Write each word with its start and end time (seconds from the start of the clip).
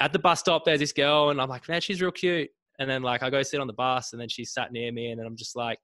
at 0.00 0.12
the 0.12 0.18
bus 0.18 0.40
stop, 0.40 0.64
there's 0.64 0.80
this 0.80 0.92
girl, 0.92 1.30
and 1.30 1.40
I'm 1.40 1.48
like, 1.48 1.68
man, 1.68 1.80
she's 1.80 2.00
real 2.00 2.10
cute. 2.10 2.50
And 2.78 2.88
then 2.90 3.02
like 3.02 3.22
I 3.22 3.30
go 3.30 3.42
sit 3.42 3.60
on 3.60 3.66
the 3.66 3.72
bus, 3.72 4.12
and 4.12 4.20
then 4.20 4.28
she 4.28 4.44
sat 4.44 4.72
near 4.72 4.92
me, 4.92 5.10
and 5.10 5.18
then 5.18 5.26
I'm 5.26 5.36
just 5.36 5.56
like, 5.56 5.78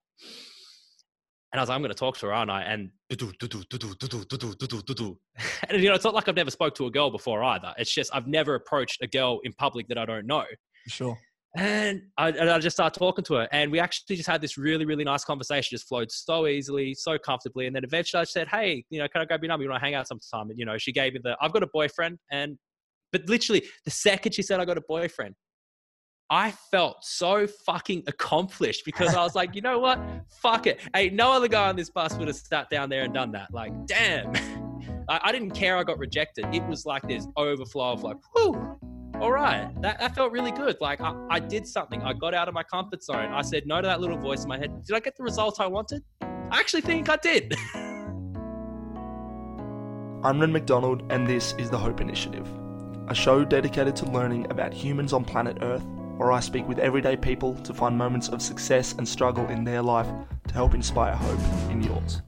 and 1.52 1.60
I 1.60 1.62
was 1.62 1.68
like, 1.68 1.76
I'm 1.76 1.82
going 1.82 1.90
to 1.90 1.98
talk 1.98 2.16
to 2.18 2.26
her, 2.26 2.32
aren't 2.32 2.50
I? 2.50 2.62
And 2.62 2.90
and 5.68 5.82
you 5.82 5.88
know, 5.88 5.94
it's 5.94 6.04
not 6.04 6.14
like 6.14 6.28
I've 6.28 6.36
never 6.36 6.50
spoke 6.50 6.74
to 6.76 6.86
a 6.86 6.90
girl 6.90 7.10
before 7.10 7.42
either. 7.44 7.74
It's 7.76 7.92
just 7.92 8.14
I've 8.14 8.26
never 8.26 8.54
approached 8.54 9.02
a 9.02 9.06
girl 9.06 9.40
in 9.44 9.52
public 9.52 9.86
that 9.88 9.98
I 9.98 10.06
don't 10.06 10.26
know. 10.26 10.44
Sure. 10.88 11.18
And 11.54 12.00
I, 12.16 12.30
and 12.30 12.48
I 12.48 12.58
just 12.58 12.74
start 12.74 12.94
talking 12.94 13.24
to 13.26 13.34
her, 13.34 13.48
and 13.52 13.70
we 13.70 13.78
actually 13.78 14.16
just 14.16 14.28
had 14.28 14.40
this 14.40 14.56
really, 14.56 14.86
really 14.86 15.04
nice 15.04 15.22
conversation. 15.22 15.68
Just 15.70 15.86
flowed 15.86 16.10
so 16.10 16.46
easily, 16.46 16.94
so 16.94 17.18
comfortably. 17.18 17.66
And 17.66 17.76
then 17.76 17.84
eventually, 17.84 18.22
I 18.22 18.24
said, 18.24 18.48
"Hey, 18.48 18.86
you 18.88 18.98
know, 18.98 19.06
can 19.08 19.20
I 19.20 19.26
grab 19.26 19.42
your 19.42 19.48
number? 19.48 19.64
You 19.64 19.68
want 19.68 19.80
to 19.82 19.84
hang 19.84 19.94
out 19.94 20.08
sometime?" 20.08 20.48
And 20.48 20.58
you 20.58 20.64
know, 20.64 20.78
she 20.78 20.92
gave 20.92 21.12
me 21.12 21.20
the, 21.22 21.36
"I've 21.42 21.52
got 21.52 21.62
a 21.62 21.68
boyfriend," 21.70 22.18
and 22.30 22.56
but 23.12 23.28
literally 23.28 23.64
the 23.84 23.90
second 23.90 24.32
she 24.32 24.42
said, 24.42 24.58
"I 24.60 24.64
got 24.64 24.78
a 24.78 24.82
boyfriend," 24.88 25.34
I 26.32 26.52
felt 26.70 27.04
so 27.04 27.46
fucking 27.46 28.04
accomplished 28.06 28.86
because 28.86 29.14
I 29.14 29.22
was 29.22 29.34
like, 29.34 29.54
you 29.54 29.60
know 29.60 29.78
what? 29.78 30.00
Fuck 30.40 30.66
it. 30.66 30.80
Hey, 30.94 31.10
no 31.10 31.30
other 31.30 31.46
guy 31.46 31.68
on 31.68 31.76
this 31.76 31.90
bus 31.90 32.16
would 32.16 32.26
have 32.26 32.36
sat 32.36 32.70
down 32.70 32.88
there 32.88 33.02
and 33.02 33.12
done 33.12 33.32
that. 33.32 33.52
Like, 33.52 33.72
damn. 33.86 34.32
I, 35.10 35.20
I 35.24 35.32
didn't 35.32 35.50
care 35.50 35.76
I 35.76 35.84
got 35.84 35.98
rejected. 35.98 36.46
It 36.50 36.64
was 36.66 36.86
like 36.86 37.02
this 37.02 37.26
overflow 37.36 37.92
of 37.92 38.02
like, 38.02 38.16
whew, 38.34 38.78
all 39.20 39.30
right. 39.30 39.70
That, 39.82 40.00
that 40.00 40.14
felt 40.14 40.32
really 40.32 40.52
good. 40.52 40.78
Like, 40.80 41.02
I, 41.02 41.14
I 41.28 41.38
did 41.38 41.66
something. 41.66 42.00
I 42.02 42.14
got 42.14 42.32
out 42.32 42.48
of 42.48 42.54
my 42.54 42.62
comfort 42.62 43.02
zone. 43.04 43.30
I 43.30 43.42
said 43.42 43.66
no 43.66 43.82
to 43.82 43.86
that 43.86 44.00
little 44.00 44.16
voice 44.16 44.44
in 44.44 44.48
my 44.48 44.56
head. 44.56 44.70
Did 44.86 44.96
I 44.96 45.00
get 45.00 45.16
the 45.18 45.22
result 45.22 45.60
I 45.60 45.66
wanted? 45.66 46.02
I 46.22 46.58
actually 46.58 46.80
think 46.80 47.10
I 47.10 47.16
did. 47.16 47.54
I'm 50.24 50.40
Ren 50.40 50.50
McDonald, 50.50 51.02
and 51.10 51.26
this 51.26 51.52
is 51.58 51.68
the 51.68 51.76
Hope 51.78 52.00
Initiative, 52.00 52.48
a 53.12 53.14
show 53.14 53.44
dedicated 53.44 53.94
to 53.94 54.06
learning 54.06 54.50
about 54.50 54.72
humans 54.72 55.12
on 55.12 55.22
planet 55.22 55.58
Earth, 55.60 55.84
where 56.16 56.32
I 56.32 56.40
speak 56.40 56.66
with 56.66 56.78
everyday 56.78 57.14
people 57.14 57.54
to 57.56 57.74
find 57.74 57.94
moments 57.94 58.30
of 58.30 58.40
success 58.40 58.94
and 58.94 59.06
struggle 59.06 59.46
in 59.48 59.64
their 59.64 59.82
life 59.82 60.06
to 60.48 60.54
help 60.54 60.72
inspire 60.72 61.14
hope 61.14 61.70
in 61.70 61.82
yours. 61.82 62.22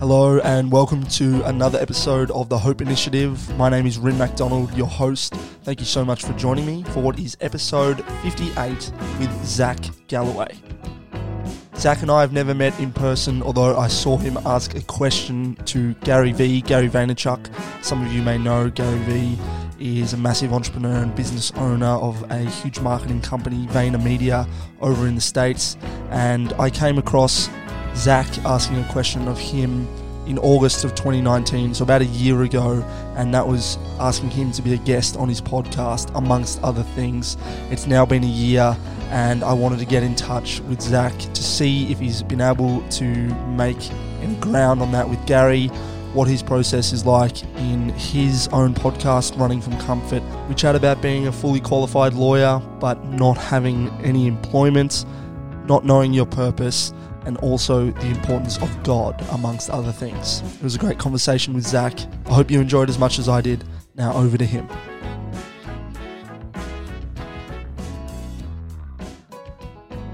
Hello 0.00 0.38
and 0.40 0.70
welcome 0.70 1.02
to 1.04 1.42
another 1.44 1.78
episode 1.78 2.30
of 2.32 2.50
the 2.50 2.58
Hope 2.58 2.82
Initiative. 2.82 3.56
My 3.56 3.70
name 3.70 3.86
is 3.86 3.96
Rin 3.96 4.18
MacDonald, 4.18 4.74
your 4.74 4.86
host. 4.86 5.32
Thank 5.62 5.80
you 5.80 5.86
so 5.86 6.04
much 6.04 6.24
for 6.24 6.34
joining 6.34 6.66
me 6.66 6.82
for 6.90 7.00
what 7.00 7.18
is 7.18 7.38
episode 7.40 8.04
58 8.20 8.92
with 9.18 9.46
Zac 9.46 9.78
Galloway. 10.08 10.58
Zac 11.82 12.00
and 12.00 12.12
I 12.12 12.20
have 12.20 12.32
never 12.32 12.54
met 12.54 12.78
in 12.78 12.92
person, 12.92 13.42
although 13.42 13.76
I 13.76 13.88
saw 13.88 14.16
him 14.16 14.38
ask 14.46 14.76
a 14.76 14.82
question 14.82 15.56
to 15.64 15.94
Gary 16.04 16.30
Vee, 16.30 16.60
Gary 16.60 16.88
Vaynerchuk. 16.88 17.50
Some 17.84 18.06
of 18.06 18.12
you 18.12 18.22
may 18.22 18.38
know 18.38 18.70
Gary 18.70 19.00
Vee 19.00 19.36
is 19.80 20.12
a 20.12 20.16
massive 20.16 20.52
entrepreneur 20.52 21.02
and 21.02 21.12
business 21.16 21.50
owner 21.56 21.88
of 21.88 22.22
a 22.30 22.38
huge 22.38 22.78
marketing 22.78 23.20
company, 23.20 23.66
VaynerMedia, 23.66 24.48
over 24.80 25.08
in 25.08 25.16
the 25.16 25.20
States. 25.20 25.76
And 26.10 26.52
I 26.52 26.70
came 26.70 26.98
across 26.98 27.50
Zac 27.96 28.28
asking 28.44 28.78
a 28.78 28.88
question 28.92 29.26
of 29.26 29.36
him 29.36 29.88
in 30.32 30.38
August 30.38 30.82
of 30.82 30.94
2019, 30.94 31.74
so 31.74 31.84
about 31.84 32.00
a 32.00 32.06
year 32.06 32.42
ago, 32.42 32.82
and 33.16 33.34
that 33.34 33.46
was 33.46 33.76
asking 34.00 34.30
him 34.30 34.50
to 34.50 34.62
be 34.62 34.72
a 34.72 34.78
guest 34.78 35.14
on 35.18 35.28
his 35.28 35.42
podcast, 35.42 36.10
amongst 36.16 36.58
other 36.62 36.82
things. 36.82 37.36
It's 37.70 37.86
now 37.86 38.06
been 38.06 38.24
a 38.24 38.26
year, 38.26 38.74
and 39.10 39.44
I 39.44 39.52
wanted 39.52 39.78
to 39.80 39.84
get 39.84 40.02
in 40.02 40.14
touch 40.14 40.60
with 40.60 40.80
Zac 40.80 41.12
to 41.18 41.42
see 41.42 41.92
if 41.92 42.00
he's 42.00 42.22
been 42.22 42.40
able 42.40 42.82
to 42.92 43.04
make 43.04 43.76
any 44.22 44.34
ground 44.36 44.80
on 44.80 44.90
that 44.92 45.06
with 45.06 45.24
Gary, 45.26 45.66
what 46.14 46.28
his 46.28 46.42
process 46.42 46.94
is 46.94 47.04
like 47.04 47.42
in 47.58 47.90
his 47.90 48.48
own 48.48 48.72
podcast, 48.72 49.38
Running 49.38 49.60
from 49.60 49.78
Comfort. 49.80 50.22
We 50.48 50.54
chat 50.54 50.74
about 50.74 51.02
being 51.02 51.26
a 51.26 51.32
fully 51.32 51.60
qualified 51.60 52.14
lawyer, 52.14 52.58
but 52.80 53.04
not 53.04 53.36
having 53.36 53.90
any 54.02 54.26
employment, 54.28 55.04
not 55.68 55.84
knowing 55.84 56.14
your 56.14 56.26
purpose 56.26 56.94
and 57.24 57.36
also 57.38 57.90
the 57.90 58.06
importance 58.06 58.58
of 58.58 58.82
God, 58.82 59.24
amongst 59.30 59.70
other 59.70 59.92
things. 59.92 60.42
It 60.56 60.62
was 60.62 60.74
a 60.74 60.78
great 60.78 60.98
conversation 60.98 61.54
with 61.54 61.66
Zac. 61.66 61.98
I 62.26 62.34
hope 62.34 62.50
you 62.50 62.60
enjoyed 62.60 62.88
as 62.88 62.98
much 62.98 63.18
as 63.18 63.28
I 63.28 63.40
did. 63.40 63.64
Now 63.94 64.14
over 64.14 64.38
to 64.38 64.44
him. 64.44 64.68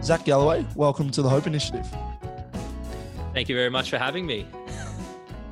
Zac 0.03 0.25
Galloway, 0.25 0.65
welcome 0.75 1.11
to 1.11 1.23
the 1.23 1.29
Hope 1.29 1.47
Initiative. 1.47 1.87
Thank 3.35 3.49
you 3.49 3.55
very 3.55 3.71
much 3.71 3.91
for 3.91 3.99
having 3.99 4.27
me. 4.27 4.47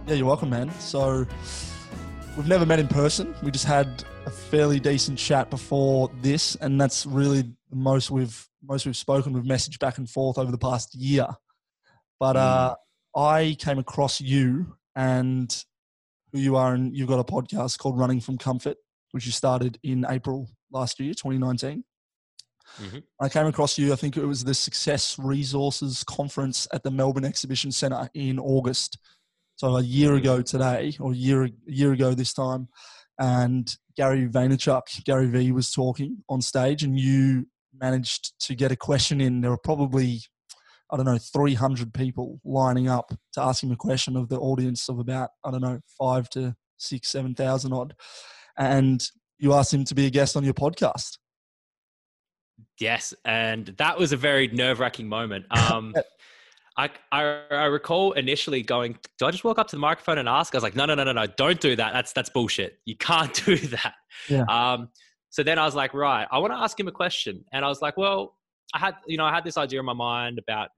Yeah, 0.06 0.14
you're 0.14 0.26
welcome, 0.26 0.50
man. 0.50 0.70
So, 0.80 1.26
we've 2.36 2.46
never 2.46 2.64
met 2.64 2.78
in 2.78 2.88
person. 2.88 3.34
We 3.42 3.50
just 3.50 3.64
had 3.64 4.04
a 4.24 4.30
fairly 4.30 4.80
decent 4.80 5.18
chat 5.18 5.50
before 5.50 6.10
this, 6.22 6.54
and 6.56 6.80
that's 6.80 7.06
really 7.06 7.42
the 7.70 7.76
most 7.76 8.10
we've 8.10 8.48
most 8.62 8.86
we've 8.86 8.96
spoken. 8.96 9.32
We've 9.32 9.44
messaged 9.44 9.78
back 9.78 9.98
and 9.98 10.08
forth 10.08 10.38
over 10.38 10.50
the 10.50 10.58
past 10.58 10.94
year. 10.94 11.26
But 12.18 12.36
uh, 12.36 12.74
I 13.14 13.56
came 13.58 13.78
across 13.78 14.20
you 14.20 14.76
and 14.94 15.64
who 16.32 16.38
you 16.38 16.56
are, 16.56 16.74
and 16.74 16.96
you've 16.96 17.08
got 17.08 17.18
a 17.18 17.24
podcast 17.24 17.78
called 17.78 17.98
Running 17.98 18.20
from 18.20 18.38
Comfort, 18.38 18.76
which 19.12 19.26
you 19.26 19.32
started 19.32 19.78
in 19.82 20.06
April 20.08 20.48
last 20.70 20.98
year, 21.00 21.12
2019. 21.12 21.84
Mm-hmm. 22.80 22.98
I 23.20 23.28
came 23.28 23.46
across 23.46 23.78
you, 23.78 23.92
I 23.92 23.96
think 23.96 24.16
it 24.16 24.24
was 24.24 24.44
the 24.44 24.54
Success 24.54 25.18
Resources 25.18 26.04
Conference 26.04 26.66
at 26.72 26.82
the 26.82 26.90
Melbourne 26.90 27.24
Exhibition 27.24 27.70
Centre 27.70 28.08
in 28.14 28.38
August. 28.38 28.98
So 29.56 29.76
a 29.76 29.82
year 29.82 30.14
ago 30.14 30.42
today, 30.42 30.96
or 31.00 31.12
a 31.12 31.16
year, 31.16 31.44
a 31.44 31.50
year 31.66 31.92
ago 31.92 32.12
this 32.12 32.34
time. 32.34 32.68
And 33.18 33.74
Gary 33.96 34.28
Vaynerchuk, 34.28 35.04
Gary 35.04 35.28
Vee 35.28 35.52
was 35.52 35.70
talking 35.70 36.18
on 36.28 36.42
stage, 36.42 36.82
and 36.82 36.98
you 36.98 37.46
managed 37.72 38.38
to 38.40 38.54
get 38.54 38.72
a 38.72 38.76
question 38.76 39.20
in. 39.20 39.40
There 39.40 39.50
were 39.50 39.56
probably 39.56 40.20
I 40.90 40.96
don't 40.96 41.06
know, 41.06 41.18
300 41.18 41.92
people 41.92 42.40
lining 42.44 42.88
up 42.88 43.12
to 43.32 43.42
ask 43.42 43.62
him 43.62 43.72
a 43.72 43.76
question 43.76 44.16
of 44.16 44.28
the 44.28 44.38
audience 44.38 44.88
of 44.88 44.98
about, 44.98 45.30
I 45.44 45.50
don't 45.50 45.62
know, 45.62 45.80
five 45.98 46.28
to 46.30 46.54
six, 46.78 47.08
7,000 47.08 47.72
odd. 47.72 47.94
And 48.56 49.04
you 49.38 49.52
asked 49.52 49.74
him 49.74 49.84
to 49.84 49.94
be 49.94 50.06
a 50.06 50.10
guest 50.10 50.36
on 50.36 50.44
your 50.44 50.54
podcast. 50.54 51.18
Yes. 52.78 53.12
And 53.24 53.66
that 53.78 53.98
was 53.98 54.12
a 54.12 54.16
very 54.16 54.48
nerve 54.48 54.80
wracking 54.80 55.08
moment. 55.08 55.46
Um, 55.56 55.94
I, 56.78 56.90
I, 57.10 57.42
I 57.50 57.64
recall 57.64 58.12
initially 58.12 58.62
going, 58.62 58.98
do 59.18 59.24
I 59.24 59.30
just 59.30 59.44
walk 59.44 59.58
up 59.58 59.66
to 59.68 59.76
the 59.76 59.80
microphone 59.80 60.18
and 60.18 60.28
ask? 60.28 60.54
I 60.54 60.58
was 60.58 60.62
like, 60.62 60.76
no, 60.76 60.84
no, 60.84 60.94
no, 60.94 61.04
no, 61.04 61.12
no, 61.12 61.26
don't 61.26 61.58
do 61.58 61.74
that. 61.74 61.94
That's, 61.94 62.12
that's 62.12 62.28
bullshit. 62.28 62.78
You 62.84 62.96
can't 62.96 63.32
do 63.46 63.56
that. 63.56 63.94
Yeah. 64.28 64.44
Um, 64.48 64.90
so 65.30 65.42
then 65.42 65.58
I 65.58 65.64
was 65.64 65.74
like, 65.74 65.94
right, 65.94 66.28
I 66.30 66.38
want 66.38 66.52
to 66.52 66.58
ask 66.58 66.78
him 66.78 66.86
a 66.86 66.92
question. 66.92 67.44
And 67.52 67.64
I 67.64 67.68
was 67.68 67.80
like, 67.80 67.96
well, 67.96 68.35
I 68.74 68.78
had, 68.78 68.94
you 69.06 69.16
know, 69.16 69.24
I 69.24 69.34
had 69.34 69.44
this 69.44 69.56
idea 69.56 69.80
in 69.80 69.86
my 69.86 69.92
mind 69.92 70.38
about 70.38 70.68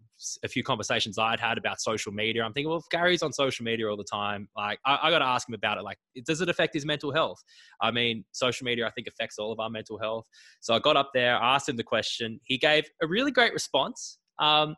a 0.43 0.49
few 0.49 0.63
conversations 0.63 1.19
I'd 1.19 1.41
had 1.41 1.59
about 1.59 1.81
social 1.81 2.13
media. 2.13 2.43
I'm 2.43 2.53
thinking, 2.53 2.69
well, 2.69 2.79
if 2.79 2.89
Gary's 2.91 3.23
on 3.23 3.33
social 3.33 3.65
media 3.65 3.89
all 3.89 3.97
the 3.97 4.05
time, 4.05 4.49
like 4.57 4.79
I, 4.85 4.99
I 5.05 5.11
got 5.11 5.21
to 5.21 5.25
ask 5.25 5.49
him 5.49 5.55
about 5.55 5.79
it. 5.79 5.83
Like, 5.83 5.99
does 6.27 6.41
it 6.41 6.49
affect 6.49 6.75
his 6.75 6.85
mental 6.85 7.13
health? 7.13 7.39
I 7.81 7.91
mean, 7.91 8.25
social 8.33 8.65
media, 8.65 8.87
I 8.87 8.91
think, 8.91 9.07
affects 9.07 9.39
all 9.39 9.53
of 9.53 9.61
our 9.61 9.71
mental 9.71 9.99
health. 9.99 10.25
So 10.61 10.75
I 10.75 10.81
got 10.81 10.97
up 10.97 11.11
there, 11.15 11.35
asked 11.35 11.69
him 11.69 11.77
the 11.77 11.85
question. 11.85 12.41
He 12.45 12.59
gave 12.59 12.85
a 13.03 13.07
really 13.07 13.31
great 13.31 13.53
response. 13.53 14.19
Um, 14.39 14.75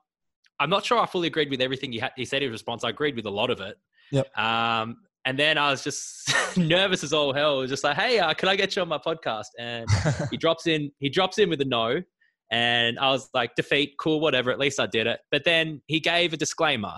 I'm 0.61 0.71
not 0.71 0.85
sure 0.85 0.99
I 0.99 1.07
fully 1.07 1.29
agreed 1.29 1.51
with 1.51 1.63
everything 1.63 1.91
he, 1.91 1.99
had, 1.99 2.13
he 2.17 2.25
said 2.25 2.43
in 2.43 2.51
response. 2.51 2.85
I 2.85 2.91
agreed 2.91 3.17
with 3.17 3.27
a 3.27 3.31
lot 3.31 3.51
of 3.51 3.61
it. 3.61 3.77
Yep. 4.13 4.39
Um, 4.39 4.97
and 5.25 5.39
then 5.39 5.59
I 5.59 5.71
was 5.71 5.83
just 5.83 6.33
nervous 6.57 7.03
as 7.03 7.13
all 7.13 7.33
hell. 7.33 7.59
It 7.59 7.63
was 7.63 7.71
just 7.71 7.85
like, 7.85 7.97
hey, 7.97 8.19
uh, 8.19 8.35
can 8.35 8.49
I 8.49 8.57
get 8.57 8.77
you 8.77 8.83
on 8.83 8.89
my 8.89 8.99
podcast? 8.99 9.47
And 9.59 9.87
he 10.31 10.37
drops 10.37 10.67
in, 10.67 10.91
he 10.99 11.09
drops 11.09 11.39
in 11.39 11.49
with 11.49 11.61
a 11.61 11.65
no. 11.65 12.03
And 12.51 12.99
I 12.99 13.11
was 13.11 13.29
like, 13.33 13.55
defeat, 13.55 13.95
cool, 13.99 14.21
whatever. 14.21 14.51
At 14.51 14.59
least 14.59 14.81
I 14.81 14.87
did 14.87 15.07
it. 15.07 15.21
But 15.31 15.45
then 15.45 15.83
he 15.87 16.01
gave 16.01 16.33
a 16.33 16.37
disclaimer. 16.37 16.95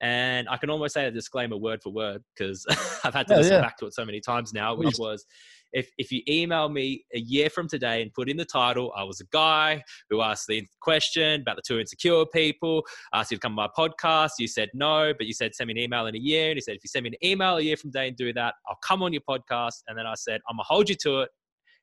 And 0.00 0.48
I 0.48 0.56
can 0.56 0.68
almost 0.68 0.94
say 0.94 1.04
the 1.04 1.12
disclaimer 1.12 1.56
word 1.56 1.80
for 1.82 1.90
word 1.92 2.22
because 2.36 2.66
I've 3.04 3.14
had 3.14 3.28
to 3.28 3.34
Yeah, 3.34 3.38
listen 3.38 3.56
yeah. 3.56 3.60
back 3.60 3.78
to 3.78 3.86
it 3.86 3.94
so 3.94 4.04
many 4.04 4.20
times 4.20 4.52
now, 4.52 4.74
which 4.74 4.98
was 4.98 5.24
if, 5.72 5.90
if 5.96 6.10
you 6.10 6.22
email 6.28 6.68
me 6.68 7.04
a 7.14 7.18
year 7.20 7.48
from 7.48 7.68
today 7.68 8.02
and 8.02 8.12
put 8.12 8.28
in 8.28 8.36
the 8.36 8.44
title, 8.44 8.92
I 8.96 9.04
was 9.04 9.20
a 9.20 9.24
guy 9.32 9.82
who 10.10 10.20
asked 10.20 10.46
the 10.48 10.66
question 10.80 11.42
about 11.42 11.56
the 11.56 11.62
two 11.66 11.78
insecure 11.78 12.26
people, 12.26 12.84
asked 13.14 13.30
you 13.30 13.36
to 13.36 13.40
come 13.40 13.58
on 13.58 13.68
my 13.76 13.88
podcast. 13.88 14.32
You 14.38 14.48
said 14.48 14.70
no, 14.74 15.14
but 15.16 15.26
you 15.26 15.32
said 15.34 15.54
send 15.54 15.68
me 15.68 15.72
an 15.72 15.78
email 15.78 16.06
in 16.06 16.16
a 16.16 16.18
year. 16.18 16.48
And 16.50 16.56
he 16.56 16.60
said, 16.60 16.74
if 16.74 16.82
you 16.84 16.88
send 16.88 17.04
me 17.04 17.10
an 17.10 17.28
email 17.28 17.56
a 17.56 17.62
year 17.62 17.76
from 17.76 17.90
today 17.92 18.08
and 18.08 18.16
do 18.16 18.32
that, 18.32 18.54
I'll 18.68 18.78
come 18.86 19.02
on 19.02 19.12
your 19.12 19.22
podcast. 19.22 19.82
And 19.88 19.96
then 19.96 20.06
I 20.06 20.14
said, 20.14 20.40
I'm 20.48 20.56
going 20.56 20.64
to 20.64 20.68
hold 20.68 20.88
you 20.88 20.96
to 20.96 21.20
it. 21.22 21.30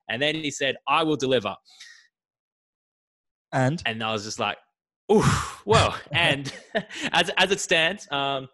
And 0.10 0.22
then 0.22 0.36
he 0.36 0.52
said, 0.52 0.76
I 0.88 1.04
will 1.04 1.16
deliver. 1.18 1.56
And 3.54 3.82
And 3.86 4.04
I 4.04 4.12
was 4.12 4.24
just 4.24 4.40
like, 4.40 4.58
ooh, 5.12 5.24
well. 5.66 5.96
and 6.12 6.52
as, 7.12 7.32
as 7.38 7.52
it 7.52 7.60
stands, 7.60 8.08
um, 8.12 8.48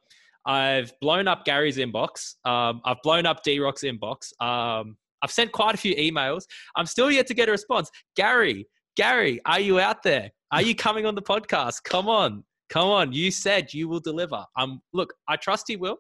I've 0.46 0.94
blown 1.00 1.28
up 1.28 1.46
Gary's 1.46 1.78
inbox. 1.78 2.36
Um, 2.46 2.82
I've 2.86 3.02
blown 3.04 3.26
up 3.26 3.44
D 3.44 3.60
Rock's 3.60 3.84
inbox. 3.84 4.32
Um, 4.40 4.98
I've 5.22 5.32
sent 5.32 5.52
quite 5.52 5.74
a 5.74 5.78
few 5.78 5.96
emails. 5.96 6.44
I'm 6.76 6.86
still 6.86 7.10
yet 7.10 7.26
to 7.28 7.34
get 7.34 7.50
a 7.50 7.52
response. 7.52 7.90
Gary, 8.16 8.68
Gary, 8.96 9.42
are 9.46 9.60
you 9.60 9.80
out 9.80 10.04
there? 10.04 10.30
Are 10.52 10.62
you 10.62 10.76
coming 10.76 11.06
on 11.06 11.16
the 11.16 11.22
podcast? 11.22 11.84
Come 11.84 12.08
on. 12.08 12.44
Come 12.70 12.88
on, 12.88 13.14
you 13.14 13.32
said 13.32 13.74
you 13.74 13.88
will 13.88 14.00
deliver. 14.00 14.44
Um, 14.58 14.82
look, 14.94 15.14
I 15.28 15.36
trust 15.36 15.70
you 15.70 15.80
will. 15.80 15.98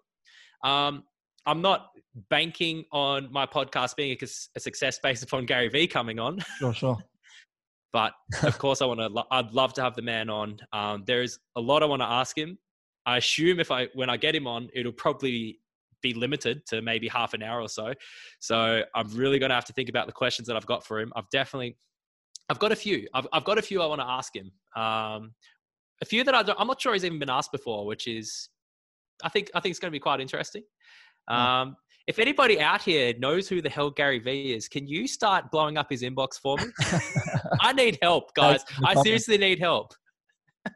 Um, 0.63 1.03
I'm 1.45 1.62
not 1.62 1.88
banking 2.30 2.86
on 2.91 3.31
my 3.31 3.45
podcast 3.45 3.95
being 3.95 4.18
a, 4.19 4.25
a 4.56 4.59
success 4.59 5.00
based 5.01 5.24
upon 5.24 5.45
Gary 5.45 5.69
Vee 5.69 5.88
coming 5.88 6.19
on. 6.19 6.39
Sure, 6.57 6.74
sure. 6.74 6.98
But 7.95 8.12
of 8.44 8.57
course, 8.59 8.81
I 8.81 8.86
want 8.86 9.00
to. 9.00 9.24
I'd 9.31 9.53
love 9.53 9.71
to 9.75 9.81
have 9.81 9.95
the 9.95 10.01
man 10.01 10.30
on. 10.30 10.57
Um, 10.74 11.06
there 11.07 11.24
is 11.24 11.39
a 11.56 11.62
lot 11.62 11.81
I 11.81 11.86
want 11.86 12.01
to 12.01 12.06
ask 12.06 12.38
him. 12.38 12.57
I 13.06 13.15
assume 13.15 13.62
if 13.62 13.71
I 13.71 13.88
when 13.94 14.09
I 14.09 14.18
get 14.18 14.36
him 14.36 14.47
on, 14.47 14.68
it'll 14.74 14.92
probably 14.92 15.62
be 16.01 16.13
limited 16.13 16.65
to 16.65 16.81
maybe 16.81 17.07
half 17.07 17.33
an 17.33 17.42
hour 17.42 17.62
or 17.62 17.69
so. 17.69 17.94
So 18.42 18.83
I'm 18.94 19.07
really 19.15 19.39
going 19.39 19.50
to 19.50 19.56
have 19.56 19.63
to 19.65 19.74
think 19.74 19.88
about 19.88 20.07
the 20.07 20.12
questions 20.12 20.45
that 20.50 20.57
I've 20.57 20.65
got 20.65 20.86
for 20.86 21.00
him. 21.00 21.13
I've 21.15 21.30
definitely, 21.30 21.77
I've 22.50 22.59
got 22.59 22.74
a 22.74 22.75
few. 22.75 23.07
I've, 23.13 23.27
I've 23.31 23.45
got 23.45 23.57
a 23.57 23.62
few 23.62 23.81
I 23.81 23.86
want 23.86 24.01
to 24.01 24.07
ask 24.07 24.36
him. 24.36 24.51
Um, 24.75 25.33
a 26.01 26.06
few 26.06 26.25
that 26.25 26.36
I 26.36 26.44
don't, 26.44 26.59
I'm 26.59 26.68
not 26.68 26.81
sure 26.81 26.91
he's 26.91 27.06
even 27.06 27.18
been 27.18 27.30
asked 27.30 27.53
before, 27.53 27.86
which 27.86 28.07
is, 28.07 28.50
I 29.24 29.30
think, 29.30 29.50
I 29.56 29.62
think 29.62 29.71
it's 29.71 29.80
going 29.80 29.89
to 29.89 29.95
be 29.95 30.01
quite 30.01 30.19
interesting. 30.19 30.63
Um, 31.30 31.77
if 32.07 32.19
anybody 32.19 32.62
out 32.62 32.81
here 32.81 33.13
knows 33.18 33.50
who 33.50 33.62
the 33.62 33.69
hell 33.69 33.90
Gary 33.90 34.19
Vee 34.19 34.54
is, 34.54 34.68
can 34.68 34.88
you 34.88 35.07
start 35.07 35.50
blowing 35.52 35.78
up 35.78 35.90
his 35.90 36.04
inbox 36.04 36.40
for 36.40 36.57
me? 36.57 36.66
I 37.62 37.74
need 37.74 37.98
help, 38.02 38.34
guys. 38.36 38.63
I 38.84 39.02
seriously 39.02 39.38
need 39.38 39.60
help. 39.60 39.94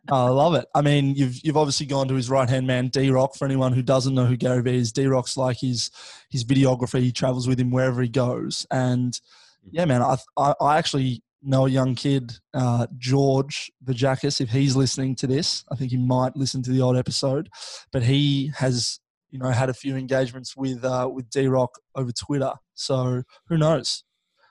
oh, 0.10 0.26
I 0.26 0.30
love 0.30 0.56
it. 0.56 0.66
I 0.74 0.82
mean, 0.82 1.16
you've 1.16 1.40
you've 1.44 1.58
obviously 1.58 1.86
gone 1.86 2.08
to 2.08 2.16
his 2.16 2.30
right 2.30 2.50
hand 2.50 2.66
man, 2.66 2.88
D 2.88 3.10
Rock. 3.12 3.36
For 3.36 3.46
anyone 3.46 3.74
who 3.74 3.82
doesn't 3.82 4.14
know 4.16 4.26
who 4.26 4.38
Gary 4.38 4.62
Vee 4.62 4.78
is, 4.78 4.92
D 4.92 5.06
Rock's 5.06 5.38
like 5.38 5.60
his 5.60 5.92
his 6.30 6.44
videographer. 6.44 7.00
He 7.00 7.12
travels 7.12 7.48
with 7.48 7.60
him 7.60 7.72
wherever 7.72 8.02
he 8.02 8.10
goes. 8.10 8.66
And 8.72 9.14
mm-hmm. 9.14 9.70
yeah, 9.72 9.86
man, 9.86 10.02
I 10.02 10.18
I, 10.38 10.54
I 10.60 10.78
actually 10.78 11.24
know 11.42 11.68
a 11.68 11.70
young 11.70 11.96
kid, 11.96 12.34
uh, 12.54 12.88
George 12.98 13.72
Vajakis. 13.86 14.42
If 14.42 14.50
he's 14.50 14.76
listening 14.76 15.16
to 15.18 15.28
this, 15.28 15.64
I 15.72 15.76
think 15.76 15.92
he 15.92 15.98
might 15.98 16.36
listen 16.36 16.62
to 16.64 16.72
the 16.72 16.82
old 16.82 16.98
episode. 16.98 17.50
But 17.92 18.04
he 18.04 18.52
has 18.58 19.00
you 19.30 19.40
know 19.40 19.50
had 19.50 19.70
a 19.70 19.74
few 19.74 19.96
engagements 19.96 20.56
with 20.56 20.84
uh, 20.84 21.10
with 21.12 21.30
D 21.30 21.48
Rock 21.48 21.80
over 21.96 22.12
Twitter. 22.12 22.54
So 22.74 23.24
who 23.48 23.58
knows? 23.58 24.04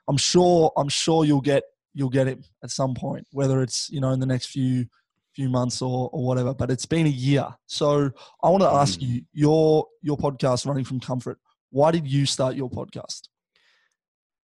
I'm 0.09 0.17
sure 0.17 0.73
I'm 0.77 0.89
sure 0.89 1.25
you'll 1.25 1.41
get 1.41 1.65
you'll 1.95 2.11
get 2.11 2.27
him 2.27 2.45
at 2.63 2.71
some 2.71 2.95
point, 2.95 3.27
whether 3.33 3.63
it's 3.63 3.91
you 3.91 4.01
know 4.01 4.11
in 4.11 4.21
the 4.21 4.27
next 4.27 4.47
few 4.47 4.87
few 5.35 5.49
months 5.49 5.83
or, 5.83 6.11
or 6.13 6.25
whatever. 6.25 6.55
But 6.55 6.71
it's 6.71 6.87
been 6.87 7.07
a 7.07 7.11
year, 7.11 7.47
so 7.67 8.11
I 8.43 8.49
want 8.49 8.63
to 8.63 8.71
ask 8.71 8.99
mm. 8.99 9.09
you 9.09 9.23
your 9.33 9.87
your 10.03 10.17
podcast 10.17 10.67
running 10.67 10.85
from 10.85 11.01
comfort. 11.01 11.39
Why 11.71 11.91
did 11.91 12.07
you 12.07 12.27
start 12.27 12.57
your 12.57 12.71
podcast? 12.71 13.29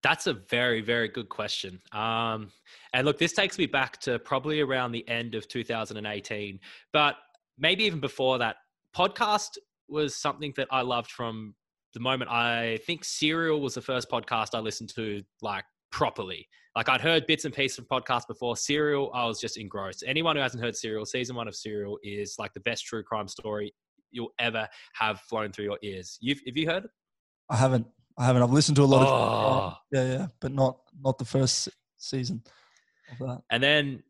That's 0.03 0.29
a 0.29 0.35
very, 0.35 0.81
very 0.81 1.09
good 1.09 1.29
question. 1.29 1.81
Um, 1.93 2.53
and 2.93 3.05
look, 3.05 3.19
this 3.19 3.33
takes 3.33 3.59
me 3.59 3.67
back 3.67 3.99
to 4.03 4.19
probably 4.21 4.61
around 4.61 4.93
the 4.93 5.07
end 5.09 5.35
of 5.35 5.49
2018, 5.49 6.61
but 6.93 7.17
maybe 7.59 7.85
even 7.85 7.99
before 7.99 8.39
that. 8.39 8.57
Podcast 8.97 9.59
was 9.89 10.15
something 10.15 10.53
that 10.57 10.69
I 10.71 10.83
loved 10.83 11.11
from 11.11 11.55
the 11.95 12.01
moment 12.01 12.31
I 12.31 12.79
think 12.87 13.05
Serial 13.05 13.61
was 13.61 13.75
the 13.75 13.83
first 13.83 14.11
podcast 14.11 14.55
I 14.55 14.61
listened 14.61 14.91
to 14.95 15.23
like 15.43 15.65
properly. 15.91 16.47
Like 16.77 16.89
I'd 16.89 17.01
heard 17.01 17.27
bits 17.27 17.45
and 17.45 17.55
pieces 17.55 17.79
of 17.79 17.89
podcasts 17.89 18.27
before. 18.27 18.57
Serial, 18.57 19.11
I 19.15 19.25
was 19.27 19.41
just 19.41 19.57
engrossed. 19.57 20.05
Anyone 20.07 20.37
who 20.37 20.43
hasn't 20.43 20.63
heard 20.63 20.77
Serial, 20.77 21.07
season 21.07 21.35
one 21.35 21.49
of 21.49 21.57
Serial 21.57 21.99
is 22.03 22.37
like 22.39 22.53
the 22.55 22.61
best 22.61 22.85
true 22.85 23.03
crime 23.03 23.27
story 23.29 23.75
you'll 24.11 24.33
ever 24.39 24.69
have 24.95 25.21
flown 25.23 25.53
through 25.53 25.65
your 25.65 25.79
ears. 25.83 26.19
You've 26.21 26.41
have 26.47 26.57
you 26.57 26.69
heard 26.69 26.85
it? 26.85 26.91
I 27.51 27.57
haven't. 27.57 27.87
I 28.19 28.27
haven't. 28.27 28.43
I've 28.43 28.53
listened 28.53 28.77
to 28.77 28.83
a 28.83 28.85
lot 28.85 29.07
oh. 29.07 29.67
of 29.67 29.77
yeah, 29.93 30.13
yeah, 30.13 30.27
but 30.41 30.53
not 30.53 30.79
not 31.01 31.19
the 31.19 31.25
first 31.25 31.69
season 31.97 32.43
of 33.13 33.27
that. 33.27 33.43
And 33.51 33.63
then 33.63 34.03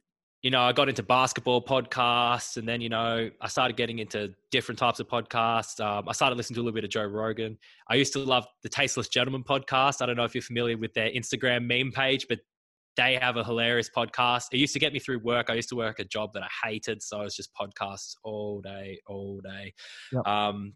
you 0.43 0.51
know, 0.53 0.61
I 0.61 0.73
got 0.73 0.89
into 0.89 1.03
basketball 1.03 1.65
podcasts 1.65 2.57
and 2.57 2.69
then, 2.69 2.81
you 2.81 2.89
know, 2.89 3.29
I 3.41 3.49
started 3.49 3.77
getting 3.77 3.99
into 3.99 4.33
different 4.53 4.79
types 4.79 5.01
of 5.01 5.09
podcasts. 5.09 5.81
Um, 5.85 6.09
I 6.09 6.13
started 6.13 6.37
listening 6.37 6.55
to 6.57 6.61
a 6.61 6.65
little 6.65 6.75
bit 6.75 6.85
of 6.85 6.91
Joe 6.91 7.07
Rogan. 7.07 7.59
I 7.91 7.97
used 7.97 8.13
to 8.13 8.21
love 8.21 8.47
the 8.63 8.69
Tasteless 8.69 9.09
Gentlemen 9.09 9.43
podcast. 9.43 10.01
I 10.01 10.07
don't 10.07 10.17
know 10.17 10.25
if 10.25 10.35
you're 10.35 10.43
familiar 10.43 10.77
with 10.77 10.95
their 10.95 11.11
Instagram 11.11 11.67
meme 11.67 11.91
page, 11.91 12.27
but 12.29 12.39
they 12.97 13.19
have 13.21 13.37
a 13.37 13.43
hilarious 13.43 13.91
podcast. 13.91 14.47
It 14.53 14.59
used 14.59 14.73
to 14.75 14.79
get 14.79 14.93
me 14.93 15.01
through 15.01 15.21
work. 15.21 15.51
I 15.51 15.55
used 15.55 15.71
to 15.71 15.77
work 15.77 15.99
a 15.99 16.05
job 16.05 16.33
that 16.35 16.45
I 16.45 16.69
hated. 16.69 17.03
So 17.03 17.21
it 17.21 17.25
was 17.25 17.35
just 17.35 17.51
podcasts 17.55 18.15
all 18.23 18.61
day, 18.61 19.01
all 19.09 19.41
day. 19.43 19.75
Yep. 20.13 20.27
Um, 20.27 20.75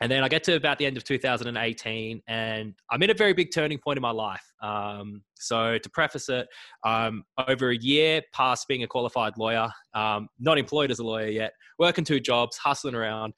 and 0.00 0.10
then 0.10 0.24
I 0.24 0.28
get 0.28 0.42
to 0.44 0.56
about 0.56 0.78
the 0.78 0.86
end 0.86 0.96
of 0.96 1.04
2018, 1.04 2.22
and 2.26 2.74
I'm 2.90 3.02
in 3.02 3.10
a 3.10 3.14
very 3.14 3.32
big 3.32 3.52
turning 3.52 3.78
point 3.78 3.96
in 3.96 4.02
my 4.02 4.10
life. 4.10 4.44
Um, 4.60 5.22
so, 5.34 5.78
to 5.78 5.90
preface 5.90 6.28
it, 6.28 6.48
I'm 6.82 7.24
over 7.46 7.70
a 7.70 7.76
year 7.76 8.22
past 8.32 8.66
being 8.66 8.82
a 8.82 8.88
qualified 8.88 9.34
lawyer, 9.38 9.68
um, 9.94 10.28
not 10.40 10.58
employed 10.58 10.90
as 10.90 10.98
a 10.98 11.04
lawyer 11.04 11.28
yet, 11.28 11.52
working 11.78 12.04
two 12.04 12.18
jobs, 12.18 12.56
hustling 12.56 12.96
around, 12.96 13.34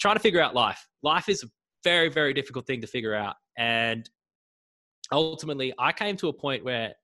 trying 0.00 0.16
to 0.16 0.20
figure 0.20 0.40
out 0.40 0.54
life. 0.54 0.88
Life 1.04 1.28
is 1.28 1.44
a 1.44 1.46
very, 1.84 2.08
very 2.08 2.34
difficult 2.34 2.66
thing 2.66 2.80
to 2.80 2.88
figure 2.88 3.14
out. 3.14 3.36
And 3.56 4.08
ultimately, 5.12 5.72
I 5.78 5.92
came 5.92 6.16
to 6.16 6.28
a 6.28 6.32
point 6.32 6.64
where 6.64 6.94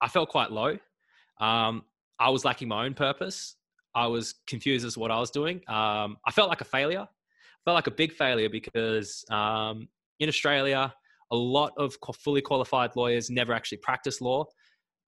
I 0.00 0.08
felt 0.08 0.30
quite 0.30 0.50
low. 0.50 0.78
Um, 1.40 1.84
I 2.18 2.30
was 2.30 2.46
lacking 2.46 2.68
my 2.68 2.86
own 2.86 2.94
purpose. 2.94 3.56
I 3.94 4.06
was 4.06 4.34
confused 4.46 4.86
as 4.86 4.94
to 4.94 5.00
what 5.00 5.10
I 5.10 5.18
was 5.18 5.30
doing. 5.30 5.56
Um, 5.68 6.16
I 6.26 6.30
felt 6.32 6.48
like 6.48 6.62
a 6.62 6.64
failure 6.66 7.06
felt 7.64 7.74
like 7.74 7.86
a 7.86 7.92
big 7.92 8.12
failure 8.12 8.48
because 8.48 9.24
um, 9.30 9.88
in 10.18 10.28
Australia, 10.28 10.92
a 11.30 11.36
lot 11.36 11.72
of 11.76 11.96
fully 12.18 12.42
qualified 12.42 12.90
lawyers 12.96 13.30
never 13.30 13.52
actually 13.52 13.78
practice 13.78 14.20
law. 14.20 14.44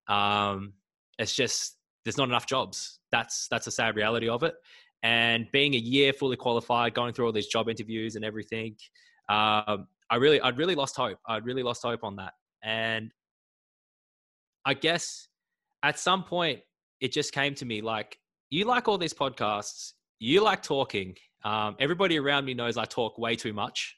Um, 0.09 0.75
it's 1.19 1.35
just 1.35 1.77
there's 2.05 2.17
not 2.17 2.29
enough 2.29 2.47
jobs. 2.47 3.01
That's 3.11 3.47
that's 3.51 3.67
a 3.67 3.71
sad 3.71 3.97
reality 3.97 4.29
of 4.29 4.43
it. 4.43 4.55
And 5.03 5.47
being 5.53 5.75
a 5.75 5.79
year 5.79 6.13
fully 6.13 6.37
qualified, 6.37 6.95
going 6.95 7.13
through 7.13 7.27
all 7.27 7.33
these 7.33 7.49
job 7.49 7.69
interviews 7.69 8.15
and 8.15 8.25
everything, 8.25 8.77
um, 9.29 9.89
I 10.11 10.17
really, 10.17 10.41
I'd 10.41 10.59
really 10.59 10.75
lost 10.75 10.97
hope. 10.97 11.19
I'd 11.27 11.45
really 11.45 11.63
lost 11.63 11.83
hope 11.83 12.05
on 12.05 12.17
that. 12.17 12.35
And 12.63 13.11
I 14.65 14.75
guess 14.75 15.27
at 15.83 15.99
some 15.99 16.23
point, 16.23 16.61
it 17.01 17.13
just 17.13 17.33
came 17.33 17.55
to 17.57 17.65
me 17.65 17.81
like, 17.81 18.17
you 18.51 18.65
like 18.65 18.87
all 18.87 18.99
these 18.99 19.15
podcasts, 19.15 19.95
you 20.21 20.43
like 20.43 20.63
talking, 20.63 21.17
um, 21.45 21.77
everybody 21.79 22.19
around 22.19 22.45
me 22.45 22.55
knows 22.55 22.77
I 22.77 22.85
talk 22.85 23.19
way 23.19 23.37
too 23.37 23.53
much. 23.53 23.97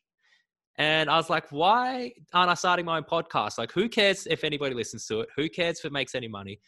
And 0.76 1.08
I 1.08 1.16
was 1.16 1.30
like, 1.30 1.50
why 1.50 2.12
aren't 2.32 2.50
I 2.50 2.54
starting 2.54 2.84
my 2.84 2.96
own 2.96 3.04
podcast? 3.04 3.58
Like, 3.58 3.70
who 3.72 3.88
cares 3.88 4.26
if 4.26 4.42
anybody 4.42 4.74
listens 4.74 5.06
to 5.06 5.20
it? 5.20 5.28
Who 5.36 5.48
cares 5.48 5.78
if 5.78 5.84
it 5.84 5.92
makes 5.92 6.14
any 6.14 6.26
money? 6.26 6.60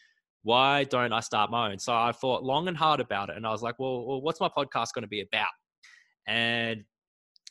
Why 0.43 0.85
don't 0.85 1.11
I 1.11 1.19
start 1.19 1.51
my 1.51 1.71
own? 1.71 1.79
So 1.79 1.93
I 1.93 2.13
thought 2.13 2.43
long 2.43 2.69
and 2.69 2.77
hard 2.77 3.01
about 3.01 3.29
it. 3.29 3.35
And 3.35 3.45
I 3.45 3.51
was 3.51 3.61
like, 3.61 3.79
well, 3.79 4.05
well 4.05 4.21
what's 4.21 4.39
my 4.39 4.47
podcast 4.47 4.93
going 4.93 5.01
to 5.01 5.07
be 5.07 5.21
about? 5.21 5.49
And 6.25 6.83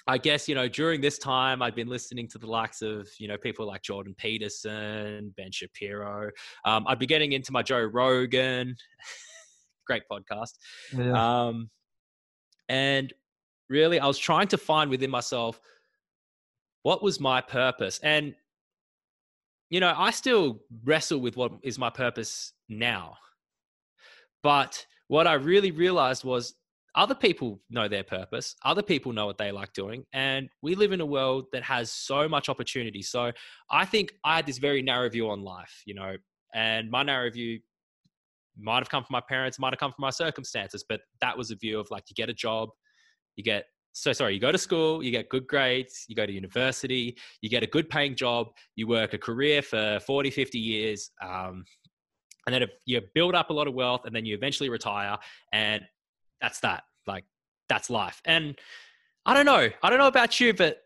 I 0.06 0.18
guess, 0.18 0.48
you 0.48 0.54
know, 0.54 0.68
during 0.68 1.00
this 1.00 1.18
time, 1.18 1.60
I'd 1.62 1.74
been 1.74 1.88
listening 1.88 2.28
to 2.28 2.38
the 2.38 2.46
likes 2.46 2.80
of, 2.80 3.08
you 3.18 3.26
know, 3.26 3.36
people 3.36 3.66
like 3.66 3.82
Jordan 3.82 4.14
Peterson, 4.16 5.34
Ben 5.36 5.50
Shapiro. 5.50 6.30
Um, 6.64 6.86
I'd 6.86 7.00
be 7.00 7.06
getting 7.06 7.32
into 7.32 7.52
my 7.52 7.62
Joe 7.62 7.82
Rogan. 7.82 8.76
Great 9.86 10.04
podcast. 10.10 10.52
Yeah. 10.96 11.46
Um, 11.46 11.70
and 12.68 13.12
really, 13.68 13.98
I 14.00 14.06
was 14.06 14.18
trying 14.18 14.48
to 14.48 14.58
find 14.58 14.90
within 14.90 15.10
myself 15.10 15.60
what 16.82 17.02
was 17.02 17.18
my 17.20 17.40
purpose. 17.40 17.98
And, 18.02 18.34
you 19.70 19.80
know, 19.80 19.92
I 19.96 20.10
still 20.10 20.60
wrestle 20.84 21.18
with 21.18 21.36
what 21.36 21.52
is 21.62 21.78
my 21.78 21.90
purpose 21.90 22.52
now. 22.68 23.16
But 24.42 24.86
what 25.08 25.26
I 25.26 25.34
really 25.34 25.72
realized 25.72 26.22
was 26.22 26.54
other 26.94 27.14
people 27.14 27.60
know 27.68 27.88
their 27.88 28.04
purpose, 28.04 28.54
other 28.64 28.82
people 28.82 29.12
know 29.12 29.26
what 29.26 29.36
they 29.36 29.52
like 29.52 29.72
doing, 29.72 30.04
and 30.12 30.48
we 30.62 30.74
live 30.74 30.92
in 30.92 31.00
a 31.00 31.06
world 31.06 31.46
that 31.52 31.62
has 31.62 31.92
so 31.92 32.28
much 32.28 32.48
opportunity. 32.48 33.02
So 33.02 33.32
I 33.70 33.84
think 33.84 34.14
I 34.24 34.36
had 34.36 34.46
this 34.46 34.58
very 34.58 34.80
narrow 34.82 35.10
view 35.10 35.28
on 35.28 35.42
life, 35.42 35.82
you 35.84 35.94
know, 35.94 36.16
and 36.54 36.90
my 36.90 37.02
narrow 37.02 37.30
view 37.30 37.60
might 38.58 38.78
have 38.78 38.88
come 38.88 39.04
from 39.04 39.12
my 39.12 39.22
parents, 39.28 39.58
might 39.58 39.72
have 39.72 39.78
come 39.78 39.92
from 39.92 40.02
my 40.02 40.10
circumstances, 40.10 40.84
but 40.88 41.00
that 41.20 41.36
was 41.36 41.50
a 41.50 41.56
view 41.56 41.78
of 41.78 41.90
like 41.90 42.04
you 42.08 42.14
get 42.14 42.28
a 42.28 42.34
job, 42.34 42.70
you 43.36 43.44
get 43.44 43.64
so 43.92 44.12
sorry, 44.12 44.34
you 44.34 44.40
go 44.40 44.52
to 44.52 44.58
school, 44.58 45.02
you 45.02 45.10
get 45.10 45.28
good 45.30 45.46
grades, 45.46 46.04
you 46.06 46.14
go 46.14 46.26
to 46.26 46.32
university, 46.32 47.16
you 47.40 47.48
get 47.48 47.62
a 47.62 47.66
good 47.66 47.88
paying 47.88 48.14
job, 48.14 48.48
you 48.74 48.86
work 48.86 49.14
a 49.14 49.18
career 49.18 49.62
for 49.62 49.98
40, 50.06 50.30
50 50.30 50.58
years, 50.58 51.10
um, 51.22 51.64
and 52.46 52.54
then 52.54 52.68
you 52.84 53.00
build 53.14 53.34
up 53.34 53.50
a 53.50 53.52
lot 53.52 53.66
of 53.66 53.74
wealth 53.74 54.02
and 54.04 54.14
then 54.14 54.24
you 54.24 54.34
eventually 54.34 54.68
retire 54.68 55.16
and 55.52 55.82
that's 56.40 56.60
that. 56.60 56.84
Like 57.06 57.24
that's 57.68 57.90
life. 57.90 58.20
And 58.24 58.56
I 59.24 59.34
don't 59.34 59.46
know, 59.46 59.68
I 59.82 59.90
don't 59.90 59.98
know 59.98 60.06
about 60.06 60.38
you, 60.40 60.54
but 60.54 60.78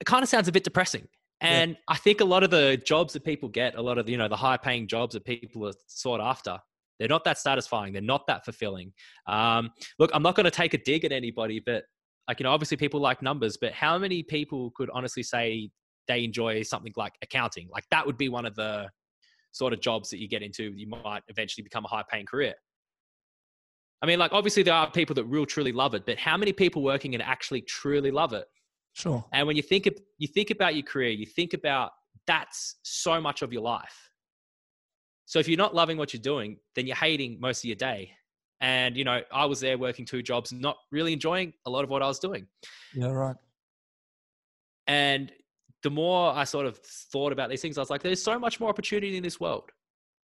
it 0.00 0.04
kind 0.04 0.22
of 0.22 0.28
sounds 0.28 0.48
a 0.48 0.52
bit 0.52 0.64
depressing. 0.64 1.08
And 1.42 1.72
yeah. 1.72 1.76
I 1.88 1.96
think 1.96 2.20
a 2.20 2.24
lot 2.24 2.44
of 2.44 2.50
the 2.50 2.80
jobs 2.84 3.12
that 3.14 3.24
people 3.24 3.48
get, 3.48 3.74
a 3.74 3.82
lot 3.82 3.98
of 3.98 4.08
you 4.08 4.16
know 4.16 4.28
the 4.28 4.36
high 4.36 4.56
paying 4.56 4.86
jobs 4.86 5.14
that 5.14 5.24
people 5.24 5.66
are 5.66 5.72
sought 5.88 6.20
after, 6.20 6.58
they're 6.98 7.08
not 7.08 7.24
that 7.24 7.36
satisfying. 7.36 7.92
They're 7.92 8.00
not 8.00 8.26
that 8.28 8.44
fulfilling. 8.44 8.92
Um, 9.26 9.70
look, 9.98 10.10
I'm 10.14 10.22
not 10.22 10.36
going 10.36 10.44
to 10.44 10.52
take 10.52 10.72
a 10.72 10.78
dig 10.78 11.04
at 11.04 11.10
anybody, 11.10 11.60
but 11.64 11.82
like 12.28 12.38
you 12.38 12.44
know, 12.44 12.52
obviously 12.52 12.76
people 12.76 13.00
like 13.00 13.22
numbers, 13.22 13.58
but 13.60 13.72
how 13.72 13.98
many 13.98 14.22
people 14.22 14.70
could 14.76 14.88
honestly 14.94 15.24
say 15.24 15.68
they 16.06 16.22
enjoy 16.22 16.62
something 16.62 16.92
like 16.96 17.14
accounting? 17.22 17.68
Like 17.72 17.84
that 17.90 18.06
would 18.06 18.16
be 18.16 18.28
one 18.28 18.46
of 18.46 18.54
the 18.54 18.88
sort 19.50 19.72
of 19.72 19.80
jobs 19.80 20.10
that 20.10 20.20
you 20.20 20.28
get 20.28 20.42
into. 20.42 20.72
You 20.76 20.86
might 20.86 21.22
eventually 21.26 21.64
become 21.64 21.84
a 21.84 21.88
high 21.88 22.04
paying 22.08 22.26
career. 22.26 22.54
I 24.00 24.06
mean, 24.06 24.20
like 24.20 24.32
obviously 24.32 24.62
there 24.62 24.74
are 24.74 24.90
people 24.90 25.14
that 25.14 25.24
real 25.24 25.44
truly 25.46 25.72
love 25.72 25.94
it, 25.94 26.06
but 26.06 26.18
how 26.18 26.36
many 26.36 26.52
people 26.52 26.82
working 26.82 27.14
and 27.14 27.22
actually 27.22 27.62
truly 27.62 28.12
love 28.12 28.32
it? 28.32 28.46
Sure. 28.94 29.24
And 29.32 29.46
when 29.46 29.56
you 29.56 29.62
think 29.62 29.86
of, 29.86 29.94
you 30.18 30.28
think 30.28 30.50
about 30.50 30.74
your 30.74 30.84
career, 30.84 31.10
you 31.10 31.26
think 31.26 31.54
about 31.54 31.92
that's 32.26 32.76
so 32.82 33.20
much 33.20 33.42
of 33.42 33.52
your 33.52 33.62
life. 33.62 34.10
So 35.24 35.38
if 35.38 35.48
you're 35.48 35.58
not 35.58 35.74
loving 35.74 35.96
what 35.96 36.12
you're 36.12 36.20
doing, 36.22 36.58
then 36.74 36.86
you're 36.86 36.96
hating 36.96 37.40
most 37.40 37.60
of 37.60 37.64
your 37.64 37.76
day. 37.76 38.10
And 38.60 38.96
you 38.96 39.04
know, 39.04 39.22
I 39.32 39.46
was 39.46 39.60
there 39.60 39.78
working 39.78 40.04
two 40.04 40.22
jobs, 40.22 40.52
not 40.52 40.76
really 40.90 41.12
enjoying 41.12 41.52
a 41.66 41.70
lot 41.70 41.84
of 41.84 41.90
what 41.90 42.02
I 42.02 42.06
was 42.06 42.18
doing. 42.18 42.46
Yeah, 42.94 43.08
right. 43.08 43.36
And 44.86 45.32
the 45.82 45.90
more 45.90 46.32
I 46.32 46.44
sort 46.44 46.66
of 46.66 46.78
thought 46.78 47.32
about 47.32 47.50
these 47.50 47.62
things, 47.62 47.78
I 47.78 47.80
was 47.80 47.90
like, 47.90 48.02
there's 48.02 48.22
so 48.22 48.38
much 48.38 48.60
more 48.60 48.68
opportunity 48.68 49.16
in 49.16 49.22
this 49.22 49.40
world. 49.40 49.70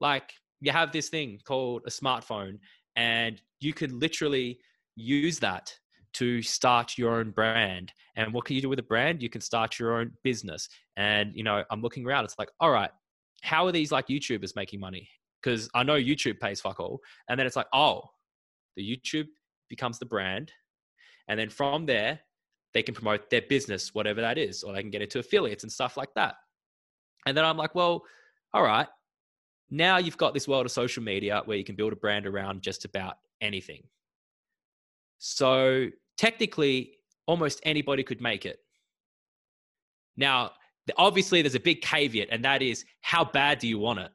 Like 0.00 0.32
you 0.60 0.72
have 0.72 0.92
this 0.92 1.08
thing 1.08 1.40
called 1.46 1.82
a 1.86 1.90
smartphone, 1.90 2.58
and 2.96 3.40
you 3.60 3.72
can 3.72 3.98
literally 3.98 4.58
use 4.96 5.38
that 5.38 5.74
to 6.16 6.42
start 6.42 6.96
your 6.98 7.16
own 7.18 7.30
brand. 7.30 7.92
And 8.16 8.32
what 8.32 8.44
can 8.44 8.56
you 8.56 8.62
do 8.62 8.68
with 8.68 8.78
a 8.78 8.84
brand? 8.84 9.22
You 9.22 9.28
can 9.28 9.40
start 9.40 9.78
your 9.78 9.98
own 9.98 10.12
business. 10.22 10.68
And 10.96 11.34
you 11.34 11.42
know, 11.42 11.64
I'm 11.70 11.82
looking 11.82 12.06
around. 12.06 12.24
It's 12.24 12.38
like, 12.38 12.50
all 12.60 12.70
right, 12.70 12.90
how 13.42 13.66
are 13.66 13.72
these 13.72 13.92
like 13.92 14.08
YouTubers 14.08 14.56
making 14.56 14.80
money? 14.80 15.08
Because 15.42 15.68
I 15.74 15.82
know 15.82 15.94
YouTube 15.94 16.40
pays 16.40 16.60
fuck 16.60 16.80
all. 16.80 17.00
And 17.28 17.38
then 17.38 17.46
it's 17.46 17.56
like, 17.56 17.68
oh, 17.72 18.02
the 18.76 18.82
YouTube 18.82 19.28
becomes 19.68 19.98
the 19.98 20.06
brand. 20.06 20.52
And 21.28 21.38
then 21.38 21.50
from 21.50 21.86
there, 21.86 22.20
they 22.72 22.82
can 22.82 22.94
promote 22.94 23.30
their 23.30 23.42
business, 23.42 23.94
whatever 23.94 24.20
that 24.20 24.38
is, 24.38 24.62
or 24.62 24.72
they 24.72 24.82
can 24.82 24.90
get 24.90 25.02
into 25.02 25.18
affiliates 25.18 25.64
and 25.64 25.72
stuff 25.72 25.96
like 25.96 26.12
that. 26.14 26.34
And 27.26 27.36
then 27.36 27.44
I'm 27.44 27.56
like, 27.56 27.74
well, 27.74 28.04
all 28.52 28.62
right, 28.62 28.86
now 29.70 29.98
you've 29.98 30.16
got 30.16 30.34
this 30.34 30.46
world 30.46 30.66
of 30.66 30.72
social 30.72 31.02
media 31.02 31.42
where 31.44 31.56
you 31.56 31.64
can 31.64 31.74
build 31.74 31.92
a 31.92 31.96
brand 31.96 32.26
around 32.26 32.62
just 32.62 32.84
about 32.84 33.16
anything. 33.40 33.82
So 35.18 35.88
technically, 36.16 36.92
almost 37.26 37.60
anybody 37.64 38.02
could 38.02 38.20
make 38.20 38.46
it. 38.46 38.58
Now, 40.16 40.52
obviously, 40.96 41.42
there's 41.42 41.54
a 41.54 41.60
big 41.60 41.82
caveat, 41.82 42.28
and 42.30 42.44
that 42.44 42.62
is 42.62 42.84
how 43.02 43.24
bad 43.24 43.58
do 43.58 43.68
you 43.68 43.78
want 43.78 44.00
it? 44.00 44.10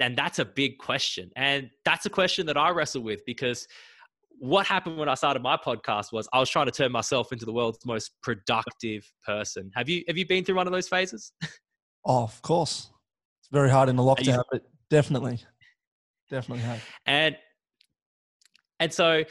And 0.00 0.16
that's 0.16 0.38
a 0.38 0.44
big 0.44 0.78
question. 0.78 1.30
And 1.36 1.70
that's 1.84 2.06
a 2.06 2.10
question 2.10 2.46
that 2.46 2.56
I 2.56 2.70
wrestle 2.70 3.02
with 3.02 3.24
because 3.26 3.66
what 4.38 4.66
happened 4.66 4.96
when 4.96 5.08
I 5.08 5.14
started 5.14 5.42
my 5.42 5.56
podcast 5.56 6.12
was 6.12 6.28
I 6.32 6.38
was 6.38 6.48
trying 6.48 6.66
to 6.66 6.72
turn 6.72 6.92
myself 6.92 7.32
into 7.32 7.44
the 7.44 7.52
world's 7.52 7.84
most 7.84 8.12
productive 8.22 9.10
person. 9.24 9.70
Have 9.74 9.88
you 9.88 10.04
have 10.06 10.16
you 10.16 10.26
been 10.26 10.44
through 10.44 10.54
one 10.54 10.66
of 10.66 10.72
those 10.72 10.88
phases? 10.88 11.32
Oh, 12.04 12.22
of 12.22 12.40
course. 12.40 12.90
It's 13.40 13.48
very 13.50 13.68
hard 13.68 13.90
in 13.90 13.96
the 13.96 14.02
lockdown, 14.02 14.38
you, 14.38 14.42
but 14.50 14.62
definitely, 14.88 15.40
definitely 16.30 16.62
have. 16.64 16.82
And 17.04 17.36
and 18.80 18.90
so 18.90 19.24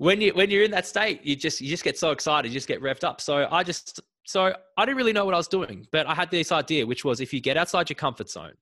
when 0.00 0.18
you 0.22 0.32
when 0.32 0.50
you're 0.50 0.64
in 0.64 0.70
that 0.70 0.86
state, 0.86 1.20
you 1.24 1.36
just 1.36 1.60
you 1.60 1.68
just 1.68 1.84
get 1.84 1.98
so 1.98 2.10
excited, 2.10 2.48
you 2.48 2.54
just 2.54 2.66
get 2.66 2.80
revved 2.80 3.04
up. 3.04 3.20
So 3.20 3.46
I 3.50 3.62
just 3.62 4.00
so 4.24 4.54
I 4.78 4.86
didn't 4.86 4.96
really 4.96 5.12
know 5.12 5.26
what 5.26 5.34
I 5.34 5.36
was 5.36 5.46
doing, 5.46 5.86
but 5.92 6.06
I 6.06 6.14
had 6.14 6.30
this 6.30 6.52
idea, 6.52 6.86
which 6.86 7.04
was 7.04 7.20
if 7.20 7.34
you 7.34 7.40
get 7.40 7.58
outside 7.58 7.90
your 7.90 7.96
comfort 7.96 8.30
zone, 8.30 8.54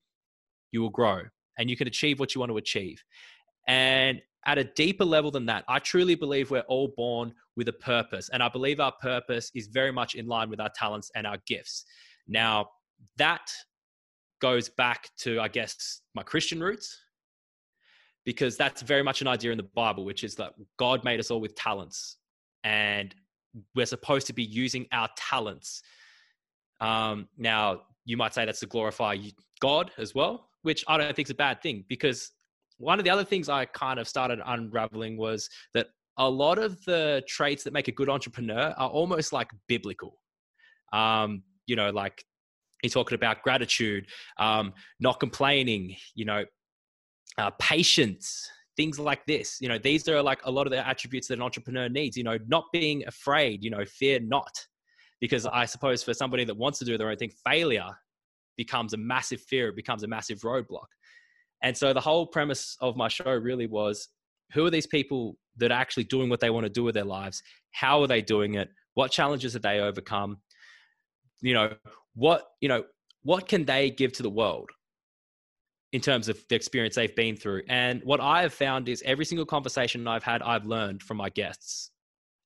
you 0.71 0.81
will 0.81 0.89
grow 0.89 1.21
and 1.57 1.69
you 1.69 1.77
can 1.77 1.87
achieve 1.87 2.19
what 2.19 2.35
you 2.35 2.39
want 2.39 2.51
to 2.51 2.57
achieve. 2.57 3.01
And 3.69 4.21
at 4.47 4.57
a 4.57 4.65
deeper 4.65 5.05
level 5.05 5.31
than 5.31 5.45
that, 5.45 5.63
I 5.69 5.79
truly 5.79 6.15
believe 6.15 6.51
we're 6.51 6.59
all 6.61 6.91
born 6.97 7.33
with 7.55 7.69
a 7.69 7.73
purpose. 7.73 8.29
And 8.33 8.43
I 8.43 8.49
believe 8.49 8.81
our 8.81 8.93
purpose 9.01 9.49
is 9.55 9.67
very 9.67 9.93
much 9.93 10.15
in 10.15 10.27
line 10.27 10.49
with 10.49 10.59
our 10.59 10.71
talents 10.75 11.09
and 11.15 11.25
our 11.25 11.37
gifts. 11.47 11.85
Now, 12.27 12.67
that 13.17 13.49
goes 14.41 14.67
back 14.67 15.09
to, 15.19 15.39
I 15.39 15.47
guess, 15.47 16.01
my 16.15 16.23
Christian 16.23 16.61
roots, 16.61 16.99
because 18.29 18.55
that's 18.55 18.83
very 18.83 19.01
much 19.01 19.21
an 19.21 19.27
idea 19.27 19.49
in 19.49 19.57
the 19.57 19.63
Bible, 19.63 20.05
which 20.05 20.23
is 20.23 20.35
that 20.35 20.53
God 20.77 21.03
made 21.03 21.19
us 21.19 21.31
all 21.31 21.41
with 21.41 21.55
talents. 21.55 22.17
And 22.63 23.15
we're 23.73 23.87
supposed 23.87 24.27
to 24.27 24.33
be 24.33 24.43
using 24.43 24.85
our 24.91 25.09
talents. 25.17 25.81
Um, 26.79 27.27
now, 27.39 27.81
you 28.05 28.17
might 28.17 28.35
say 28.35 28.45
that's 28.45 28.59
to 28.59 28.67
glorify 28.67 29.17
God 29.59 29.89
as 29.97 30.13
well, 30.13 30.47
which 30.61 30.85
I 30.87 30.99
don't 30.99 31.15
think 31.15 31.25
is 31.25 31.31
a 31.31 31.41
bad 31.47 31.63
thing 31.63 31.85
because 31.89 32.29
one 32.77 32.99
of 32.99 33.03
the 33.03 33.09
other 33.09 33.23
things 33.23 33.49
I 33.49 33.65
kind 33.65 33.97
of 33.97 34.07
started 34.07 34.39
unraveling 34.45 35.17
was 35.17 35.49
that 35.73 35.87
a 36.17 36.29
lot 36.29 36.59
of 36.59 36.85
the 36.85 37.23
traits 37.27 37.63
that 37.63 37.73
make 37.73 37.87
a 37.87 37.91
good 37.91 38.09
entrepreneur 38.09 38.75
are 38.77 38.89
almost 38.89 39.33
like 39.33 39.49
biblical. 39.67 40.21
Um, 40.93 41.41
you 41.65 41.75
know, 41.75 41.89
like 41.89 42.23
he's 42.83 42.93
talking 42.93 43.15
about 43.15 43.41
gratitude, 43.41 44.05
um, 44.37 44.73
not 44.99 45.19
complaining, 45.19 45.95
you 46.13 46.25
know, 46.25 46.45
uh, 47.37 47.51
patience, 47.59 48.49
things 48.75 48.99
like 48.99 49.25
this. 49.25 49.57
You 49.61 49.69
know, 49.69 49.77
these 49.77 50.07
are 50.07 50.21
like 50.21 50.39
a 50.45 50.51
lot 50.51 50.67
of 50.67 50.71
the 50.71 50.85
attributes 50.85 51.27
that 51.27 51.35
an 51.35 51.41
entrepreneur 51.41 51.89
needs. 51.89 52.17
You 52.17 52.23
know, 52.23 52.37
not 52.47 52.65
being 52.73 53.05
afraid. 53.07 53.63
You 53.63 53.71
know, 53.71 53.85
fear 53.85 54.19
not, 54.19 54.51
because 55.19 55.45
I 55.45 55.65
suppose 55.65 56.03
for 56.03 56.13
somebody 56.13 56.45
that 56.45 56.57
wants 56.57 56.79
to 56.79 56.85
do 56.85 56.97
their 56.97 57.09
own 57.09 57.17
thing, 57.17 57.31
failure 57.45 57.91
becomes 58.57 58.93
a 58.93 58.97
massive 58.97 59.41
fear. 59.41 59.69
It 59.69 59.75
becomes 59.75 60.03
a 60.03 60.07
massive 60.07 60.39
roadblock. 60.39 60.87
And 61.61 61.75
so 61.75 61.93
the 61.93 62.01
whole 62.01 62.25
premise 62.25 62.77
of 62.81 62.95
my 62.95 63.07
show 63.07 63.31
really 63.31 63.67
was 63.67 64.07
who 64.53 64.65
are 64.65 64.69
these 64.69 64.87
people 64.87 65.37
that 65.57 65.71
are 65.71 65.79
actually 65.79 66.05
doing 66.05 66.29
what 66.29 66.39
they 66.39 66.49
want 66.49 66.65
to 66.65 66.69
do 66.69 66.83
with 66.83 66.95
their 66.95 67.05
lives? 67.05 67.43
How 67.71 68.01
are 68.01 68.07
they 68.07 68.21
doing 68.21 68.55
it? 68.55 68.69
What 68.93 69.11
challenges 69.11 69.53
have 69.53 69.61
they 69.61 69.79
overcome? 69.79 70.37
You 71.41 71.53
know, 71.53 71.73
what, 72.15 72.47
you 72.61 72.69
know, 72.69 72.83
what 73.23 73.47
can 73.47 73.65
they 73.65 73.89
give 73.91 74.13
to 74.13 74.23
the 74.23 74.29
world 74.29 74.69
in 75.91 76.01
terms 76.01 76.29
of 76.29 76.43
the 76.49 76.55
experience 76.55 76.95
they've 76.95 77.15
been 77.15 77.35
through? 77.35 77.63
And 77.67 78.01
what 78.03 78.19
I 78.19 78.41
have 78.41 78.53
found 78.53 78.89
is 78.89 79.01
every 79.05 79.25
single 79.25 79.45
conversation 79.45 80.07
I've 80.07 80.23
had, 80.23 80.41
I've 80.41 80.65
learned 80.65 81.03
from 81.03 81.17
my 81.17 81.29
guests. 81.29 81.91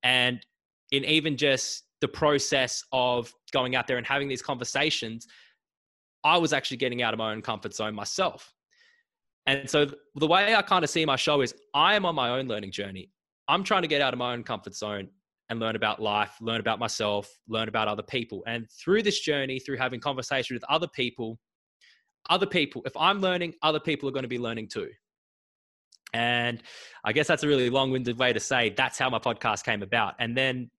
And 0.03 0.45
in 0.91 1.03
even 1.05 1.37
just 1.37 1.83
the 2.01 2.07
process 2.07 2.83
of 2.91 3.33
going 3.51 3.75
out 3.75 3.87
there 3.87 3.97
and 3.97 4.05
having 4.05 4.27
these 4.27 4.41
conversations, 4.41 5.27
I 6.23 6.37
was 6.37 6.53
actually 6.53 6.77
getting 6.77 7.01
out 7.01 7.13
of 7.13 7.17
my 7.17 7.31
own 7.31 7.41
comfort 7.41 7.73
zone 7.73 7.95
myself. 7.95 8.53
And 9.45 9.69
so 9.69 9.87
the 10.15 10.27
way 10.27 10.55
I 10.55 10.61
kind 10.61 10.83
of 10.83 10.89
see 10.89 11.05
my 11.05 11.17
show 11.17 11.41
is 11.41 11.53
I 11.73 11.95
am 11.95 12.05
on 12.05 12.15
my 12.15 12.29
own 12.29 12.47
learning 12.47 12.71
journey. 12.71 13.09
I'm 13.47 13.63
trying 13.63 13.81
to 13.81 13.87
get 13.89 14.01
out 14.01 14.13
of 14.13 14.19
my 14.19 14.33
own 14.33 14.43
comfort 14.43 14.73
zone 14.73 15.09
and 15.49 15.59
learn 15.59 15.75
about 15.75 16.01
life, 16.01 16.35
learn 16.39 16.61
about 16.61 16.79
myself, 16.79 17.29
learn 17.47 17.67
about 17.67 17.89
other 17.89 18.03
people. 18.03 18.41
And 18.47 18.67
through 18.71 19.03
this 19.03 19.19
journey, 19.19 19.59
through 19.59 19.77
having 19.77 19.99
conversations 19.99 20.55
with 20.55 20.69
other 20.71 20.87
people, 20.87 21.39
other 22.29 22.45
people, 22.45 22.81
if 22.85 22.95
I'm 22.97 23.21
learning, 23.21 23.55
other 23.61 23.79
people 23.79 24.07
are 24.09 24.11
going 24.11 24.23
to 24.23 24.29
be 24.29 24.39
learning 24.39 24.67
too. 24.67 24.89
And 26.13 26.61
I 27.03 27.11
guess 27.11 27.27
that's 27.27 27.43
a 27.43 27.47
really 27.47 27.69
long 27.69 27.91
winded 27.91 28.19
way 28.19 28.33
to 28.33 28.39
say 28.39 28.69
that's 28.69 28.99
how 28.99 29.09
my 29.09 29.19
podcast 29.19 29.63
came 29.63 29.81
about. 29.81 30.13
And 30.19 30.37
then 30.37 30.69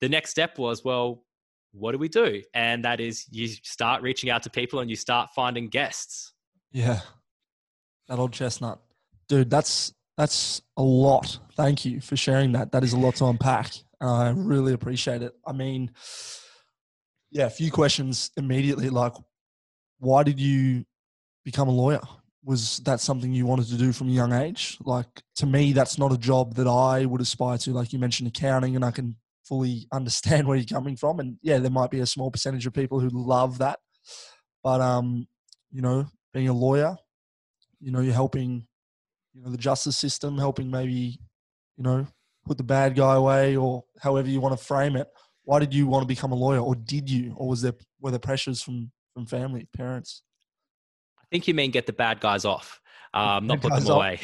the 0.00 0.08
next 0.08 0.30
step 0.30 0.58
was, 0.58 0.84
well, 0.84 1.24
what 1.72 1.92
do 1.92 1.98
we 1.98 2.08
do? 2.08 2.42
And 2.54 2.84
that 2.84 3.00
is 3.00 3.26
you 3.30 3.48
start 3.48 4.02
reaching 4.02 4.30
out 4.30 4.44
to 4.44 4.50
people 4.50 4.78
and 4.80 4.88
you 4.88 4.96
start 4.96 5.30
finding 5.34 5.68
guests. 5.68 6.32
Yeah. 6.70 7.00
That 8.08 8.18
old 8.18 8.32
chestnut, 8.32 8.80
dude. 9.28 9.50
That's 9.50 9.92
that's 10.16 10.62
a 10.76 10.82
lot. 10.82 11.38
Thank 11.56 11.84
you 11.84 12.00
for 12.00 12.16
sharing 12.16 12.52
that. 12.52 12.70
That 12.72 12.84
is 12.84 12.92
a 12.92 12.98
lot 12.98 13.16
to 13.16 13.26
unpack. 13.26 13.72
I 14.00 14.28
really 14.28 14.72
appreciate 14.72 15.22
it. 15.22 15.32
I 15.46 15.52
mean, 15.52 15.90
yeah, 17.30 17.46
a 17.46 17.50
few 17.50 17.72
questions 17.72 18.30
immediately. 18.36 18.90
Like, 18.90 19.14
why 19.98 20.22
did 20.22 20.38
you 20.38 20.84
become 21.44 21.68
a 21.68 21.72
lawyer? 21.72 22.00
Was 22.44 22.78
that 22.84 23.00
something 23.00 23.32
you 23.32 23.46
wanted 23.46 23.68
to 23.68 23.76
do 23.76 23.92
from 23.92 24.08
a 24.08 24.12
young 24.12 24.32
age? 24.32 24.76
Like, 24.84 25.22
to 25.36 25.46
me, 25.46 25.72
that's 25.72 25.98
not 25.98 26.12
a 26.12 26.18
job 26.18 26.54
that 26.56 26.66
I 26.66 27.06
would 27.06 27.20
aspire 27.20 27.56
to. 27.58 27.72
Like 27.72 27.92
you 27.92 27.98
mentioned, 27.98 28.28
accounting, 28.28 28.76
and 28.76 28.84
I 28.84 28.90
can 28.90 29.16
fully 29.44 29.86
understand 29.92 30.46
where 30.46 30.56
you're 30.56 30.66
coming 30.66 30.96
from. 30.96 31.20
And 31.20 31.38
yeah, 31.42 31.58
there 31.58 31.70
might 31.70 31.90
be 31.90 32.00
a 32.00 32.06
small 32.06 32.30
percentage 32.30 32.66
of 32.66 32.74
people 32.74 33.00
who 33.00 33.08
love 33.10 33.58
that, 33.58 33.78
but 34.62 34.80
um, 34.80 35.26
you 35.70 35.82
know, 35.82 36.06
being 36.32 36.48
a 36.48 36.52
lawyer, 36.52 36.96
you 37.80 37.92
know, 37.92 38.00
you're 38.00 38.14
helping, 38.14 38.66
you 39.32 39.42
know, 39.42 39.50
the 39.50 39.58
justice 39.58 39.96
system, 39.96 40.38
helping 40.38 40.70
maybe, 40.70 41.18
you 41.76 41.84
know, 41.84 42.06
put 42.46 42.58
the 42.58 42.64
bad 42.64 42.94
guy 42.94 43.14
away 43.14 43.56
or 43.56 43.84
however 44.00 44.28
you 44.28 44.40
want 44.40 44.58
to 44.58 44.64
frame 44.64 44.96
it. 44.96 45.08
Why 45.44 45.58
did 45.58 45.74
you 45.74 45.86
want 45.86 46.02
to 46.02 46.06
become 46.06 46.32
a 46.32 46.36
lawyer, 46.36 46.60
or 46.60 46.74
did 46.74 47.10
you, 47.10 47.34
or 47.36 47.48
was 47.48 47.60
there 47.60 47.74
were 48.00 48.10
there 48.10 48.18
pressures 48.18 48.62
from 48.62 48.90
from 49.12 49.26
family, 49.26 49.68
parents? 49.76 50.22
I 51.34 51.36
think 51.36 51.48
you 51.48 51.54
mean 51.54 51.72
get 51.72 51.86
the 51.86 51.92
bad 51.92 52.20
guys 52.20 52.44
off, 52.44 52.80
um, 53.12 53.48
not 53.48 53.60
put 53.60 53.74
them 53.74 53.88
away. 53.88 54.20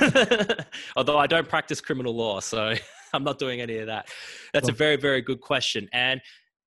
Although 0.96 1.18
I 1.18 1.26
don't 1.26 1.46
practice 1.46 1.78
criminal 1.78 2.16
law, 2.16 2.40
so 2.40 2.72
I'm 3.12 3.22
not 3.22 3.38
doing 3.38 3.60
any 3.60 3.76
of 3.76 3.88
that. 3.88 4.08
That's 4.54 4.70
a 4.70 4.72
very 4.72 4.96
very 4.96 5.20
good 5.20 5.42
question, 5.42 5.90
and 5.92 6.22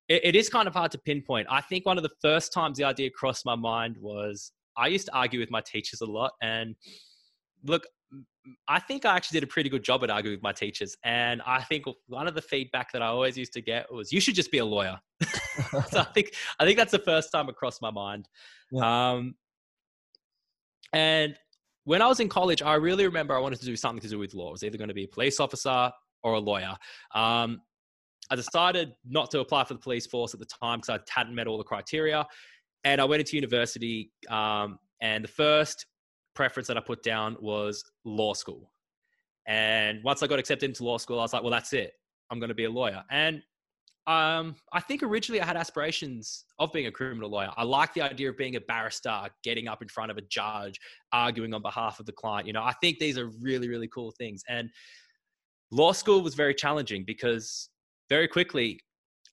it, 0.08 0.22
it 0.24 0.36
is 0.36 0.50
kind 0.50 0.68
of 0.68 0.76
hard 0.76 0.92
to 0.92 1.00
pinpoint. 1.00 1.48
I 1.50 1.62
think 1.62 1.88
one 1.88 1.98
of 1.98 2.04
the 2.04 2.12
first 2.22 2.54
times 2.54 2.78
the 2.78 2.84
idea 2.84 3.10
crossed 3.10 3.44
my 3.44 3.56
mind 3.56 3.98
was 4.00 4.52
I 4.78 4.86
used 4.86 5.08
to 5.08 5.16
argue 5.16 5.40
with 5.40 5.50
my 5.50 5.62
teachers 5.62 6.02
a 6.02 6.06
lot. 6.06 6.34
And 6.44 6.76
look, 7.64 7.88
I 8.68 8.80
think 8.80 9.04
I 9.04 9.16
actually 9.16 9.40
did 9.40 9.50
a 9.50 9.52
pretty 9.52 9.72
good 9.72 9.84
job 9.84 10.04
at 10.04 10.12
arguing 10.12 10.38
with 10.38 10.44
my 10.44 10.54
teachers. 10.54 10.96
And 11.04 11.42
I 11.44 11.64
think 11.64 11.86
one 12.06 12.28
of 12.28 12.36
the 12.36 12.42
feedback 12.44 12.92
that 12.92 13.02
I 13.02 13.08
always 13.08 13.36
used 13.36 13.54
to 13.54 13.62
get 13.62 13.92
was, 13.92 14.14
"You 14.14 14.22
should 14.22 14.36
just 14.36 14.52
be 14.52 14.60
a 14.60 14.66
lawyer." 14.66 15.00
so 15.90 16.02
I 16.02 16.08
think 16.14 16.36
I 16.60 16.66
think 16.66 16.78
that's 16.78 16.92
the 16.92 17.00
first 17.00 17.32
time 17.32 17.50
it 17.50 17.56
crossed 17.56 17.82
my 17.82 17.90
mind. 17.90 18.30
Yeah. 18.72 19.14
Um, 19.14 19.34
and 20.94 21.36
when 21.84 22.02
I 22.02 22.08
was 22.08 22.20
in 22.20 22.28
college, 22.28 22.62
I 22.62 22.76
really 22.76 23.06
remember 23.06 23.36
I 23.36 23.40
wanted 23.40 23.60
to 23.62 23.66
do 23.66 23.76
something 23.78 24.02
to 24.02 24.10
do 24.10 24.20
with 24.20 24.34
law. 24.34 24.50
I 24.50 24.52
was 24.52 24.64
either 24.64 24.78
going 24.78 24.90
to 24.90 24.94
be 24.94 25.06
a 25.06 25.08
police 25.08 25.40
officer 25.40 25.90
or 26.22 26.34
a 26.34 26.40
lawyer. 26.40 26.76
Um, 27.16 27.62
I 28.30 28.36
decided 28.36 28.92
not 29.08 29.32
to 29.32 29.40
apply 29.40 29.64
for 29.64 29.74
the 29.74 29.80
police 29.80 30.06
force 30.06 30.34
at 30.34 30.42
the 30.42 30.46
time 30.46 30.80
because 30.80 31.00
I 31.00 31.00
hadn't 31.10 31.34
met 31.34 31.48
all 31.48 31.58
the 31.58 31.64
criteria. 31.64 32.26
And 32.84 33.00
I 33.00 33.06
went 33.06 33.22
into 33.22 33.36
university, 33.36 34.12
um, 34.30 34.80
and 35.02 35.24
the 35.24 35.30
first 35.30 35.86
preference 36.36 36.68
that 36.68 36.78
I 36.78 36.82
put 36.82 37.04
down 37.04 37.38
was 37.40 37.84
law 38.04 38.34
school. 38.34 38.72
And 39.48 40.04
once 40.04 40.22
I 40.22 40.28
got 40.28 40.40
accepted 40.40 40.70
into 40.70 40.84
law 40.84 40.98
school, 40.98 41.20
I 41.20 41.24
was 41.24 41.34
like, 41.34 41.42
well, 41.42 41.52
that's 41.52 41.72
it. 41.74 41.94
I'm 42.30 42.40
going 42.40 42.50
to 42.50 42.56
be 42.56 42.66
a 42.66 42.70
lawyer. 42.70 43.04
And 43.10 43.42
um, 44.08 44.56
I 44.72 44.80
think 44.80 45.04
originally 45.04 45.42
I 45.42 45.46
had 45.46 45.58
aspirations 45.58 46.46
of 46.60 46.72
being 46.72 46.88
a 46.88 46.92
criminal 46.92 47.30
lawyer. 47.30 47.52
I 47.58 47.64
like 47.64 47.94
the 47.94 48.02
idea 48.02 48.30
of 48.30 48.38
being 48.38 48.56
a 48.56 48.62
barrister, 48.62 49.28
getting 49.44 49.68
up 49.68 49.82
in 49.82 49.90
front 49.90 50.12
of 50.12 50.18
a 50.18 50.22
judge, 50.22 50.80
arguing 51.12 51.54
on 51.54 51.62
behalf 51.62 52.00
of 52.00 52.06
the 52.06 52.14
client. 52.14 52.48
You 52.48 52.54
know, 52.54 52.64
I 52.64 52.74
think 52.82 53.00
these 53.00 53.18
are 53.18 53.30
really, 53.42 53.68
really 53.68 53.90
cool 53.90 54.12
things. 54.18 54.44
And 54.48 54.70
law 55.72 55.92
school 55.92 56.22
was 56.22 56.36
very 56.36 56.56
challenging 56.56 57.04
because 57.06 57.70
very 58.10 58.30
quickly, 58.30 58.80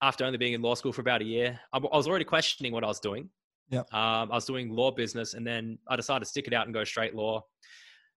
after 0.03 0.25
only 0.25 0.39
being 0.39 0.55
in 0.55 0.61
law 0.61 0.75
school 0.75 0.93
for 0.93 1.03
about 1.03 1.23
a 1.23 1.25
year, 1.25 1.59
I 1.73 1.79
was 1.79 2.09
already 2.09 2.25
questioning 2.25 2.73
what 2.73 2.83
I 2.83 2.89
was 2.89 2.99
doing. 2.99 3.31
Yeah. 3.71 3.81
Um, 3.93 4.31
I 4.31 4.35
was 4.35 4.45
doing 4.45 4.71
law 4.71 4.91
business, 4.91 5.35
and 5.35 5.47
then 5.47 5.79
I 5.89 5.95
decided 5.95 6.25
to 6.25 6.29
stick 6.29 6.49
it 6.49 6.53
out 6.53 6.67
and 6.67 6.75
go 6.75 6.83
straight 6.83 7.15
law 7.15 7.45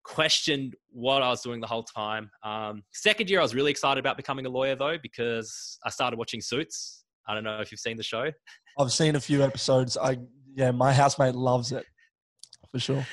questioned 0.07 0.77
what 0.91 1.21
I 1.21 1.29
was 1.29 1.43
doing 1.43 1.61
the 1.61 1.67
whole 1.67 1.83
time. 1.83 2.31
Um, 2.45 2.83
second 2.93 3.29
year, 3.29 3.41
I 3.41 3.43
was 3.43 3.55
really 3.55 3.73
excited 3.73 3.99
about 3.99 4.17
becoming 4.17 4.47
a 4.47 4.49
lawyer 4.49 4.77
though, 4.77 4.97
because 5.03 5.79
I 5.85 5.91
started 5.91 6.17
watching 6.17 6.41
Suits. 6.41 7.05
I 7.29 7.35
don't 7.35 7.45
know 7.45 7.61
if 7.61 7.73
you've 7.73 7.81
seen 7.81 7.97
the 7.97 8.05
show. 8.05 8.31
I've 8.79 8.93
seen 8.93 9.17
a 9.17 9.21
few 9.21 9.43
episodes. 9.43 9.97
I 9.97 10.19
yeah, 10.55 10.71
my 10.71 10.93
housemate 10.93 11.35
loves 11.35 11.73
it 11.73 11.85
for 12.71 12.79
sure. 12.79 13.07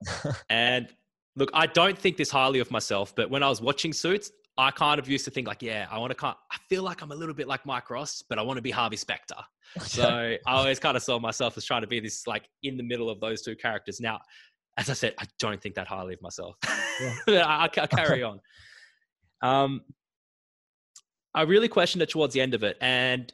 and 0.50 0.88
look, 1.36 1.50
I 1.54 1.66
don't 1.66 1.96
think 1.96 2.16
this 2.16 2.30
highly 2.30 2.58
of 2.58 2.70
myself, 2.70 3.14
but 3.14 3.30
when 3.30 3.42
I 3.42 3.48
was 3.48 3.62
watching 3.62 3.92
Suits, 3.92 4.32
I 4.58 4.70
kind 4.70 4.98
of 4.98 5.08
used 5.08 5.24
to 5.24 5.30
think 5.30 5.46
like, 5.46 5.62
yeah, 5.62 5.86
I 5.90 5.98
want 5.98 6.16
to. 6.16 6.26
I 6.26 6.56
feel 6.68 6.82
like 6.82 7.00
I'm 7.00 7.12
a 7.12 7.14
little 7.14 7.34
bit 7.34 7.48
like 7.48 7.64
Mike 7.64 7.88
Ross, 7.88 8.22
but 8.28 8.38
I 8.38 8.42
want 8.42 8.58
to 8.58 8.62
be 8.62 8.70
Harvey 8.70 8.96
Specter. 8.96 9.36
So 9.82 10.02
I 10.04 10.38
always 10.52 10.80
kind 10.80 10.96
of 10.96 11.02
saw 11.04 11.20
myself 11.20 11.56
as 11.56 11.64
trying 11.64 11.82
to 11.82 11.86
be 11.86 12.00
this 12.00 12.26
like 12.26 12.48
in 12.64 12.76
the 12.76 12.82
middle 12.82 13.08
of 13.08 13.20
those 13.20 13.40
two 13.40 13.54
characters. 13.54 14.00
Now, 14.00 14.18
as 14.80 14.88
I 14.88 14.94
said, 14.94 15.14
I 15.18 15.26
don't 15.38 15.60
think 15.60 15.74
that 15.74 15.86
highly 15.86 16.14
of 16.14 16.22
myself. 16.22 16.56
Yeah. 17.28 17.44
I, 17.46 17.64
I, 17.64 17.86
carry 17.86 18.22
on. 18.30 18.40
Um, 19.42 19.82
I 21.34 21.42
really 21.42 21.68
questioned 21.68 22.02
it 22.02 22.08
towards 22.08 22.32
the 22.32 22.40
end 22.40 22.54
of 22.54 22.64
it, 22.64 22.78
and 22.80 23.32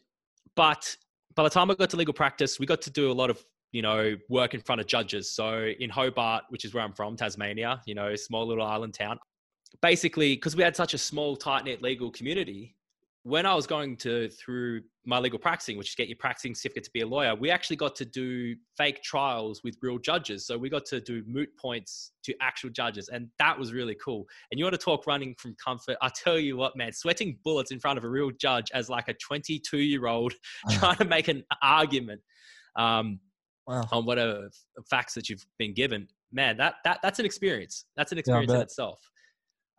but 0.56 0.96
by 1.36 1.44
the 1.44 1.50
time 1.50 1.70
I 1.70 1.74
got 1.74 1.88
to 1.90 1.96
legal 1.96 2.12
practice, 2.12 2.58
we 2.58 2.66
got 2.66 2.82
to 2.82 2.90
do 2.90 3.10
a 3.10 3.14
lot 3.14 3.30
of 3.30 3.42
you 3.70 3.80
know 3.80 4.16
work 4.28 4.54
in 4.54 4.60
front 4.60 4.80
of 4.80 4.88
judges. 4.88 5.32
So 5.32 5.72
in 5.78 5.88
Hobart, 5.88 6.44
which 6.48 6.64
is 6.64 6.74
where 6.74 6.82
I'm 6.82 6.92
from, 6.92 7.16
Tasmania, 7.16 7.80
you 7.86 7.94
know, 7.94 8.16
small 8.16 8.46
little 8.46 8.66
island 8.66 8.94
town. 8.94 9.18
Basically, 9.82 10.34
because 10.34 10.56
we 10.56 10.62
had 10.62 10.74
such 10.74 10.94
a 10.94 10.98
small, 10.98 11.36
tight 11.36 11.64
knit 11.64 11.80
legal 11.80 12.10
community, 12.10 12.75
when 13.26 13.44
I 13.44 13.56
was 13.56 13.66
going 13.66 13.96
to 13.96 14.28
through 14.28 14.82
my 15.04 15.18
legal 15.18 15.40
practicing, 15.40 15.76
which 15.76 15.88
is 15.88 15.94
get 15.96 16.06
your 16.06 16.16
practicing 16.16 16.54
certificate 16.54 16.84
to 16.84 16.90
be 16.92 17.00
a 17.00 17.06
lawyer, 17.06 17.34
we 17.34 17.50
actually 17.50 17.74
got 17.74 17.96
to 17.96 18.04
do 18.04 18.54
fake 18.76 19.02
trials 19.02 19.62
with 19.64 19.76
real 19.82 19.98
judges. 19.98 20.46
So 20.46 20.56
we 20.56 20.70
got 20.70 20.84
to 20.86 21.00
do 21.00 21.24
moot 21.26 21.48
points 21.60 22.12
to 22.22 22.34
actual 22.40 22.70
judges, 22.70 23.08
and 23.08 23.26
that 23.40 23.58
was 23.58 23.72
really 23.72 23.96
cool. 23.96 24.26
And 24.52 24.60
you 24.60 24.64
want 24.64 24.74
to 24.74 24.78
talk 24.78 25.08
running 25.08 25.34
from 25.40 25.56
comfort? 25.62 25.96
I 26.00 26.08
tell 26.08 26.38
you 26.38 26.56
what, 26.56 26.76
man, 26.76 26.92
sweating 26.92 27.36
bullets 27.42 27.72
in 27.72 27.80
front 27.80 27.98
of 27.98 28.04
a 28.04 28.08
real 28.08 28.30
judge 28.30 28.70
as 28.72 28.88
like 28.88 29.08
a 29.08 29.14
22 29.14 29.76
year 29.78 30.06
old 30.06 30.32
trying 30.70 30.98
to 30.98 31.04
make 31.04 31.26
an 31.26 31.42
argument 31.62 32.20
um, 32.76 33.18
wow. 33.66 33.82
on 33.90 34.06
whatever 34.06 34.50
facts 34.88 35.14
that 35.14 35.28
you've 35.28 35.44
been 35.58 35.74
given, 35.74 36.06
man, 36.30 36.56
that 36.58 36.74
that 36.84 37.00
that's 37.02 37.18
an 37.18 37.26
experience. 37.26 37.86
That's 37.96 38.12
an 38.12 38.18
experience 38.18 38.50
yeah, 38.50 38.58
in 38.58 38.62
itself. 38.62 39.00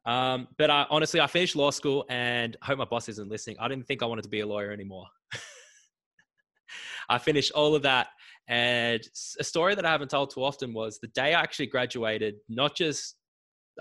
Um, 0.07 0.47
but 0.57 0.69
I, 0.69 0.85
honestly, 0.89 1.19
I 1.19 1.27
finished 1.27 1.55
law 1.55 1.69
school 1.69 2.05
and 2.09 2.55
I 2.61 2.65
hope 2.67 2.79
my 2.79 2.85
boss 2.85 3.09
isn't 3.09 3.29
listening. 3.29 3.57
I 3.59 3.67
didn't 3.67 3.85
think 3.87 4.01
I 4.01 4.05
wanted 4.05 4.21
to 4.23 4.29
be 4.29 4.39
a 4.39 4.47
lawyer 4.47 4.71
anymore. 4.71 5.05
I 7.09 7.17
finished 7.17 7.51
all 7.51 7.75
of 7.75 7.81
that. 7.83 8.07
And 8.47 9.01
a 9.37 9.43
story 9.43 9.75
that 9.75 9.85
I 9.85 9.91
haven't 9.91 10.09
told 10.09 10.33
too 10.33 10.43
often 10.43 10.73
was 10.73 10.99
the 10.99 11.07
day 11.07 11.33
I 11.33 11.41
actually 11.41 11.67
graduated, 11.67 12.35
not 12.47 12.73
just 12.73 13.15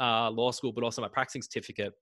uh, 0.01 0.29
law 0.31 0.51
school, 0.51 0.73
but 0.73 0.83
also 0.83 1.01
my 1.01 1.09
practicing 1.09 1.43
certificate. 1.43 1.93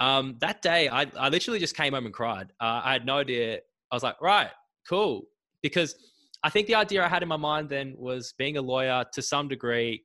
Um, 0.00 0.36
that 0.40 0.60
day, 0.60 0.88
I, 0.88 1.06
I 1.16 1.28
literally 1.28 1.60
just 1.60 1.76
came 1.76 1.92
home 1.92 2.04
and 2.04 2.12
cried. 2.12 2.52
Uh, 2.60 2.82
I 2.84 2.92
had 2.92 3.06
no 3.06 3.18
idea. 3.18 3.60
I 3.92 3.94
was 3.94 4.02
like, 4.02 4.20
right, 4.20 4.50
cool. 4.88 5.22
Because 5.62 5.94
I 6.42 6.50
think 6.50 6.66
the 6.66 6.74
idea 6.74 7.04
I 7.04 7.08
had 7.08 7.22
in 7.22 7.28
my 7.28 7.36
mind 7.36 7.68
then 7.68 7.94
was 7.96 8.34
being 8.36 8.56
a 8.56 8.62
lawyer 8.62 9.04
to 9.12 9.22
some 9.22 9.46
degree 9.46 10.04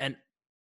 and 0.00 0.16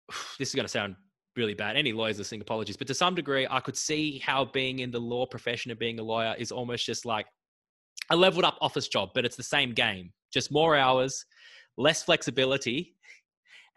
this 0.39 0.49
is 0.49 0.55
going 0.55 0.65
to 0.65 0.71
sound 0.71 0.95
really 1.35 1.53
bad. 1.53 1.75
Any 1.75 1.91
lawyers 1.91 2.17
listening, 2.17 2.41
apologies. 2.41 2.77
But 2.77 2.87
to 2.87 2.93
some 2.93 3.15
degree, 3.15 3.47
I 3.49 3.59
could 3.59 3.75
see 3.75 4.19
how 4.19 4.45
being 4.45 4.79
in 4.79 4.91
the 4.91 4.99
law 4.99 5.25
profession 5.25 5.71
and 5.71 5.79
being 5.79 5.99
a 5.99 6.03
lawyer 6.03 6.35
is 6.37 6.51
almost 6.51 6.85
just 6.85 7.05
like 7.05 7.25
a 8.09 8.15
leveled 8.15 8.45
up 8.45 8.57
office 8.61 8.87
job, 8.87 9.09
but 9.13 9.25
it's 9.25 9.35
the 9.35 9.43
same 9.43 9.73
game, 9.73 10.11
just 10.31 10.51
more 10.51 10.75
hours, 10.75 11.25
less 11.77 12.03
flexibility, 12.03 12.95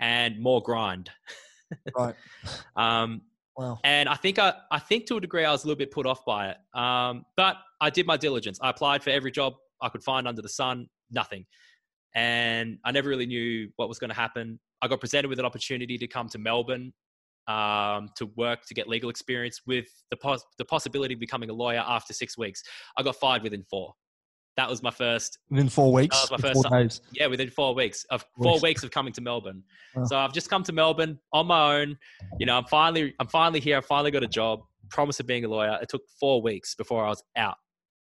and 0.00 0.38
more 0.40 0.62
grind. 0.62 1.10
Right. 1.96 2.14
um, 2.76 3.22
wow. 3.56 3.78
And 3.84 4.08
I 4.08 4.14
think 4.14 4.38
I, 4.38 4.54
I 4.70 4.78
think 4.78 5.06
to 5.06 5.16
a 5.16 5.20
degree 5.20 5.44
I 5.44 5.52
was 5.52 5.64
a 5.64 5.66
little 5.66 5.78
bit 5.78 5.90
put 5.90 6.06
off 6.06 6.24
by 6.24 6.50
it. 6.50 6.78
Um, 6.78 7.24
but 7.36 7.56
I 7.80 7.90
did 7.90 8.06
my 8.06 8.16
diligence. 8.16 8.58
I 8.60 8.70
applied 8.70 9.02
for 9.02 9.10
every 9.10 9.30
job 9.30 9.54
I 9.80 9.88
could 9.88 10.02
find 10.02 10.28
under 10.28 10.42
the 10.42 10.48
sun. 10.48 10.88
Nothing. 11.10 11.46
And 12.14 12.78
I 12.84 12.92
never 12.92 13.08
really 13.08 13.26
knew 13.26 13.68
what 13.76 13.88
was 13.88 13.98
going 13.98 14.10
to 14.10 14.16
happen. 14.16 14.58
I 14.86 14.88
got 14.88 15.00
presented 15.00 15.28
with 15.28 15.38
an 15.38 15.44
opportunity 15.44 15.98
to 15.98 16.06
come 16.06 16.28
to 16.28 16.38
Melbourne 16.38 16.92
um, 17.48 18.08
to 18.16 18.26
work 18.36 18.64
to 18.66 18.74
get 18.74 18.88
legal 18.88 19.10
experience 19.10 19.60
with 19.66 19.86
the, 20.10 20.16
pos- 20.16 20.44
the 20.58 20.64
possibility 20.64 21.14
of 21.14 21.20
becoming 21.20 21.50
a 21.50 21.52
lawyer 21.52 21.84
after 21.86 22.12
six 22.12 22.38
weeks. 22.38 22.62
I 22.96 23.02
got 23.02 23.16
fired 23.16 23.42
within 23.42 23.64
four. 23.68 23.92
That 24.56 24.70
was 24.70 24.82
my 24.82 24.90
first. 24.90 25.38
Within 25.50 25.68
four 25.68 25.92
weeks. 25.92 26.16
That 26.16 26.30
was 26.30 26.42
my 26.42 26.48
first. 26.48 26.70
Days. 26.70 27.00
Yeah, 27.12 27.26
within 27.26 27.50
four 27.50 27.74
weeks 27.74 28.04
of 28.10 28.24
four 28.42 28.58
weeks 28.60 28.82
of 28.84 28.90
coming 28.90 29.12
to 29.12 29.20
Melbourne. 29.20 29.62
So 30.06 30.16
I've 30.16 30.32
just 30.32 30.48
come 30.48 30.62
to 30.62 30.72
Melbourne 30.72 31.18
on 31.32 31.46
my 31.46 31.80
own. 31.80 31.98
You 32.38 32.46
know, 32.46 32.56
I'm 32.56 32.64
finally, 32.64 33.14
I'm 33.20 33.26
finally 33.26 33.60
here. 33.60 33.76
I 33.76 33.80
finally 33.82 34.10
got 34.10 34.22
a 34.22 34.28
job. 34.28 34.60
Promise 34.88 35.20
of 35.20 35.26
being 35.26 35.44
a 35.44 35.48
lawyer. 35.48 35.78
It 35.82 35.88
took 35.88 36.02
four 36.18 36.40
weeks 36.40 36.74
before 36.74 37.04
I 37.04 37.08
was 37.08 37.22
out, 37.36 37.56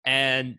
and 0.04 0.58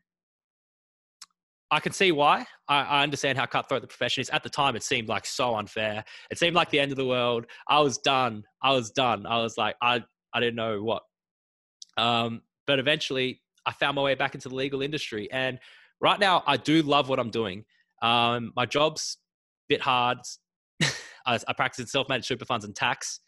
I 1.72 1.80
can 1.80 1.92
see 1.92 2.12
why. 2.12 2.44
I, 2.68 2.82
I, 2.82 3.02
understand 3.02 3.38
how 3.38 3.46
cutthroat 3.46 3.80
the 3.80 3.88
profession 3.88 4.20
is. 4.20 4.28
At 4.28 4.42
the 4.42 4.50
time, 4.50 4.76
it 4.76 4.82
seemed 4.82 5.08
like 5.08 5.24
so 5.24 5.54
unfair. 5.54 6.04
It 6.30 6.38
seemed 6.38 6.54
like 6.54 6.68
the 6.68 6.78
end 6.78 6.92
of 6.92 6.98
the 6.98 7.06
world. 7.06 7.46
I 7.66 7.80
was 7.80 7.96
done. 7.96 8.44
I 8.62 8.72
was 8.72 8.90
done. 8.90 9.26
I 9.26 9.38
was 9.38 9.56
like, 9.56 9.74
I, 9.80 10.04
I 10.34 10.40
didn't 10.40 10.56
know 10.56 10.82
what. 10.82 11.02
Um, 11.96 12.42
but 12.66 12.78
eventually, 12.78 13.40
I 13.64 13.72
found 13.72 13.96
my 13.96 14.02
way 14.02 14.14
back 14.14 14.34
into 14.34 14.50
the 14.50 14.54
legal 14.54 14.82
industry. 14.82 15.32
And 15.32 15.58
right 15.98 16.20
now, 16.20 16.42
I 16.46 16.58
do 16.58 16.82
love 16.82 17.08
what 17.08 17.18
I'm 17.18 17.30
doing. 17.30 17.64
Um, 18.02 18.52
my 18.54 18.66
job's 18.66 19.16
a 19.18 19.72
bit 19.72 19.80
hard. 19.80 20.18
I, 20.82 21.38
I, 21.48 21.52
practice 21.54 21.80
in 21.80 21.86
self-managed 21.86 22.26
super 22.26 22.44
funds 22.44 22.66
and 22.66 22.76
tax. 22.76 23.20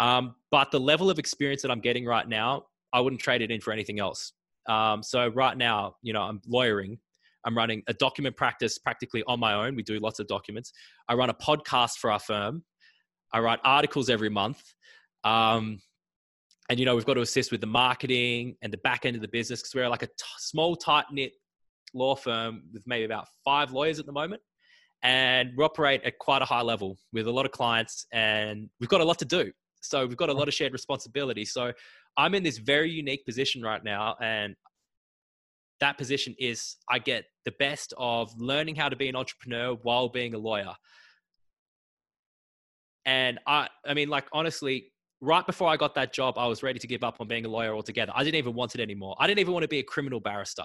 Um, 0.00 0.34
but 0.50 0.72
the 0.72 0.80
level 0.80 1.10
of 1.10 1.20
experience 1.20 1.62
that 1.62 1.70
I'm 1.70 1.80
getting 1.80 2.06
right 2.06 2.28
now, 2.28 2.64
I 2.92 2.98
wouldn't 2.98 3.22
trade 3.22 3.40
it 3.40 3.52
in 3.52 3.60
for 3.60 3.72
anything 3.72 4.00
else. 4.00 4.32
Um, 4.68 5.04
so 5.04 5.28
right 5.28 5.56
now, 5.56 5.94
you 6.02 6.12
know, 6.12 6.22
I'm 6.22 6.42
lawyering 6.48 6.98
I'm 7.44 7.56
running 7.56 7.82
a 7.88 7.94
document 7.94 8.36
practice 8.36 8.78
practically 8.78 9.22
on 9.26 9.40
my 9.40 9.54
own. 9.54 9.74
We 9.76 9.82
do 9.82 9.98
lots 9.98 10.18
of 10.20 10.26
documents. 10.26 10.72
I 11.08 11.14
run 11.14 11.30
a 11.30 11.34
podcast 11.34 11.98
for 11.98 12.10
our 12.10 12.18
firm. 12.18 12.64
I 13.32 13.40
write 13.40 13.60
articles 13.64 14.10
every 14.10 14.28
month. 14.28 14.62
Um, 15.24 15.80
and, 16.68 16.78
you 16.78 16.86
know, 16.86 16.94
we've 16.94 17.06
got 17.06 17.14
to 17.14 17.20
assist 17.20 17.50
with 17.50 17.60
the 17.60 17.66
marketing 17.66 18.56
and 18.62 18.72
the 18.72 18.78
back 18.78 19.04
end 19.04 19.16
of 19.16 19.22
the 19.22 19.28
business 19.28 19.60
because 19.60 19.74
we're 19.74 19.88
like 19.88 20.02
a 20.02 20.06
t- 20.06 20.12
small, 20.38 20.76
tight 20.76 21.06
knit 21.10 21.32
law 21.94 22.14
firm 22.14 22.62
with 22.72 22.82
maybe 22.86 23.04
about 23.04 23.26
five 23.44 23.72
lawyers 23.72 23.98
at 23.98 24.06
the 24.06 24.12
moment. 24.12 24.40
And 25.02 25.50
we 25.56 25.64
operate 25.64 26.02
at 26.04 26.18
quite 26.18 26.42
a 26.42 26.44
high 26.44 26.62
level 26.62 26.96
with 27.12 27.26
a 27.26 27.30
lot 27.30 27.44
of 27.44 27.52
clients 27.52 28.06
and 28.12 28.68
we've 28.78 28.88
got 28.88 29.00
a 29.00 29.04
lot 29.04 29.18
to 29.18 29.24
do. 29.24 29.50
So 29.80 30.06
we've 30.06 30.16
got 30.16 30.28
a 30.28 30.32
lot 30.32 30.46
of 30.46 30.54
shared 30.54 30.72
responsibility. 30.72 31.44
So 31.44 31.72
I'm 32.16 32.34
in 32.34 32.42
this 32.42 32.58
very 32.58 32.90
unique 32.90 33.26
position 33.26 33.62
right 33.62 33.82
now 33.82 34.16
and 34.22 34.54
that 35.82 35.98
position 35.98 36.34
is 36.38 36.76
I 36.88 37.00
get 37.00 37.24
the 37.44 37.50
best 37.58 37.92
of 37.98 38.32
learning 38.40 38.76
how 38.76 38.88
to 38.88 38.94
be 38.94 39.08
an 39.08 39.16
entrepreneur 39.16 39.74
while 39.82 40.08
being 40.08 40.32
a 40.32 40.38
lawyer. 40.38 40.74
And 43.04 43.40
I, 43.48 43.68
I 43.84 43.94
mean, 43.94 44.08
like 44.08 44.26
honestly, 44.32 44.92
right 45.20 45.44
before 45.44 45.68
I 45.68 45.76
got 45.76 45.96
that 45.96 46.12
job, 46.12 46.38
I 46.38 46.46
was 46.46 46.62
ready 46.62 46.78
to 46.78 46.86
give 46.86 47.02
up 47.02 47.20
on 47.20 47.26
being 47.26 47.44
a 47.44 47.48
lawyer 47.48 47.74
altogether. 47.74 48.12
I 48.14 48.22
didn't 48.22 48.36
even 48.36 48.54
want 48.54 48.76
it 48.76 48.80
anymore. 48.80 49.16
I 49.18 49.26
didn't 49.26 49.40
even 49.40 49.52
want 49.52 49.64
to 49.64 49.68
be 49.68 49.80
a 49.80 49.82
criminal 49.82 50.20
barrister, 50.20 50.64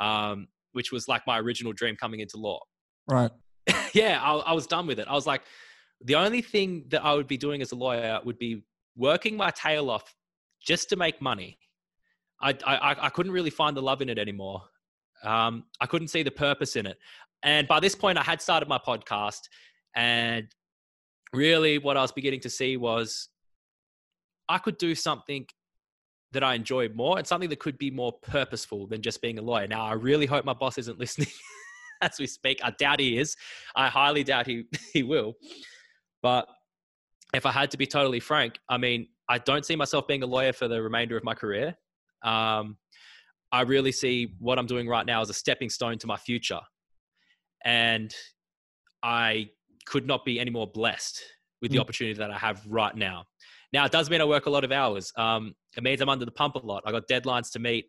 um, 0.00 0.48
which 0.72 0.90
was 0.90 1.08
like 1.08 1.22
my 1.26 1.38
original 1.38 1.74
dream 1.74 1.94
coming 1.94 2.20
into 2.20 2.38
law. 2.38 2.60
Right. 3.06 3.30
yeah, 3.92 4.18
I, 4.22 4.32
I 4.36 4.52
was 4.54 4.66
done 4.66 4.86
with 4.86 4.98
it. 4.98 5.06
I 5.08 5.12
was 5.12 5.26
like, 5.26 5.42
the 6.02 6.14
only 6.14 6.40
thing 6.40 6.86
that 6.88 7.04
I 7.04 7.12
would 7.12 7.28
be 7.28 7.36
doing 7.36 7.60
as 7.60 7.72
a 7.72 7.76
lawyer 7.76 8.18
would 8.24 8.38
be 8.38 8.64
working 8.96 9.36
my 9.36 9.50
tail 9.50 9.90
off 9.90 10.14
just 10.58 10.88
to 10.88 10.96
make 10.96 11.20
money 11.20 11.58
I, 12.40 12.50
I, 12.66 13.06
I 13.06 13.08
couldn't 13.10 13.32
really 13.32 13.50
find 13.50 13.76
the 13.76 13.82
love 13.82 14.02
in 14.02 14.08
it 14.08 14.18
anymore. 14.18 14.62
Um, 15.22 15.64
I 15.80 15.86
couldn't 15.86 16.08
see 16.08 16.22
the 16.22 16.30
purpose 16.30 16.76
in 16.76 16.86
it. 16.86 16.98
And 17.42 17.66
by 17.68 17.80
this 17.80 17.94
point, 17.94 18.18
I 18.18 18.22
had 18.22 18.40
started 18.42 18.68
my 18.68 18.78
podcast. 18.78 19.40
And 19.94 20.46
really, 21.32 21.78
what 21.78 21.96
I 21.96 22.02
was 22.02 22.12
beginning 22.12 22.40
to 22.40 22.50
see 22.50 22.76
was 22.76 23.28
I 24.48 24.58
could 24.58 24.78
do 24.78 24.94
something 24.94 25.46
that 26.32 26.42
I 26.42 26.54
enjoyed 26.54 26.94
more 26.94 27.16
and 27.16 27.26
something 27.26 27.48
that 27.48 27.60
could 27.60 27.78
be 27.78 27.90
more 27.90 28.12
purposeful 28.12 28.86
than 28.86 29.02
just 29.02 29.22
being 29.22 29.38
a 29.38 29.42
lawyer. 29.42 29.66
Now, 29.66 29.84
I 29.84 29.92
really 29.92 30.26
hope 30.26 30.44
my 30.44 30.52
boss 30.52 30.78
isn't 30.78 30.98
listening 31.04 31.28
as 32.02 32.18
we 32.18 32.26
speak. 32.26 32.60
I 32.62 32.70
doubt 32.70 33.00
he 33.00 33.18
is. 33.18 33.36
I 33.74 33.88
highly 33.88 34.24
doubt 34.24 34.46
he, 34.46 34.64
he 34.92 35.02
will. 35.02 35.34
But 36.22 36.48
if 37.34 37.46
I 37.46 37.52
had 37.52 37.70
to 37.72 37.76
be 37.76 37.86
totally 37.86 38.20
frank, 38.20 38.58
I 38.68 38.78
mean, 38.78 39.08
I 39.28 39.38
don't 39.38 39.64
see 39.64 39.76
myself 39.76 40.06
being 40.06 40.22
a 40.22 40.26
lawyer 40.26 40.52
for 40.52 40.68
the 40.68 40.82
remainder 40.82 41.16
of 41.16 41.24
my 41.24 41.34
career. 41.34 41.76
Um, 42.24 42.76
I 43.52 43.62
really 43.62 43.92
see 43.92 44.34
what 44.40 44.58
I'm 44.58 44.66
doing 44.66 44.88
right 44.88 45.06
now 45.06 45.20
as 45.20 45.30
a 45.30 45.34
stepping 45.34 45.70
stone 45.70 45.98
to 45.98 46.06
my 46.06 46.16
future. 46.16 46.60
And 47.64 48.12
I 49.02 49.50
could 49.86 50.06
not 50.06 50.24
be 50.24 50.40
any 50.40 50.50
more 50.50 50.66
blessed 50.66 51.22
with 51.62 51.70
the 51.70 51.78
mm. 51.78 51.80
opportunity 51.80 52.18
that 52.18 52.30
I 52.30 52.38
have 52.38 52.62
right 52.68 52.94
now. 52.96 53.24
Now, 53.72 53.84
it 53.84 53.92
does 53.92 54.10
mean 54.10 54.20
I 54.20 54.24
work 54.24 54.46
a 54.46 54.50
lot 54.50 54.64
of 54.64 54.72
hours. 54.72 55.12
Um, 55.16 55.54
it 55.76 55.82
means 55.82 56.00
I'm 56.00 56.08
under 56.08 56.24
the 56.24 56.30
pump 56.30 56.56
a 56.56 56.58
lot. 56.58 56.82
I 56.86 56.92
got 56.92 57.08
deadlines 57.08 57.50
to 57.52 57.58
meet. 57.58 57.86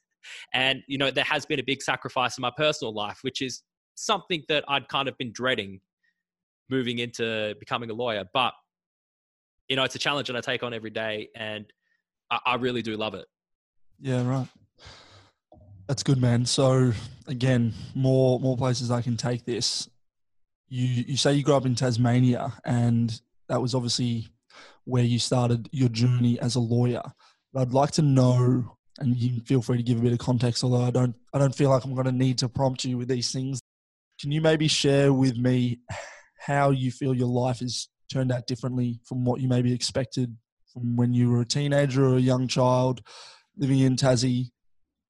and, 0.54 0.82
you 0.88 0.98
know, 0.98 1.10
there 1.10 1.24
has 1.24 1.46
been 1.46 1.60
a 1.60 1.62
big 1.62 1.82
sacrifice 1.82 2.38
in 2.38 2.42
my 2.42 2.52
personal 2.56 2.94
life, 2.94 3.18
which 3.22 3.42
is 3.42 3.62
something 3.94 4.42
that 4.48 4.64
I'd 4.68 4.88
kind 4.88 5.08
of 5.08 5.16
been 5.18 5.32
dreading 5.32 5.80
moving 6.70 6.98
into 6.98 7.54
becoming 7.60 7.90
a 7.90 7.94
lawyer. 7.94 8.24
But, 8.32 8.52
you 9.68 9.76
know, 9.76 9.84
it's 9.84 9.94
a 9.94 9.98
challenge 9.98 10.28
that 10.28 10.36
I 10.36 10.40
take 10.40 10.62
on 10.62 10.72
every 10.72 10.90
day. 10.90 11.28
And 11.34 11.66
I, 12.30 12.38
I 12.46 12.54
really 12.56 12.82
do 12.82 12.96
love 12.96 13.14
it. 13.14 13.26
Yeah, 14.00 14.26
right. 14.28 14.48
That's 15.88 16.02
good, 16.02 16.20
man. 16.20 16.44
So 16.44 16.92
again, 17.26 17.72
more 17.94 18.38
more 18.40 18.56
places 18.56 18.90
I 18.90 19.02
can 19.02 19.16
take 19.16 19.44
this. 19.44 19.88
You 20.68 20.86
you 20.86 21.16
say 21.16 21.32
you 21.34 21.42
grew 21.42 21.54
up 21.54 21.66
in 21.66 21.74
Tasmania, 21.74 22.52
and 22.64 23.20
that 23.48 23.60
was 23.60 23.74
obviously 23.74 24.28
where 24.84 25.02
you 25.02 25.18
started 25.18 25.68
your 25.72 25.88
journey 25.88 26.38
as 26.40 26.54
a 26.56 26.60
lawyer. 26.60 27.02
But 27.52 27.62
I'd 27.62 27.72
like 27.72 27.90
to 27.92 28.02
know, 28.02 28.76
and 28.98 29.16
you 29.16 29.40
feel 29.46 29.62
free 29.62 29.78
to 29.78 29.82
give 29.82 29.98
a 29.98 30.02
bit 30.02 30.12
of 30.12 30.18
context, 30.18 30.62
although 30.62 30.84
I 30.84 30.90
don't 30.90 31.16
I 31.32 31.38
don't 31.38 31.54
feel 31.54 31.70
like 31.70 31.84
I'm 31.84 31.94
going 31.94 32.06
to 32.06 32.12
need 32.12 32.38
to 32.38 32.48
prompt 32.48 32.84
you 32.84 32.98
with 32.98 33.08
these 33.08 33.32
things. 33.32 33.60
Can 34.20 34.30
you 34.30 34.40
maybe 34.40 34.68
share 34.68 35.12
with 35.12 35.36
me 35.38 35.80
how 36.38 36.70
you 36.70 36.90
feel 36.90 37.14
your 37.14 37.28
life 37.28 37.60
has 37.60 37.88
turned 38.12 38.30
out 38.32 38.46
differently 38.46 39.00
from 39.04 39.24
what 39.24 39.40
you 39.40 39.48
maybe 39.48 39.72
expected 39.72 40.36
from 40.72 40.96
when 40.96 41.12
you 41.12 41.30
were 41.30 41.40
a 41.40 41.46
teenager 41.46 42.04
or 42.04 42.16
a 42.16 42.20
young 42.20 42.46
child 42.46 43.00
living 43.58 43.80
in 43.80 43.96
Tassie 43.96 44.50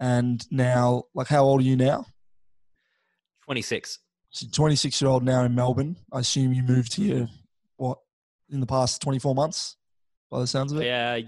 and 0.00 0.44
now 0.50 1.04
like 1.14 1.28
how 1.28 1.44
old 1.44 1.60
are 1.60 1.64
you 1.64 1.76
now? 1.76 2.06
26 3.44 4.00
so 4.30 4.46
26 4.52 5.00
year 5.00 5.10
old 5.10 5.24
now 5.24 5.42
in 5.44 5.54
melbourne. 5.54 5.96
I 6.12 6.20
assume 6.20 6.52
you 6.52 6.62
moved 6.62 6.94
here 6.94 7.28
what 7.76 7.98
in 8.50 8.60
the 8.60 8.66
past 8.66 9.00
24 9.02 9.34
months 9.34 9.76
by 10.30 10.40
the 10.40 10.46
sounds 10.46 10.72
of 10.72 10.80
it? 10.80 10.86
Yeah 10.86 11.18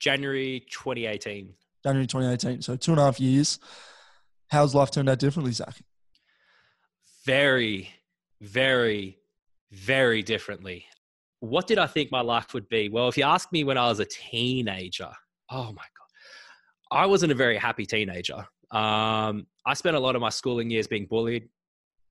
january 0.00 0.60
2018 0.70 1.54
january 1.82 2.06
2018 2.06 2.60
so 2.60 2.76
two 2.76 2.92
and 2.92 3.00
a 3.00 3.04
half 3.04 3.20
years. 3.20 3.58
How's 4.48 4.74
life 4.74 4.90
turned 4.90 5.08
out 5.08 5.18
differently 5.18 5.52
zac? 5.52 5.76
Very 7.24 7.90
very 8.40 9.18
very 9.72 10.22
differently. 10.22 10.86
What 11.40 11.66
did 11.66 11.78
i 11.78 11.86
think 11.86 12.12
my 12.12 12.20
life 12.20 12.54
would 12.54 12.68
be? 12.68 12.88
Well 12.88 13.08
if 13.08 13.16
you 13.16 13.24
ask 13.24 13.50
me 13.52 13.64
when 13.64 13.78
i 13.78 13.88
was 13.88 14.00
a 14.00 14.04
teenager 14.04 15.10
oh 15.50 15.72
my 15.72 15.84
I 16.90 17.06
wasn't 17.06 17.32
a 17.32 17.34
very 17.34 17.56
happy 17.56 17.86
teenager. 17.86 18.46
Um, 18.70 19.46
I 19.66 19.74
spent 19.74 19.96
a 19.96 20.00
lot 20.00 20.16
of 20.16 20.20
my 20.20 20.28
schooling 20.30 20.70
years 20.70 20.86
being 20.86 21.06
bullied, 21.06 21.48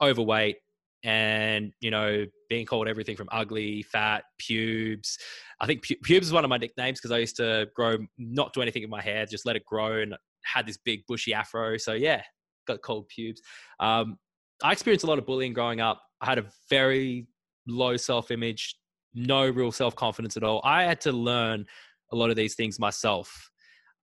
overweight, 0.02 0.58
and 1.04 1.74
you 1.82 1.92
know 1.92 2.26
being 2.50 2.66
called 2.66 2.88
everything 2.88 3.16
from 3.16 3.28
ugly, 3.32 3.84
fat, 3.84 4.24
pubes. 4.40 5.18
I 5.60 5.68
think 5.68 5.86
pu- 5.86 5.98
pubes 6.04 6.28
is 6.28 6.34
one 6.34 6.44
of 6.44 6.50
my 6.50 6.58
nicknames 6.58 7.00
because 7.00 7.12
I 7.12 7.18
used 7.18 7.36
to 7.38 7.68
grow, 7.76 7.98
not 8.18 8.54
do 8.54 8.62
anything 8.62 8.84
in 8.84 8.90
my 8.90 9.02
hair, 9.02 9.26
just 9.26 9.46
let 9.46 9.56
it 9.56 9.66
grow, 9.66 10.02
and 10.02 10.16
had 10.46 10.66
this 10.66 10.78
big 10.78 11.02
bushy 11.08 11.34
afro. 11.34 11.78
So 11.78 11.94
yeah, 11.94 12.22
got 12.68 12.82
called 12.82 13.08
pubes. 13.10 13.42
Um, 13.80 14.18
I 14.64 14.72
experienced 14.72 15.04
a 15.04 15.08
lot 15.08 15.20
of 15.20 15.26
bullying 15.26 15.54
growing 15.54 15.82
up. 15.82 16.02
I 16.22 16.26
had 16.26 16.38
a 16.38 16.46
very 16.70 17.28
low 17.68 17.98
self 17.98 18.32
image, 18.32 18.76
no 19.14 19.48
real 19.50 19.72
self 19.72 19.96
confidence 19.96 20.38
at 20.38 20.44
all. 20.44 20.62
I 20.64 20.84
had 20.84 21.02
to 21.02 21.12
learn 21.12 21.66
a 22.12 22.16
lot 22.16 22.30
of 22.30 22.36
these 22.36 22.56
things 22.56 22.80
myself. 22.80 23.50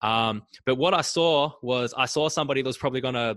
Um, 0.02 0.42
but 0.66 0.76
what 0.76 0.94
I 0.94 1.02
saw 1.02 1.52
was 1.62 1.94
I 1.96 2.06
saw 2.06 2.28
somebody 2.28 2.62
that 2.62 2.66
was 2.66 2.78
probably 2.78 3.00
going 3.00 3.14
to 3.14 3.36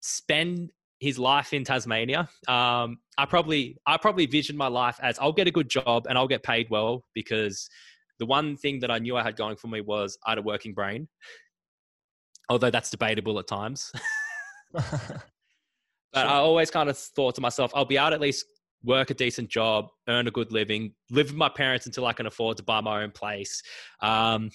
spend 0.00 0.70
his 1.00 1.18
life 1.18 1.52
in 1.52 1.64
Tasmania. 1.64 2.28
Um, 2.48 2.98
I 3.18 3.26
probably 3.28 3.76
I 3.86 3.96
probably 3.96 4.26
visioned 4.26 4.58
my 4.58 4.68
life 4.68 4.98
as 5.02 5.18
I'll 5.18 5.32
get 5.32 5.48
a 5.48 5.50
good 5.50 5.68
job 5.68 6.06
and 6.08 6.16
I'll 6.16 6.28
get 6.28 6.42
paid 6.42 6.68
well 6.70 7.04
because 7.14 7.68
the 8.18 8.26
one 8.26 8.56
thing 8.56 8.80
that 8.80 8.90
I 8.90 8.98
knew 8.98 9.16
I 9.16 9.22
had 9.22 9.36
going 9.36 9.56
for 9.56 9.66
me 9.66 9.80
was 9.80 10.16
I 10.26 10.30
had 10.30 10.38
a 10.38 10.42
working 10.42 10.72
brain. 10.72 11.08
Although 12.48 12.70
that's 12.70 12.90
debatable 12.90 13.38
at 13.38 13.46
times. 13.46 13.90
but 14.72 14.84
sure. 14.92 15.22
I 16.14 16.34
always 16.34 16.70
kind 16.70 16.88
of 16.88 16.98
thought 16.98 17.34
to 17.36 17.40
myself, 17.40 17.72
I'll 17.74 17.84
be 17.84 17.96
able 17.96 18.10
to 18.10 18.14
at 18.14 18.20
least 18.20 18.46
work 18.84 19.10
a 19.10 19.14
decent 19.14 19.48
job, 19.48 19.88
earn 20.08 20.28
a 20.28 20.30
good 20.30 20.52
living, 20.52 20.94
live 21.10 21.28
with 21.28 21.36
my 21.36 21.48
parents 21.48 21.86
until 21.86 22.06
I 22.06 22.12
can 22.12 22.26
afford 22.26 22.56
to 22.58 22.62
buy 22.62 22.80
my 22.80 23.02
own 23.02 23.10
place. 23.10 23.62
Um, 24.00 24.50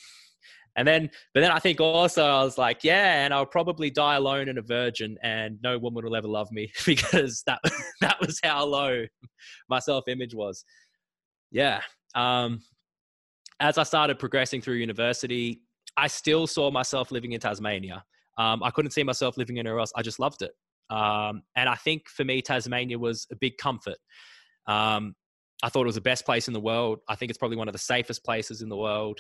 and 0.79 0.87
then, 0.87 1.09
but 1.33 1.41
then 1.41 1.51
I 1.51 1.59
think 1.59 1.81
also 1.81 2.23
I 2.23 2.41
was 2.41 2.57
like, 2.57 2.85
yeah, 2.85 3.25
and 3.25 3.33
I'll 3.33 3.45
probably 3.45 3.89
die 3.89 4.15
alone 4.15 4.47
and 4.47 4.57
a 4.57 4.61
virgin, 4.61 5.17
and 5.21 5.59
no 5.61 5.77
woman 5.77 6.05
will 6.05 6.15
ever 6.15 6.29
love 6.29 6.53
me 6.53 6.71
because 6.85 7.43
that 7.47 7.59
that 8.01 8.17
was 8.21 8.39
how 8.41 8.63
low 8.65 9.05
my 9.67 9.79
self 9.79 10.07
image 10.07 10.33
was. 10.33 10.63
Yeah. 11.51 11.81
Um, 12.15 12.61
as 13.59 13.77
I 13.77 13.83
started 13.83 14.19
progressing 14.19 14.61
through 14.61 14.75
university, 14.75 15.63
I 15.97 16.07
still 16.07 16.47
saw 16.47 16.71
myself 16.71 17.11
living 17.11 17.33
in 17.33 17.41
Tasmania. 17.41 18.05
Um, 18.37 18.63
I 18.63 18.71
couldn't 18.71 18.91
see 18.91 19.03
myself 19.03 19.35
living 19.35 19.59
anywhere 19.59 19.79
else. 19.79 19.91
I 19.97 20.01
just 20.01 20.17
loved 20.17 20.43
it. 20.43 20.51
Um, 20.89 21.41
and 21.57 21.67
I 21.67 21.75
think 21.75 22.07
for 22.07 22.23
me, 22.23 22.41
Tasmania 22.41 22.97
was 22.97 23.27
a 23.33 23.35
big 23.35 23.57
comfort. 23.57 23.97
Um, 24.65 25.13
I 25.61 25.67
thought 25.67 25.81
it 25.81 25.87
was 25.87 25.95
the 25.95 26.01
best 26.01 26.25
place 26.25 26.47
in 26.47 26.53
the 26.53 26.59
world. 26.61 26.99
I 27.09 27.15
think 27.15 27.31
it's 27.31 27.37
probably 27.37 27.57
one 27.57 27.67
of 27.67 27.73
the 27.73 27.79
safest 27.79 28.23
places 28.23 28.61
in 28.61 28.69
the 28.69 28.77
world. 28.77 29.19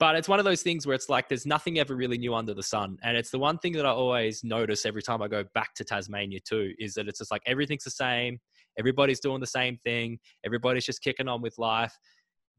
But 0.00 0.16
it's 0.16 0.28
one 0.28 0.38
of 0.38 0.46
those 0.46 0.62
things 0.62 0.86
where 0.86 0.94
it's 0.94 1.10
like 1.10 1.28
there's 1.28 1.44
nothing 1.44 1.78
ever 1.78 1.94
really 1.94 2.16
new 2.16 2.34
under 2.34 2.54
the 2.54 2.62
sun. 2.62 2.96
And 3.02 3.18
it's 3.18 3.30
the 3.30 3.38
one 3.38 3.58
thing 3.58 3.74
that 3.74 3.84
I 3.84 3.90
always 3.90 4.42
notice 4.42 4.86
every 4.86 5.02
time 5.02 5.20
I 5.20 5.28
go 5.28 5.44
back 5.54 5.74
to 5.74 5.84
Tasmania 5.84 6.40
too, 6.40 6.72
is 6.78 6.94
that 6.94 7.06
it's 7.06 7.18
just 7.18 7.30
like 7.30 7.42
everything's 7.46 7.84
the 7.84 7.90
same. 7.90 8.40
Everybody's 8.78 9.20
doing 9.20 9.40
the 9.40 9.46
same 9.46 9.76
thing. 9.84 10.18
Everybody's 10.44 10.86
just 10.86 11.02
kicking 11.02 11.28
on 11.28 11.42
with 11.42 11.58
life. 11.58 11.92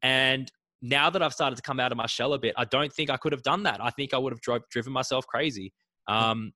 And 0.04 0.52
now 0.84 1.10
that 1.10 1.24
I've 1.24 1.34
started 1.34 1.56
to 1.56 1.64
come 1.64 1.80
out 1.80 1.92
of 1.92 1.98
my 1.98 2.06
shell 2.06 2.34
a 2.34 2.40
bit, 2.40 2.54
I 2.58 2.66
don't 2.66 2.94
think 2.94 3.10
I 3.10 3.18
could 3.18 3.32
have 3.32 3.44
done 3.44 3.64
that. 3.64 3.84
I 3.84 3.90
think 3.90 4.14
I 4.14 4.20
would 4.20 4.34
have 4.34 4.42
drove, 4.42 4.62
driven 4.70 4.94
myself 4.94 5.26
crazy. 5.26 5.74
Um, 6.08 6.54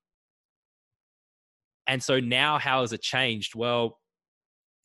and 1.88 2.00
so 2.00 2.20
now, 2.20 2.58
how 2.58 2.82
has 2.82 2.92
it 2.92 3.02
changed? 3.02 3.56
Well, 3.56 3.98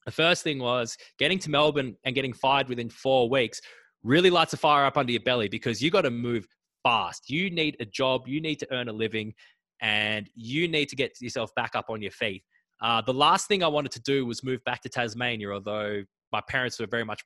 the 0.05 0.11
first 0.11 0.43
thing 0.43 0.57
was 0.57 0.97
getting 1.19 1.37
to 1.39 1.51
Melbourne 1.51 1.95
and 2.03 2.15
getting 2.15 2.33
fired 2.33 2.69
within 2.69 2.89
four 2.89 3.29
weeks 3.29 3.61
really 4.03 4.29
lights 4.29 4.53
a 4.53 4.57
fire 4.57 4.85
up 4.85 4.97
under 4.97 5.11
your 5.11 5.21
belly 5.21 5.47
because 5.47 5.81
you 5.81 5.91
got 5.91 6.01
to 6.01 6.11
move 6.11 6.47
fast. 6.83 7.29
You 7.29 7.49
need 7.49 7.77
a 7.79 7.85
job, 7.85 8.27
you 8.27 8.41
need 8.41 8.55
to 8.59 8.67
earn 8.73 8.89
a 8.89 8.93
living, 8.93 9.33
and 9.81 10.29
you 10.35 10.67
need 10.67 10.89
to 10.89 10.95
get 10.95 11.19
yourself 11.21 11.53
back 11.55 11.75
up 11.75 11.85
on 11.89 12.01
your 12.01 12.11
feet. 12.11 12.43
Uh, 12.81 13.01
the 13.01 13.13
last 13.13 13.47
thing 13.47 13.63
I 13.63 13.67
wanted 13.67 13.91
to 13.93 14.01
do 14.01 14.25
was 14.25 14.43
move 14.43 14.63
back 14.63 14.81
to 14.81 14.89
Tasmania, 14.89 15.51
although 15.51 16.03
my 16.31 16.41
parents 16.49 16.79
were 16.79 16.87
very 16.87 17.05
much 17.05 17.23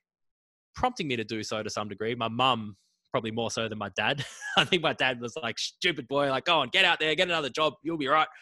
prompting 0.74 1.08
me 1.08 1.16
to 1.16 1.24
do 1.24 1.42
so 1.42 1.62
to 1.62 1.70
some 1.70 1.88
degree. 1.88 2.14
My 2.14 2.28
mum, 2.28 2.76
probably 3.10 3.30
more 3.30 3.50
so 3.50 3.68
than 3.68 3.78
my 3.78 3.88
dad. 3.96 4.24
I 4.56 4.64
think 4.64 4.82
my 4.82 4.92
dad 4.92 5.20
was 5.20 5.34
like, 5.42 5.58
stupid 5.58 6.06
boy, 6.08 6.28
like, 6.28 6.44
go 6.44 6.60
on, 6.60 6.68
get 6.68 6.84
out 6.84 7.00
there, 7.00 7.14
get 7.14 7.28
another 7.28 7.48
job, 7.48 7.74
you'll 7.82 7.98
be 7.98 8.08
right. 8.08 8.28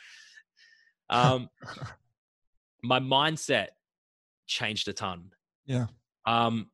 Um, 1.11 1.51
my 2.83 2.99
mindset 2.99 3.66
changed 4.47 4.88
a 4.88 4.94
ton. 4.94 5.33
Yeah. 5.66 5.88
Um, 6.25 6.70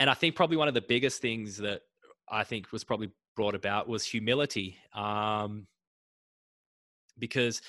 and 0.00 0.08
I 0.08 0.14
think 0.14 0.34
probably 0.34 0.56
one 0.56 0.66
of 0.66 0.74
the 0.74 0.80
biggest 0.80 1.20
things 1.20 1.58
that 1.58 1.82
I 2.28 2.42
think 2.42 2.72
was 2.72 2.82
probably 2.82 3.10
brought 3.36 3.54
about 3.54 3.86
was 3.86 4.04
humility. 4.04 4.78
Um, 4.94 5.66
because 7.18 7.60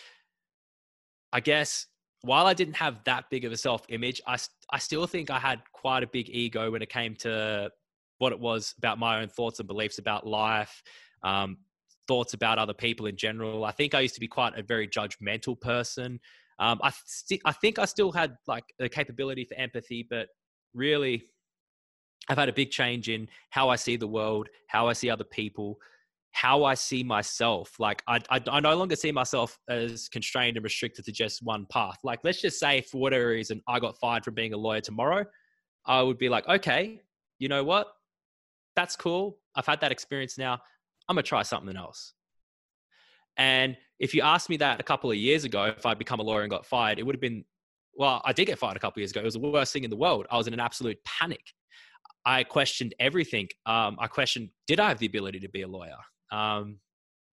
I 1.34 1.42
guess 1.42 1.88
while 2.22 2.46
I 2.46 2.54
didn't 2.54 2.76
have 2.76 3.04
that 3.04 3.26
big 3.30 3.44
of 3.44 3.52
a 3.52 3.58
self 3.58 3.86
image, 3.90 4.22
I, 4.26 4.38
I 4.72 4.80
still 4.80 5.06
think 5.08 5.30
I 5.30 5.40
had 5.40 5.62
quite 5.74 6.04
a 6.04 6.08
big 6.08 6.30
ego 6.30 6.72
when 6.72 6.82
it 6.82 6.90
came 6.90 7.16
to 7.18 7.70
what 8.20 8.32
it 8.32 8.40
was 8.40 8.76
about 8.78 8.98
my 8.98 9.22
own 9.22 9.28
thoughts 9.28 9.60
and 9.60 9.68
beliefs 9.68 9.98
about 9.98 10.26
life, 10.26 10.82
um, 11.24 11.58
thoughts 12.08 12.34
about 12.34 12.60
other 12.60 12.74
people 12.74 13.08
in 13.08 13.18
general. 13.18 13.66
I 13.66 13.72
think 13.72 13.94
I 13.94 14.00
used 14.00 14.14
to 14.16 14.22
be 14.22 14.28
quite 14.28 14.58
a 14.58 14.64
very 14.64 14.88
judgmental 14.88 15.60
person. 15.60 16.20
Um, 16.60 16.80
I, 16.82 16.92
st- 17.06 17.42
I 17.44 17.52
think 17.52 17.78
I 17.78 17.86
still 17.86 18.12
had 18.12 18.38
like 18.48 18.64
the 18.80 18.88
capability 18.88 19.44
for 19.44 19.56
empathy, 19.56 20.08
but 20.08 20.28
really 20.74 21.24
I've 22.32 22.38
had 22.38 22.50
a 22.50 22.54
big 22.54 22.72
change 22.72 23.10
in 23.10 23.28
how 23.50 23.70
I 23.70 23.76
see 23.76 23.98
the 23.98 24.08
world, 24.08 24.48
how 24.68 24.88
I 24.88 24.94
see 24.94 25.10
other 25.10 25.26
people. 25.26 25.78
how 26.32 26.64
I 26.64 26.74
see 26.74 27.04
myself. 27.04 27.74
Like 27.80 28.02
I, 28.08 28.20
I, 28.30 28.42
I 28.50 28.60
no 28.60 28.76
longer 28.76 28.96
see 28.96 29.12
myself 29.12 29.58
as 29.70 30.08
constrained 30.10 30.58
and 30.58 30.64
restricted 30.64 31.06
to 31.06 31.12
just 31.12 31.44
one 31.44 31.66
path. 31.70 31.98
Like 32.04 32.20
let's 32.24 32.42
just 32.42 32.60
say 32.60 32.82
for 32.82 33.00
whatever 33.00 33.28
reason 33.30 33.62
I 33.68 33.80
got 33.80 33.98
fired 34.00 34.24
from 34.24 34.34
being 34.34 34.54
a 34.54 34.58
lawyer 34.58 34.82
tomorrow, 34.82 35.26
I 35.86 36.02
would 36.02 36.18
be 36.18 36.30
like, 36.30 36.48
okay, 36.48 37.02
you 37.40 37.50
know 37.50 37.64
what? 37.64 37.88
That's 38.76 38.96
cool. 38.96 39.38
I've 39.56 39.66
had 39.66 39.82
that 39.82 39.92
experience 39.92 40.38
now. 40.38 40.54
I'm 41.10 41.16
gonna 41.16 41.24
try 41.24 41.44
something 41.44 41.76
else. 41.76 42.14
And 43.38 43.78
if 44.00 44.14
you 44.14 44.22
asked 44.22 44.50
me 44.50 44.58
that 44.58 44.80
a 44.80 44.84
couple 44.84 45.12
of 45.12 45.18
years 45.18 45.44
ago, 45.44 45.66
if 45.66 45.86
I'd 45.86 46.00
become 46.00 46.20
a 46.20 46.24
lawyer 46.24 46.42
and 46.42 46.50
got 46.50 46.66
fired, 46.66 47.00
it 47.00 47.04
would 47.04 47.16
have 47.16 47.22
been, 47.22 47.44
well, 47.96 48.22
I 48.24 48.34
did 48.34 48.46
get 48.46 48.60
fired 48.60 48.78
a 48.78 48.80
couple 48.80 49.00
of 49.00 49.02
years 49.02 49.12
ago. 49.12 49.22
It 49.22 49.26
was 49.26 49.34
the 49.34 49.40
worst 49.40 49.74
thing 49.74 49.84
in 49.84 49.90
the 49.90 49.98
world. 49.98 50.28
I 50.32 50.38
was 50.38 50.48
in 50.48 50.54
an 50.54 50.60
absolute 50.60 50.98
panic. 51.06 51.42
I 52.26 52.44
questioned 52.44 52.94
everything. 53.00 53.48
Um, 53.66 53.98
I 54.00 54.08
questioned, 54.08 54.50
did 54.68 54.80
I 54.80 54.90
have 54.90 55.00
the 55.00 55.06
ability 55.06 55.40
to 55.40 55.50
be 55.50 55.64
a 55.64 55.68
lawyer? 55.68 55.98
Um, 56.32 56.78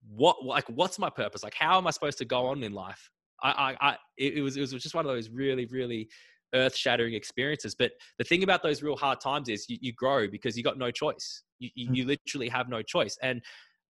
what, 0.07 0.43
like, 0.43 0.65
what's 0.67 0.97
my 0.97 1.09
purpose? 1.09 1.43
Like, 1.43 1.53
how 1.53 1.77
am 1.77 1.87
I 1.87 1.91
supposed 1.91 2.17
to 2.19 2.25
go 2.25 2.47
on 2.47 2.63
in 2.63 2.73
life? 2.73 3.09
I, 3.43 3.49
I, 3.81 3.89
I 3.91 3.97
it, 4.17 4.41
was, 4.41 4.57
it 4.57 4.61
was 4.61 4.71
just 4.71 4.95
one 4.95 5.05
of 5.05 5.11
those 5.11 5.29
really, 5.29 5.65
really 5.67 6.09
earth 6.53 6.75
shattering 6.75 7.13
experiences. 7.13 7.75
But 7.75 7.91
the 8.17 8.23
thing 8.23 8.43
about 8.43 8.63
those 8.63 8.81
real 8.81 8.95
hard 8.95 9.21
times 9.21 9.49
is 9.49 9.69
you, 9.69 9.77
you 9.81 9.93
grow 9.93 10.27
because 10.27 10.57
you 10.57 10.63
got 10.63 10.77
no 10.77 10.91
choice. 10.91 11.43
You, 11.59 11.69
you, 11.75 11.87
hmm. 11.87 11.93
you 11.93 12.05
literally 12.05 12.49
have 12.49 12.69
no 12.69 12.81
choice. 12.81 13.17
And 13.21 13.41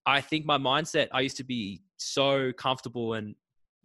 I 0.05 0.21
think 0.21 0.45
my 0.45 0.57
mindset, 0.57 1.07
I 1.13 1.21
used 1.21 1.37
to 1.37 1.43
be 1.43 1.81
so 1.97 2.51
comfortable 2.53 3.13
and 3.13 3.35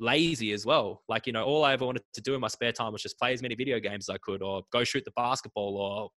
lazy 0.00 0.52
as 0.52 0.66
well. 0.66 1.02
Like, 1.08 1.26
you 1.26 1.32
know, 1.32 1.44
all 1.44 1.64
I 1.64 1.72
ever 1.72 1.86
wanted 1.86 2.02
to 2.14 2.20
do 2.20 2.34
in 2.34 2.40
my 2.40 2.48
spare 2.48 2.72
time 2.72 2.92
was 2.92 3.02
just 3.02 3.18
play 3.18 3.32
as 3.32 3.42
many 3.42 3.54
video 3.54 3.78
games 3.78 4.08
as 4.08 4.14
I 4.14 4.18
could 4.18 4.42
or 4.42 4.62
go 4.72 4.84
shoot 4.84 5.04
the 5.04 5.12
basketball 5.16 5.76
or 5.76 6.10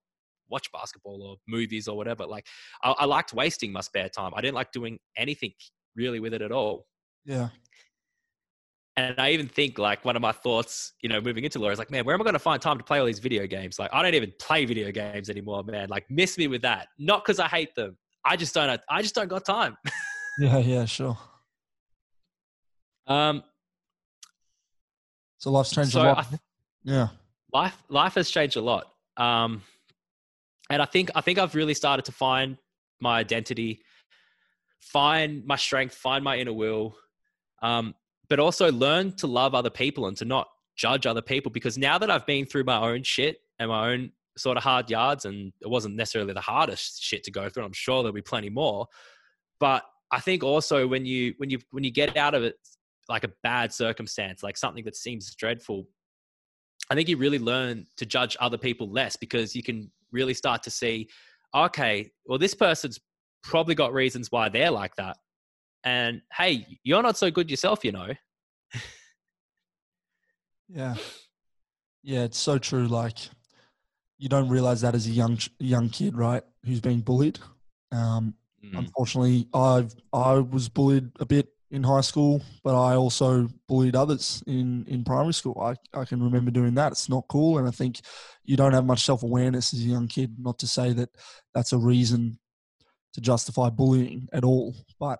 watch 0.49 0.71
basketball 0.71 1.21
or 1.23 1.35
movies 1.47 1.87
or 1.87 1.97
whatever. 1.97 2.25
Like, 2.25 2.45
I, 2.83 2.91
I 2.99 3.05
liked 3.05 3.33
wasting 3.33 3.71
my 3.71 3.81
spare 3.81 4.09
time. 4.09 4.31
I 4.35 4.41
didn't 4.41 4.55
like 4.55 4.71
doing 4.71 4.99
anything 5.17 5.51
really 5.95 6.19
with 6.19 6.33
it 6.33 6.41
at 6.41 6.51
all. 6.51 6.85
Yeah. 7.25 7.49
And 8.95 9.13
I 9.19 9.29
even 9.29 9.47
think 9.47 9.77
like 9.77 10.03
one 10.05 10.15
of 10.15 10.23
my 10.23 10.31
thoughts, 10.31 10.93
you 11.01 11.09
know, 11.09 11.21
moving 11.21 11.43
into 11.43 11.59
law 11.59 11.69
is 11.69 11.77
like, 11.77 11.91
man, 11.91 12.03
where 12.03 12.15
am 12.15 12.21
I 12.21 12.23
going 12.23 12.33
to 12.33 12.39
find 12.39 12.59
time 12.59 12.79
to 12.79 12.83
play 12.83 12.99
all 12.99 13.05
these 13.05 13.19
video 13.19 13.45
games? 13.45 13.77
Like, 13.77 13.91
I 13.93 14.01
don't 14.01 14.15
even 14.15 14.33
play 14.41 14.65
video 14.65 14.91
games 14.91 15.29
anymore, 15.29 15.63
man. 15.63 15.87
Like, 15.89 16.05
miss 16.09 16.35
me 16.37 16.47
with 16.47 16.63
that. 16.63 16.87
Not 16.97 17.23
because 17.23 17.39
I 17.39 17.47
hate 17.47 17.75
them. 17.75 17.95
I 18.25 18.35
just 18.35 18.55
don't. 18.55 18.81
I 18.89 19.01
just 19.03 19.13
don't 19.13 19.27
got 19.27 19.45
time. 19.45 19.77
yeah. 20.39 20.57
Yeah. 20.57 20.85
Sure. 20.85 21.17
Um. 23.05 23.43
So 25.37 25.51
life's 25.51 25.71
changed 25.71 25.91
so 25.91 26.01
a 26.01 26.03
lot. 26.03 26.29
Th- 26.29 26.41
yeah. 26.83 27.07
Life 27.53 27.81
life 27.89 28.15
has 28.15 28.29
changed 28.29 28.57
a 28.57 28.61
lot. 28.61 28.87
Um, 29.15 29.61
and 30.69 30.81
I 30.81 30.85
think 30.85 31.11
I 31.15 31.21
think 31.21 31.39
I've 31.39 31.55
really 31.55 31.73
started 31.73 32.05
to 32.05 32.11
find 32.11 32.57
my 32.99 33.19
identity, 33.19 33.81
find 34.79 35.45
my 35.45 35.55
strength, 35.55 35.95
find 35.95 36.23
my 36.23 36.37
inner 36.37 36.53
will. 36.53 36.95
Um, 37.61 37.95
but 38.29 38.39
also 38.39 38.71
learn 38.71 39.13
to 39.13 39.27
love 39.27 39.55
other 39.55 39.69
people 39.69 40.07
and 40.07 40.17
to 40.17 40.25
not 40.25 40.47
judge 40.75 41.05
other 41.05 41.21
people 41.21 41.51
because 41.51 41.77
now 41.77 41.97
that 41.97 42.11
I've 42.11 42.25
been 42.25 42.45
through 42.45 42.65
my 42.65 42.77
own 42.77 43.03
shit 43.03 43.37
and 43.59 43.69
my 43.69 43.91
own 43.91 44.11
sort 44.37 44.57
of 44.57 44.63
hard 44.63 44.89
yards 44.89 45.25
and 45.25 45.51
it 45.61 45.69
wasn't 45.69 45.95
necessarily 45.95 46.33
the 46.33 46.41
hardest 46.41 47.01
shit 47.01 47.23
to 47.23 47.31
go 47.31 47.49
through 47.49 47.63
I'm 47.63 47.73
sure 47.73 48.03
there'll 48.03 48.13
be 48.13 48.21
plenty 48.21 48.49
more 48.49 48.85
but 49.59 49.83
I 50.11 50.19
think 50.19 50.43
also 50.43 50.87
when 50.87 51.05
you 51.05 51.33
when 51.37 51.49
you 51.49 51.57
when 51.71 51.83
you 51.83 51.91
get 51.91 52.15
out 52.15 52.35
of 52.35 52.43
it 52.43 52.55
like 53.09 53.23
a 53.23 53.31
bad 53.41 53.73
circumstance 53.73 54.43
like 54.43 54.55
something 54.55 54.85
that 54.85 54.95
seems 54.95 55.33
dreadful 55.33 55.87
I 56.91 56.95
think 56.95 57.09
you 57.09 57.17
really 57.17 57.39
learn 57.39 57.87
to 57.97 58.05
judge 58.05 58.37
other 58.39 58.57
people 58.57 58.89
less 58.89 59.15
because 59.15 59.55
you 59.55 59.63
can 59.63 59.91
really 60.11 60.33
start 60.33 60.63
to 60.63 60.69
see 60.69 61.07
okay 61.55 62.09
well 62.25 62.37
this 62.37 62.53
person's 62.53 62.99
probably 63.43 63.75
got 63.75 63.93
reasons 63.93 64.31
why 64.31 64.49
they're 64.49 64.71
like 64.71 64.95
that 64.95 65.17
and 65.87 66.21
hey, 66.35 66.65
you're 66.83 67.01
not 67.01 67.17
so 67.17 67.31
good 67.31 67.49
yourself, 67.49 67.85
you 67.85 67.93
know. 67.93 68.09
yeah, 70.67 70.95
yeah, 72.03 72.23
it's 72.23 72.37
so 72.37 72.57
true. 72.57 72.87
Like, 72.87 73.17
you 74.17 74.27
don't 74.27 74.49
realize 74.49 74.81
that 74.81 74.95
as 74.95 75.07
a 75.07 75.11
young 75.11 75.39
young 75.59 75.89
kid, 75.89 76.17
right? 76.17 76.43
Who's 76.65 76.81
being 76.81 76.99
bullied. 76.99 77.39
Um, 77.93 78.33
mm. 78.63 78.77
Unfortunately, 78.77 79.47
I've 79.53 79.95
I 80.11 80.33
was 80.33 80.67
bullied 80.67 81.09
a 81.21 81.25
bit 81.25 81.47
in 81.69 81.83
high 81.83 82.01
school, 82.01 82.41
but 82.63 82.75
I 82.79 82.95
also 82.95 83.49
bullied 83.67 83.95
others 83.95 84.41
in, 84.47 84.85
in 84.87 85.03
primary 85.03 85.33
school. 85.33 85.59
I, 85.61 85.75
I 85.99 86.05
can 86.05 86.23
remember 86.23 86.49
doing 86.51 86.75
that. 86.75 86.93
It's 86.93 87.09
not 87.09 87.25
cool. 87.27 87.57
And 87.57 87.67
I 87.67 87.71
think 87.71 87.99
you 88.45 88.55
don't 88.55 88.73
have 88.73 88.85
much 88.85 89.03
self 89.03 89.23
awareness 89.23 89.73
as 89.73 89.81
a 89.81 89.83
young 89.83 90.07
kid, 90.07 90.35
not 90.39 90.59
to 90.59 90.67
say 90.67 90.93
that 90.93 91.09
that's 91.53 91.73
a 91.73 91.77
reason 91.77 92.39
to 93.13 93.21
justify 93.21 93.69
bullying 93.69 94.29
at 94.31 94.43
all. 94.43 94.75
But 94.99 95.19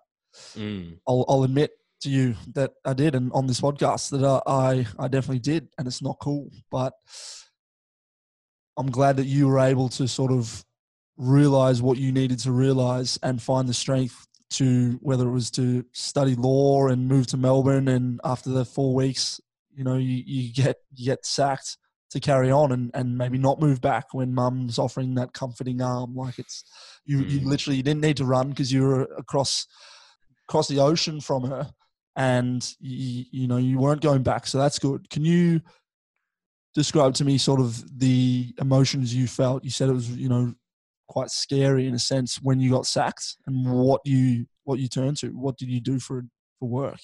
Mm. 0.55 0.99
I'll, 1.07 1.25
I'll 1.27 1.43
admit 1.43 1.71
to 2.01 2.09
you 2.09 2.35
that 2.53 2.73
I 2.85 2.93
did, 2.93 3.15
and 3.15 3.31
on 3.33 3.47
this 3.47 3.61
podcast 3.61 4.11
that 4.11 4.43
I 4.45 4.85
I 4.99 5.07
definitely 5.07 5.39
did, 5.39 5.69
and 5.77 5.87
it's 5.87 6.01
not 6.01 6.19
cool. 6.21 6.51
But 6.69 6.93
I'm 8.77 8.91
glad 8.91 9.17
that 9.17 9.25
you 9.25 9.47
were 9.47 9.59
able 9.59 9.89
to 9.89 10.07
sort 10.07 10.31
of 10.31 10.63
realize 11.17 11.81
what 11.81 11.97
you 11.97 12.11
needed 12.11 12.37
to 12.39 12.51
realize 12.51 13.17
and 13.23 13.41
find 13.41 13.67
the 13.67 13.73
strength 13.73 14.26
to 14.51 14.97
whether 15.01 15.27
it 15.27 15.31
was 15.31 15.51
to 15.51 15.85
study 15.91 16.35
law 16.35 16.87
and 16.87 17.07
move 17.07 17.27
to 17.27 17.37
Melbourne, 17.37 17.87
and 17.87 18.19
after 18.23 18.49
the 18.49 18.65
four 18.65 18.93
weeks, 18.93 19.41
you 19.73 19.83
know, 19.83 19.95
you, 19.95 20.23
you 20.25 20.53
get 20.53 20.77
you 20.95 21.05
get 21.05 21.25
sacked 21.25 21.77
to 22.11 22.19
carry 22.19 22.49
on 22.49 22.71
and, 22.71 22.91
and 22.93 23.17
maybe 23.17 23.37
not 23.37 23.59
move 23.59 23.81
back 23.81 24.13
when 24.13 24.33
mum's 24.33 24.79
offering 24.79 25.15
that 25.15 25.33
comforting 25.33 25.81
arm. 25.81 26.15
Like 26.15 26.39
it's 26.39 26.63
you, 27.05 27.19
mm. 27.19 27.29
you 27.29 27.39
literally 27.41 27.77
you 27.77 27.83
didn't 27.83 28.01
need 28.01 28.17
to 28.17 28.25
run 28.25 28.49
because 28.49 28.71
you 28.71 28.83
were 28.83 29.03
across 29.17 29.67
across 30.47 30.67
the 30.67 30.79
ocean 30.79 31.19
from 31.19 31.43
her, 31.43 31.69
and 32.15 32.67
you, 32.79 33.25
you 33.31 33.47
know 33.47 33.57
you 33.57 33.77
weren't 33.77 34.01
going 34.01 34.23
back. 34.23 34.47
So 34.47 34.57
that's 34.57 34.79
good. 34.79 35.09
Can 35.09 35.25
you 35.25 35.61
describe 36.73 37.13
to 37.15 37.25
me 37.25 37.37
sort 37.37 37.59
of 37.59 37.99
the 37.99 38.53
emotions 38.59 39.13
you 39.13 39.27
felt? 39.27 39.63
You 39.63 39.71
said 39.71 39.89
it 39.89 39.93
was 39.93 40.09
you 40.09 40.29
know 40.29 40.53
quite 41.07 41.29
scary 41.29 41.87
in 41.87 41.95
a 41.95 41.99
sense 41.99 42.39
when 42.41 42.59
you 42.59 42.71
got 42.71 42.85
sacked, 42.85 43.37
and 43.45 43.65
what 43.71 44.01
you 44.05 44.45
what 44.63 44.79
you 44.79 44.87
turned 44.87 45.17
to. 45.17 45.29
What 45.29 45.57
did 45.57 45.69
you 45.69 45.79
do 45.79 45.99
for 45.99 46.23
for 46.59 46.69
work? 46.69 46.99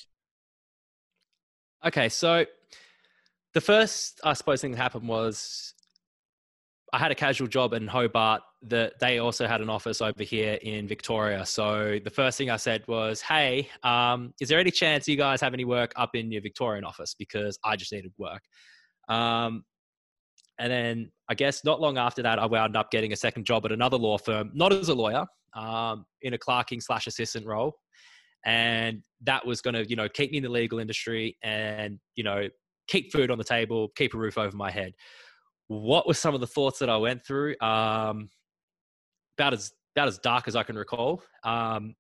Okay, 1.86 2.10
so 2.10 2.46
the 3.54 3.62
first, 3.62 4.22
I 4.24 4.34
suppose, 4.34 4.62
thing 4.62 4.72
that 4.72 4.78
happened 4.78 5.08
was 5.08 5.74
I 6.94 7.00
had 7.00 7.12
a 7.12 7.16
casual 7.16 7.48
job 7.48 7.74
in 7.74 7.88
Hobart 7.88 8.42
that 8.64 9.00
they 9.00 9.18
also 9.18 9.48
had 9.48 9.62
an 9.62 9.70
office 9.70 10.00
over 10.00 10.24
here 10.24 10.60
in 10.62 10.88
Victoria. 10.88 11.46
So 11.46 12.00
the 12.04 12.10
first 12.10 12.38
thing 12.38 12.50
I 12.50 12.58
said 12.58 12.88
was, 12.88 13.20
"Hey, 13.22 13.70
um, 13.84 14.34
is 14.40 14.48
there 14.48 14.60
any 14.60 14.72
chance 14.72 15.08
you 15.08 15.18
guys 15.18 15.42
have 15.42 15.54
any 15.54 15.66
work 15.66 15.92
up 15.96 16.16
in 16.16 16.32
your 16.32 16.42
Victorian 16.42 16.84
office? 16.84 17.16
Because 17.16 17.58
I 17.64 17.76
just 17.76 17.92
needed 17.92 18.14
work." 18.18 18.44
Um, 19.10 19.66
and 20.64 20.72
then 20.72 21.12
I 21.30 21.36
guess 21.36 21.64
not 21.64 21.80
long 21.80 21.98
after 21.98 22.24
that, 22.24 22.40
I 22.40 22.46
wound 22.46 22.76
up 22.76 22.90
getting 22.90 23.14
a 23.14 23.16
second 23.16 23.46
job 23.46 23.66
at 23.66 23.72
another 23.72 23.98
law 23.98 24.18
firm, 24.18 24.52
not 24.54 24.74
as 24.74 24.90
a 24.90 24.96
lawyer, 24.96 25.26
um, 25.56 26.06
in 26.22 26.34
a 26.34 26.38
clerking 26.38 26.82
slash 26.82 27.06
assistant 27.06 27.46
role, 27.46 27.74
and 28.46 29.04
that 29.22 29.46
was 29.46 29.62
going 29.62 29.76
to, 29.76 29.88
you 29.88 29.96
know, 29.96 30.10
keep 30.10 30.32
me 30.32 30.38
in 30.38 30.44
the 30.44 30.50
legal 30.50 30.80
industry 30.80 31.38
and 31.44 32.00
you 32.16 32.24
know 32.24 32.48
keep 32.88 33.12
food 33.12 33.30
on 33.30 33.38
the 33.38 33.44
table, 33.44 33.90
keep 33.96 34.14
a 34.14 34.18
roof 34.18 34.38
over 34.38 34.56
my 34.58 34.72
head 34.72 34.94
what 35.68 36.08
were 36.08 36.14
some 36.14 36.36
of 36.36 36.42
the 36.42 36.48
thoughts 36.48 36.80
that 36.80 36.90
I 36.90 36.98
went 36.98 37.26
through? 37.26 37.56
Um, 37.60 38.30
about 39.38 39.54
as 39.54 39.72
about 39.96 40.08
as 40.08 40.18
dark 40.20 40.48
as 40.48 40.56
I 40.56 40.64
can 40.64 40.76
recall. 40.76 41.22
Um, 41.44 41.96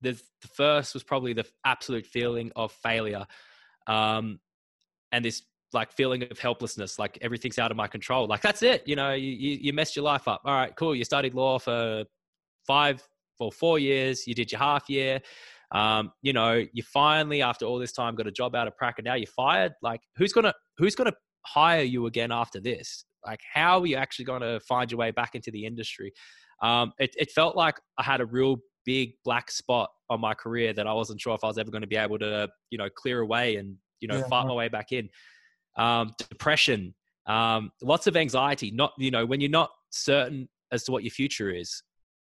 the, 0.00 0.12
the 0.42 0.48
first 0.48 0.94
was 0.94 1.02
probably 1.02 1.32
the 1.32 1.46
absolute 1.64 2.06
feeling 2.06 2.52
of 2.56 2.72
failure, 2.72 3.26
um, 3.86 4.40
and 5.12 5.24
this 5.24 5.42
like 5.74 5.92
feeling 5.92 6.22
of 6.30 6.38
helplessness, 6.38 6.98
like 6.98 7.18
everything's 7.20 7.58
out 7.58 7.70
of 7.70 7.76
my 7.76 7.86
control. 7.86 8.26
Like 8.26 8.40
that's 8.40 8.62
it, 8.62 8.82
you 8.86 8.96
know, 8.96 9.12
you, 9.12 9.30
you, 9.32 9.58
you 9.60 9.72
messed 9.72 9.96
your 9.96 10.04
life 10.04 10.28
up. 10.28 10.42
All 10.44 10.54
right, 10.54 10.74
cool. 10.76 10.94
You 10.94 11.04
studied 11.04 11.34
law 11.34 11.58
for 11.58 12.04
five 12.66 13.06
for 13.36 13.52
four 13.52 13.78
years. 13.78 14.26
You 14.26 14.34
did 14.34 14.52
your 14.52 14.60
half 14.60 14.88
year. 14.88 15.20
Um, 15.72 16.12
you 16.22 16.32
know, 16.32 16.64
you 16.72 16.82
finally, 16.82 17.42
after 17.42 17.64
all 17.64 17.78
this 17.78 17.92
time, 17.92 18.14
got 18.14 18.26
a 18.26 18.32
job 18.32 18.54
out 18.54 18.68
of 18.68 18.76
prac, 18.76 18.94
and 18.98 19.04
now 19.04 19.14
you're 19.14 19.26
fired. 19.26 19.72
Like, 19.82 20.00
who's 20.16 20.32
gonna 20.32 20.54
who's 20.78 20.94
gonna 20.94 21.14
hire 21.44 21.82
you 21.82 22.06
again 22.06 22.30
after 22.30 22.60
this? 22.60 23.04
Like, 23.26 23.40
how 23.52 23.80
are 23.80 23.86
you 23.86 23.96
actually 23.96 24.26
going 24.26 24.42
to 24.42 24.60
find 24.60 24.90
your 24.90 24.98
way 24.98 25.10
back 25.10 25.34
into 25.34 25.50
the 25.50 25.64
industry? 25.64 26.12
Um, 26.62 26.92
it, 26.98 27.14
it 27.18 27.30
felt 27.30 27.56
like 27.56 27.80
I 27.98 28.02
had 28.02 28.20
a 28.20 28.26
real 28.26 28.58
big 28.84 29.12
black 29.24 29.50
spot 29.50 29.90
on 30.10 30.20
my 30.20 30.34
career 30.34 30.72
that 30.74 30.86
I 30.86 30.92
wasn't 30.92 31.20
sure 31.20 31.34
if 31.34 31.42
I 31.42 31.46
was 31.46 31.58
ever 31.58 31.70
going 31.70 31.82
to 31.82 31.88
be 31.88 31.96
able 31.96 32.18
to, 32.18 32.48
you 32.70 32.78
know, 32.78 32.88
clear 32.94 33.20
away 33.20 33.56
and, 33.56 33.76
you 34.00 34.08
know, 34.08 34.18
yeah, 34.18 34.28
fight 34.28 34.46
my 34.46 34.52
way 34.52 34.68
back 34.68 34.92
in. 34.92 35.08
Um, 35.76 36.12
depression, 36.30 36.94
um, 37.26 37.72
lots 37.82 38.06
of 38.06 38.16
anxiety, 38.16 38.70
not, 38.70 38.92
you 38.96 39.10
know, 39.10 39.26
when 39.26 39.40
you're 39.40 39.50
not 39.50 39.70
certain 39.90 40.48
as 40.70 40.84
to 40.84 40.92
what 40.92 41.02
your 41.02 41.10
future 41.10 41.50
is, 41.50 41.82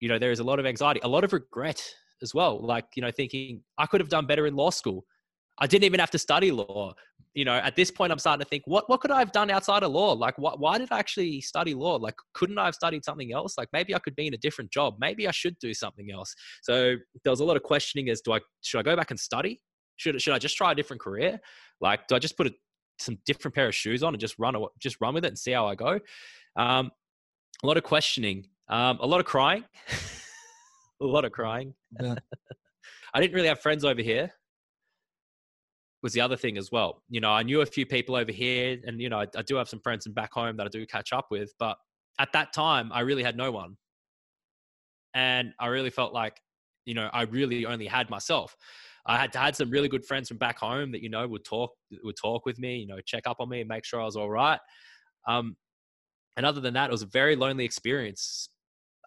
you 0.00 0.08
know, 0.08 0.18
there 0.18 0.30
is 0.30 0.40
a 0.40 0.44
lot 0.44 0.58
of 0.58 0.66
anxiety, 0.66 1.00
a 1.02 1.08
lot 1.08 1.24
of 1.24 1.32
regret 1.32 1.82
as 2.22 2.32
well. 2.34 2.64
Like, 2.64 2.86
you 2.96 3.02
know, 3.02 3.10
thinking 3.10 3.62
I 3.76 3.86
could 3.86 4.00
have 4.00 4.08
done 4.08 4.26
better 4.26 4.46
in 4.46 4.56
law 4.56 4.70
school. 4.70 5.04
I 5.58 5.66
didn't 5.66 5.84
even 5.84 6.00
have 6.00 6.10
to 6.10 6.18
study 6.18 6.50
law. 6.50 6.94
You 7.34 7.44
know, 7.44 7.54
at 7.54 7.76
this 7.76 7.90
point, 7.90 8.12
I'm 8.12 8.18
starting 8.18 8.42
to 8.42 8.48
think, 8.48 8.62
what 8.66 8.88
what 8.88 9.00
could 9.02 9.10
I 9.10 9.18
have 9.18 9.32
done 9.32 9.50
outside 9.50 9.82
of 9.82 9.92
law? 9.92 10.12
Like, 10.12 10.38
what, 10.38 10.58
why 10.58 10.78
did 10.78 10.88
I 10.90 10.98
actually 10.98 11.42
study 11.42 11.74
law? 11.74 11.96
Like, 11.96 12.14
couldn't 12.32 12.58
I 12.58 12.64
have 12.64 12.74
studied 12.74 13.04
something 13.04 13.32
else? 13.32 13.58
Like, 13.58 13.68
maybe 13.74 13.94
I 13.94 13.98
could 13.98 14.16
be 14.16 14.26
in 14.26 14.34
a 14.34 14.38
different 14.38 14.70
job. 14.70 14.96
Maybe 14.98 15.28
I 15.28 15.30
should 15.32 15.58
do 15.58 15.74
something 15.74 16.10
else. 16.10 16.34
So 16.62 16.96
there 17.22 17.30
was 17.30 17.40
a 17.40 17.44
lot 17.44 17.56
of 17.56 17.62
questioning 17.62 18.08
as, 18.08 18.22
do 18.22 18.32
I 18.32 18.40
should 18.62 18.78
I 18.78 18.82
go 18.82 18.96
back 18.96 19.10
and 19.10 19.20
study? 19.20 19.60
Should 19.96 20.20
should 20.22 20.34
I 20.34 20.38
just 20.38 20.56
try 20.56 20.72
a 20.72 20.74
different 20.74 21.02
career? 21.02 21.38
Like, 21.80 22.06
do 22.08 22.16
I 22.16 22.18
just 22.18 22.36
put 22.38 22.46
a, 22.46 22.54
some 22.98 23.18
different 23.26 23.54
pair 23.54 23.68
of 23.68 23.74
shoes 23.74 24.02
on 24.02 24.14
and 24.14 24.20
just 24.20 24.38
run 24.38 24.54
just 24.78 24.96
run 25.00 25.14
with 25.14 25.24
it 25.24 25.28
and 25.28 25.38
see 25.38 25.52
how 25.52 25.66
I 25.66 25.74
go? 25.74 26.00
Um, 26.56 26.90
a 27.62 27.66
lot 27.66 27.76
of 27.76 27.82
questioning, 27.82 28.46
um, 28.68 28.98
a 29.00 29.06
lot 29.06 29.20
of 29.20 29.26
crying, 29.26 29.64
a 31.00 31.06
lot 31.06 31.24
of 31.24 31.32
crying. 31.32 31.74
Yeah. 32.00 32.16
I 33.14 33.20
didn't 33.20 33.34
really 33.34 33.48
have 33.48 33.60
friends 33.60 33.84
over 33.84 34.02
here 34.02 34.32
was 36.06 36.12
the 36.12 36.20
other 36.20 36.36
thing 36.36 36.56
as 36.56 36.70
well. 36.70 37.02
You 37.08 37.20
know, 37.20 37.32
I 37.32 37.42
knew 37.42 37.62
a 37.62 37.66
few 37.66 37.84
people 37.84 38.14
over 38.14 38.30
here, 38.30 38.78
and 38.86 39.00
you 39.00 39.08
know, 39.08 39.20
I, 39.20 39.26
I 39.36 39.42
do 39.42 39.56
have 39.56 39.68
some 39.68 39.80
friends 39.80 40.06
back 40.06 40.32
home 40.32 40.56
that 40.56 40.64
I 40.64 40.68
do 40.68 40.86
catch 40.86 41.12
up 41.12 41.26
with. 41.32 41.52
But 41.58 41.78
at 42.20 42.32
that 42.32 42.52
time, 42.52 42.90
I 42.92 43.00
really 43.00 43.24
had 43.24 43.36
no 43.36 43.50
one, 43.50 43.76
and 45.14 45.52
I 45.58 45.66
really 45.66 45.90
felt 45.90 46.12
like, 46.12 46.40
you 46.84 46.94
know, 46.94 47.10
I 47.12 47.22
really 47.22 47.66
only 47.66 47.86
had 47.86 48.08
myself. 48.08 48.56
I 49.06 49.16
had 49.16 49.34
had 49.34 49.54
some 49.54 49.70
really 49.70 49.88
good 49.88 50.04
friends 50.04 50.28
from 50.28 50.36
back 50.36 50.58
home 50.58 50.92
that 50.92 51.02
you 51.02 51.08
know 51.08 51.26
would 51.26 51.44
talk 51.44 51.70
would 52.02 52.16
talk 52.16 52.44
with 52.44 52.58
me, 52.58 52.76
you 52.78 52.86
know, 52.86 53.00
check 53.04 53.26
up 53.26 53.36
on 53.40 53.48
me 53.48 53.60
and 53.60 53.68
make 53.68 53.84
sure 53.84 54.00
I 54.00 54.04
was 54.04 54.16
all 54.16 54.30
right. 54.30 54.58
Um, 55.28 55.56
and 56.36 56.44
other 56.44 56.60
than 56.60 56.74
that, 56.74 56.90
it 56.90 56.92
was 56.92 57.02
a 57.02 57.06
very 57.06 57.36
lonely 57.36 57.64
experience 57.64 58.48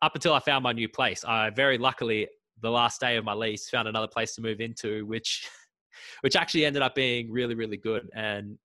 up 0.01 0.15
until 0.15 0.33
I 0.33 0.39
found 0.39 0.63
my 0.63 0.71
new 0.71 0.89
place. 0.89 1.23
I 1.25 1.49
very 1.49 1.77
luckily 1.77 2.27
the 2.62 2.71
last 2.71 2.99
day 2.99 3.17
of 3.17 3.25
my 3.25 3.33
lease 3.33 3.69
found 3.69 3.88
another 3.88 4.07
place 4.07 4.35
to 4.35 4.41
move 4.41 4.62
into, 4.62 5.05
which 5.05 5.47
which 6.21 6.35
actually 6.35 6.65
ended 6.65 6.81
up 6.81 6.95
being 6.95 7.31
really 7.31 7.55
really 7.55 7.77
good. 7.77 8.09
And 8.15 8.57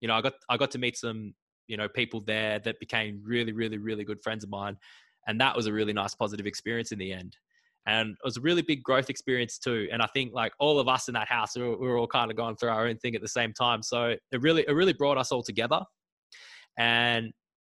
you 0.00 0.08
know, 0.08 0.14
I 0.14 0.20
got 0.20 0.34
I 0.48 0.56
got 0.56 0.70
to 0.72 0.78
meet 0.78 0.96
some 0.98 1.34
you 1.68 1.76
know 1.76 1.88
people 1.88 2.20
there 2.20 2.58
that 2.60 2.78
became 2.80 3.22
really 3.24 3.52
really 3.52 3.78
really 3.78 4.04
good 4.04 4.22
friends 4.22 4.44
of 4.44 4.50
mine, 4.50 4.76
and 5.26 5.40
that 5.40 5.56
was 5.56 5.66
a 5.66 5.72
really 5.72 5.92
nice 5.92 6.14
positive 6.14 6.46
experience 6.46 6.92
in 6.92 6.98
the 6.98 7.12
end. 7.12 7.36
And 7.86 8.10
it 8.10 8.24
was 8.24 8.36
a 8.36 8.40
really 8.40 8.62
big 8.62 8.82
growth 8.82 9.10
experience 9.10 9.58
too. 9.58 9.88
And 9.92 10.00
I 10.00 10.06
think 10.06 10.32
like 10.32 10.52
all 10.60 10.78
of 10.78 10.88
us 10.88 11.08
in 11.08 11.14
that 11.14 11.28
house, 11.28 11.56
we 11.56 11.62
were, 11.62 11.76
we 11.76 11.88
were 11.88 11.98
all 11.98 12.06
kind 12.06 12.30
of 12.30 12.36
going 12.36 12.56
through 12.56 12.68
our 12.68 12.86
own 12.86 12.96
thing 12.98 13.16
at 13.16 13.22
the 13.22 13.28
same 13.28 13.52
time. 13.52 13.82
So 13.82 14.14
it 14.30 14.40
really 14.40 14.64
it 14.68 14.72
really 14.72 14.92
brought 14.92 15.18
us 15.18 15.32
all 15.32 15.42
together. 15.42 15.80
And 16.78 17.32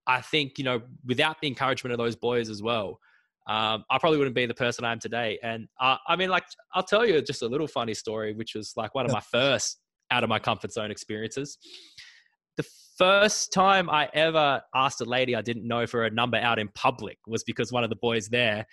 I 0.06 0.20
think 0.20 0.58
you 0.58 0.64
know 0.64 0.82
without 1.04 1.40
the 1.40 1.48
encouragement 1.48 1.92
of 1.92 1.98
those 1.98 2.14
boys 2.14 2.48
as 2.48 2.62
well, 2.62 3.00
um, 3.48 3.84
I 3.90 3.98
probably 3.98 4.18
wouldn't 4.18 4.34
be 4.34 4.46
the 4.46 4.54
person 4.54 4.84
I 4.84 4.92
am 4.92 4.98
today. 4.98 5.38
And 5.42 5.68
uh, 5.80 5.96
I 6.06 6.16
mean, 6.16 6.30
like, 6.30 6.44
I'll 6.74 6.82
tell 6.82 7.06
you 7.06 7.20
just 7.22 7.42
a 7.42 7.46
little 7.46 7.68
funny 7.68 7.94
story, 7.94 8.34
which 8.34 8.54
was 8.54 8.72
like 8.76 8.94
one 8.94 9.06
of 9.06 9.12
my 9.12 9.20
first 9.20 9.78
out 10.10 10.24
of 10.24 10.28
my 10.28 10.38
comfort 10.38 10.72
zone 10.72 10.90
experiences. 10.90 11.58
The 12.56 12.66
first 12.98 13.52
time 13.52 13.88
I 13.88 14.08
ever 14.14 14.62
asked 14.74 15.00
a 15.00 15.04
lady 15.04 15.36
I 15.36 15.42
didn't 15.42 15.66
know 15.66 15.86
for 15.86 16.06
a 16.06 16.10
number 16.10 16.38
out 16.38 16.58
in 16.58 16.68
public 16.74 17.18
was 17.26 17.44
because 17.44 17.70
one 17.70 17.84
of 17.84 17.90
the 17.90 17.96
boys 17.96 18.28
there. 18.28 18.66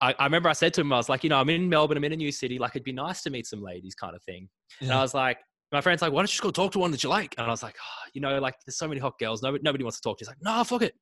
I, 0.00 0.14
I 0.18 0.24
remember 0.24 0.48
I 0.48 0.54
said 0.54 0.72
to 0.74 0.80
him, 0.80 0.92
I 0.92 0.96
was 0.96 1.08
like, 1.08 1.24
you 1.24 1.30
know, 1.30 1.38
I'm 1.38 1.50
in 1.50 1.68
Melbourne, 1.68 1.96
I'm 1.96 2.04
in 2.04 2.12
a 2.12 2.16
new 2.16 2.32
city. 2.32 2.58
Like, 2.58 2.72
it'd 2.72 2.84
be 2.84 2.92
nice 2.92 3.22
to 3.22 3.30
meet 3.30 3.46
some 3.46 3.62
ladies, 3.62 3.94
kind 3.94 4.16
of 4.16 4.22
thing. 4.22 4.48
Yeah. 4.80 4.88
And 4.88 4.98
I 4.98 5.02
was 5.02 5.14
like, 5.14 5.38
my 5.72 5.80
friend's 5.80 6.02
like, 6.02 6.12
why 6.12 6.20
don't 6.20 6.24
you 6.24 6.32
just 6.32 6.42
go 6.42 6.50
talk 6.50 6.72
to 6.72 6.78
one 6.78 6.90
that 6.90 7.02
you 7.02 7.10
like? 7.10 7.34
And 7.38 7.46
I 7.46 7.50
was 7.50 7.62
like, 7.62 7.76
oh, 7.78 8.08
you 8.14 8.20
know, 8.20 8.38
like, 8.40 8.54
there's 8.66 8.76
so 8.76 8.88
many 8.88 9.00
hot 9.00 9.18
girls. 9.18 9.42
Nobody, 9.42 9.62
nobody 9.62 9.84
wants 9.84 9.98
to 9.98 10.02
talk 10.02 10.18
to. 10.18 10.24
He's 10.24 10.28
like, 10.28 10.42
no, 10.42 10.64
fuck 10.64 10.82
it. 10.82 10.94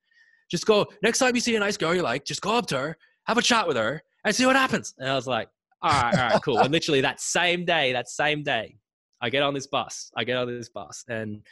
Just 0.51 0.67
go 0.67 0.87
next 1.03 1.19
time 1.19 1.35
you 1.35 1.41
see 1.41 1.55
a 1.57 1.61
nice 1.61 1.77
girl 1.77 1.95
you 1.95 2.03
like, 2.03 2.25
just 2.25 2.41
go 2.41 2.55
up 2.57 2.67
to 2.67 2.79
her, 2.79 2.97
have 3.27 3.39
a 3.39 3.43
chat 3.43 3.69
with 3.69 3.77
her, 3.77 4.03
and 4.25 4.35
see 4.35 4.47
what 4.47 4.57
happens. 4.57 4.95
And 4.99 5.09
I 5.09 5.15
was 5.15 5.27
like, 5.27 5.49
all 5.83 5.91
right, 5.91 6.15
all 6.15 6.29
right, 6.31 6.43
cool. 6.43 6.59
and 6.59 6.73
literally 6.73 7.03
that 7.03 7.21
same 7.21 7.65
day, 7.65 7.93
that 7.93 8.09
same 8.09 8.43
day, 8.43 8.77
I 9.21 9.31
get 9.31 9.43
on 9.43 9.55
this 9.55 9.67
bus. 9.67 10.11
I 10.17 10.25
get 10.25 10.37
on 10.37 10.47
this 10.47 10.69
bus, 10.69 11.05
and 11.09 11.43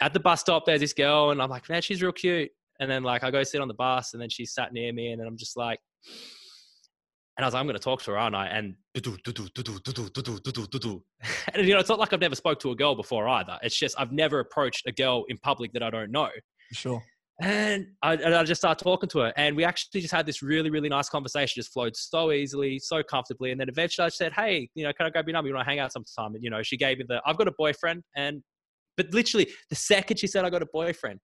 at 0.00 0.12
the 0.12 0.20
bus 0.20 0.40
stop, 0.40 0.66
there's 0.66 0.80
this 0.80 0.92
girl, 0.92 1.30
and 1.30 1.40
I'm 1.40 1.50
like, 1.50 1.68
man, 1.68 1.82
she's 1.82 2.02
real 2.02 2.12
cute. 2.12 2.50
And 2.80 2.90
then 2.90 3.02
like 3.04 3.22
I 3.22 3.30
go 3.30 3.42
sit 3.42 3.60
on 3.60 3.68
the 3.68 3.74
bus, 3.74 4.14
and 4.14 4.20
then 4.20 4.28
she 4.28 4.44
sat 4.44 4.72
near 4.72 4.92
me, 4.92 5.12
and 5.12 5.20
then 5.20 5.28
I'm 5.28 5.36
just 5.36 5.56
like, 5.56 5.78
and 7.36 7.44
I 7.44 7.46
was 7.46 7.54
like, 7.54 7.60
I'm 7.60 7.66
going 7.66 7.78
to 7.78 7.82
talk 7.82 8.02
to 8.02 8.10
her, 8.10 8.18
aren't 8.18 8.34
I? 8.34 8.46
And 8.46 8.74
do-do, 8.94 9.16
do-do, 9.24 9.48
do-do, 9.54 11.02
and 11.54 11.66
you 11.66 11.74
know, 11.74 11.80
it's 11.80 11.88
not 11.88 11.98
like 11.98 12.12
I've 12.12 12.20
never 12.20 12.34
spoke 12.34 12.60
to 12.60 12.70
a 12.70 12.76
girl 12.76 12.94
before 12.94 13.26
either. 13.28 13.58
It's 13.62 13.76
just 13.76 13.94
I've 13.98 14.12
never 14.12 14.40
approached 14.40 14.86
a 14.86 14.92
girl 14.92 15.24
in 15.28 15.38
public 15.38 15.72
that 15.72 15.82
I 15.82 15.90
don't 15.90 16.10
know. 16.10 16.28
Sure. 16.72 17.02
And 17.40 17.86
I, 18.02 18.14
and 18.14 18.34
I 18.34 18.44
just 18.44 18.60
started 18.60 18.82
talking 18.84 19.08
to 19.08 19.20
her, 19.20 19.32
and 19.36 19.56
we 19.56 19.64
actually 19.64 20.02
just 20.02 20.12
had 20.12 20.26
this 20.26 20.42
really, 20.42 20.68
really 20.70 20.90
nice 20.90 21.08
conversation. 21.08 21.54
Just 21.56 21.72
flowed 21.72 21.96
so 21.96 22.30
easily, 22.30 22.78
so 22.78 23.02
comfortably. 23.02 23.50
And 23.50 23.60
then 23.60 23.68
eventually, 23.68 24.04
I 24.04 24.10
said, 24.10 24.32
"Hey, 24.32 24.68
you 24.74 24.84
know, 24.84 24.92
can 24.92 25.06
I 25.06 25.10
grab 25.10 25.26
your 25.26 25.32
number? 25.32 25.48
You 25.48 25.54
want 25.54 25.66
to 25.66 25.70
hang 25.70 25.80
out 25.80 25.92
sometime?" 25.92 26.34
And 26.34 26.44
you 26.44 26.50
know, 26.50 26.62
she 26.62 26.76
gave 26.76 26.98
me 26.98 27.04
the, 27.08 27.20
"I've 27.26 27.38
got 27.38 27.48
a 27.48 27.52
boyfriend," 27.58 28.02
and 28.14 28.42
but 28.96 29.12
literally 29.12 29.48
the 29.70 29.74
second 29.74 30.18
she 30.18 30.26
said 30.26 30.44
I 30.44 30.50
got 30.50 30.62
a 30.62 30.68
boyfriend, 30.72 31.18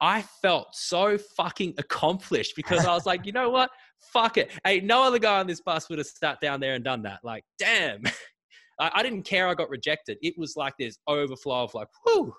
I 0.00 0.22
felt 0.42 0.68
so 0.72 1.18
fucking 1.36 1.74
accomplished 1.78 2.54
because 2.54 2.86
I 2.86 2.94
was 2.94 3.04
like, 3.04 3.26
you 3.26 3.32
know 3.32 3.50
what? 3.50 3.70
Fuck 4.00 4.38
it. 4.38 4.50
Hey, 4.64 4.80
no 4.80 5.02
other 5.02 5.18
guy 5.18 5.40
on 5.40 5.46
this 5.46 5.60
bus 5.60 5.88
would 5.88 5.98
have 5.98 6.06
sat 6.06 6.40
down 6.40 6.60
there 6.60 6.74
and 6.74 6.84
done 6.84 7.02
that. 7.02 7.20
Like, 7.22 7.44
damn. 7.58 8.02
I, 8.80 8.90
I 8.94 9.02
didn't 9.02 9.22
care 9.22 9.48
I 9.48 9.54
got 9.54 9.70
rejected. 9.70 10.18
It 10.22 10.34
was 10.38 10.54
like 10.56 10.74
this 10.78 10.98
overflow 11.06 11.64
of 11.64 11.74
like, 11.74 11.88
whoo, 12.06 12.32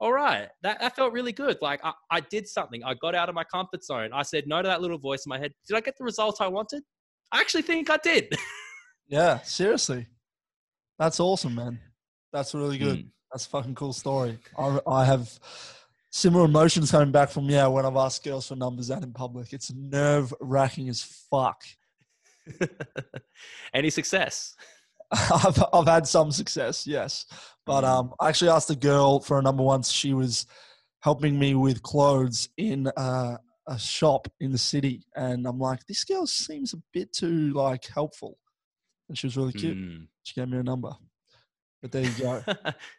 all 0.00 0.12
right, 0.12 0.48
that, 0.62 0.80
that 0.80 0.94
felt 0.94 1.12
really 1.12 1.32
good. 1.32 1.56
Like 1.60 1.80
I, 1.82 1.92
I 2.10 2.20
did 2.20 2.46
something. 2.46 2.82
I 2.84 2.94
got 2.94 3.14
out 3.14 3.28
of 3.28 3.34
my 3.34 3.44
comfort 3.44 3.84
zone. 3.84 4.10
I 4.12 4.22
said 4.22 4.44
no 4.46 4.62
to 4.62 4.68
that 4.68 4.80
little 4.80 4.98
voice 4.98 5.24
in 5.26 5.30
my 5.30 5.38
head. 5.38 5.52
Did 5.66 5.76
I 5.76 5.80
get 5.80 5.96
the 5.98 6.04
result 6.04 6.40
I 6.40 6.48
wanted? 6.48 6.82
I 7.32 7.40
actually 7.40 7.62
think 7.62 7.90
I 7.90 7.98
did. 7.98 8.32
yeah, 9.08 9.40
seriously. 9.42 10.06
That's 10.98 11.20
awesome, 11.20 11.54
man. 11.54 11.80
That's 12.32 12.54
really 12.54 12.78
good. 12.78 12.98
Mm. 12.98 13.08
That's 13.32 13.46
a 13.46 13.48
fucking 13.50 13.74
cool 13.74 13.92
story. 13.92 14.38
I, 14.56 14.78
I 14.86 15.04
have 15.04 15.38
similar 16.10 16.44
emotions 16.44 16.90
coming 16.90 17.12
back 17.12 17.30
from 17.30 17.48
yeah 17.48 17.66
when 17.66 17.84
I've 17.84 17.96
asked 17.96 18.24
girls 18.24 18.48
for 18.48 18.56
numbers 18.56 18.90
out 18.90 19.02
in 19.02 19.12
public. 19.12 19.52
It's 19.52 19.72
nerve 19.72 20.32
wracking 20.40 20.88
as 20.88 21.02
fuck. 21.02 21.62
Any 23.74 23.90
success? 23.90 24.56
I've 25.10 25.62
I've 25.72 25.86
had 25.86 26.06
some 26.06 26.30
success, 26.30 26.86
yes, 26.86 27.26
but 27.64 27.82
mm. 27.82 27.88
um, 27.88 28.14
I 28.20 28.28
actually 28.28 28.50
asked 28.50 28.70
a 28.70 28.76
girl 28.76 29.20
for 29.20 29.38
a 29.38 29.42
number 29.42 29.62
once. 29.62 29.90
She 29.90 30.12
was 30.12 30.46
helping 31.00 31.38
me 31.38 31.54
with 31.54 31.82
clothes 31.82 32.48
in 32.58 32.88
uh, 32.96 33.38
a 33.66 33.78
shop 33.78 34.28
in 34.40 34.52
the 34.52 34.58
city, 34.58 35.06
and 35.16 35.46
I'm 35.46 35.58
like, 35.58 35.86
this 35.86 36.04
girl 36.04 36.26
seems 36.26 36.74
a 36.74 36.82
bit 36.92 37.12
too 37.12 37.52
like 37.54 37.86
helpful, 37.86 38.38
and 39.08 39.16
she 39.16 39.26
was 39.26 39.36
really 39.36 39.54
cute. 39.54 39.78
Mm. 39.78 40.08
She 40.24 40.38
gave 40.38 40.48
me 40.48 40.58
a 40.58 40.62
number, 40.62 40.92
but 41.80 41.90
there 41.90 42.04
you 42.04 42.10
go. 42.18 42.42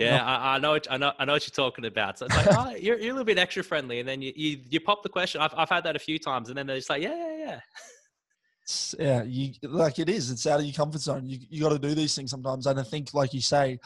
yeah, 0.00 0.24
I, 0.24 0.56
I, 0.56 0.58
know, 0.58 0.72
what, 0.72 0.86
I 0.90 0.96
know, 0.96 1.12
I 1.18 1.24
know 1.24 1.32
what 1.32 1.46
you're 1.46 1.68
talking 1.68 1.84
about. 1.84 2.18
So 2.18 2.26
it's 2.26 2.36
like, 2.36 2.46
oh, 2.50 2.70
you're, 2.76 2.98
you're 2.98 3.10
a 3.10 3.14
little 3.14 3.24
bit 3.24 3.38
extra 3.38 3.62
friendly, 3.62 4.00
and 4.00 4.08
then 4.08 4.22
you, 4.22 4.32
you 4.34 4.58
you 4.68 4.80
pop 4.80 5.02
the 5.02 5.08
question. 5.08 5.40
I've 5.40 5.54
I've 5.56 5.68
had 5.68 5.84
that 5.84 5.96
a 5.96 5.98
few 6.00 6.18
times, 6.18 6.48
and 6.48 6.58
then 6.58 6.66
they're 6.66 6.76
just 6.76 6.90
like, 6.90 7.02
yeah, 7.02 7.16
yeah, 7.16 7.36
yeah 7.38 7.60
yeah, 8.98 9.22
you 9.22 9.52
like 9.62 9.98
it 9.98 10.08
is. 10.08 10.30
It's 10.30 10.46
out 10.46 10.60
of 10.60 10.66
your 10.66 10.74
comfort 10.74 11.00
zone. 11.00 11.26
You 11.26 11.38
you 11.48 11.60
got 11.62 11.70
to 11.70 11.78
do 11.78 11.94
these 11.94 12.14
things 12.14 12.30
sometimes. 12.30 12.66
And 12.66 12.78
I 12.78 12.82
think, 12.82 13.12
like 13.14 13.34
you 13.34 13.40
say, 13.40 13.78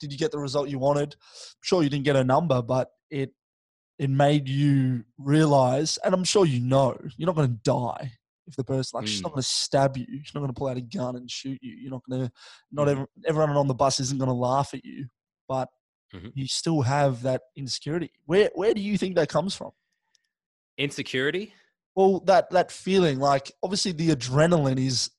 did 0.00 0.12
you 0.12 0.18
get 0.18 0.32
the 0.32 0.38
result 0.38 0.68
you 0.68 0.78
wanted? 0.78 1.14
Sure, 1.60 1.82
you 1.82 1.88
didn't 1.88 2.04
get 2.04 2.16
a 2.16 2.24
number, 2.24 2.60
but 2.62 2.90
it 3.10 3.32
it 3.98 4.10
made 4.10 4.48
you 4.48 5.04
realize, 5.18 5.98
and 6.04 6.14
I'm 6.14 6.24
sure 6.24 6.46
you 6.46 6.60
know, 6.60 6.96
you're 7.16 7.26
not 7.26 7.36
going 7.36 7.48
to 7.48 7.60
die 7.62 8.12
if 8.46 8.56
the 8.56 8.64
person 8.64 8.98
like 8.98 9.04
mm. 9.04 9.08
she's 9.08 9.22
not 9.22 9.32
going 9.32 9.42
to 9.42 9.48
stab 9.48 9.96
you. 9.96 10.06
She's 10.22 10.34
not 10.34 10.40
going 10.40 10.52
to 10.52 10.58
pull 10.58 10.68
out 10.68 10.76
a 10.76 10.80
gun 10.80 11.16
and 11.16 11.30
shoot 11.30 11.58
you. 11.62 11.74
You're 11.74 11.92
not 11.92 12.02
going 12.08 12.26
to. 12.26 12.32
Not 12.72 12.88
mm. 12.88 13.06
everyone 13.26 13.56
on 13.56 13.68
the 13.68 13.74
bus 13.74 14.00
isn't 14.00 14.18
going 14.18 14.28
to 14.28 14.34
laugh 14.34 14.74
at 14.74 14.84
you, 14.84 15.06
but 15.52 15.68
mm-hmm. 16.14 16.28
you 16.34 16.46
still 16.46 16.80
have 16.82 17.22
that 17.22 17.42
insecurity. 17.56 18.10
Where 18.26 18.50
where 18.54 18.74
do 18.74 18.80
you 18.80 18.96
think 18.96 19.16
that 19.16 19.28
comes 19.28 19.54
from? 19.54 19.72
Insecurity 20.78 21.52
well, 21.94 22.20
that 22.20 22.50
that 22.50 22.72
feeling, 22.72 23.18
like 23.18 23.52
obviously 23.62 23.92
the 23.92 24.10
adrenaline 24.10 24.84
is 24.84 25.10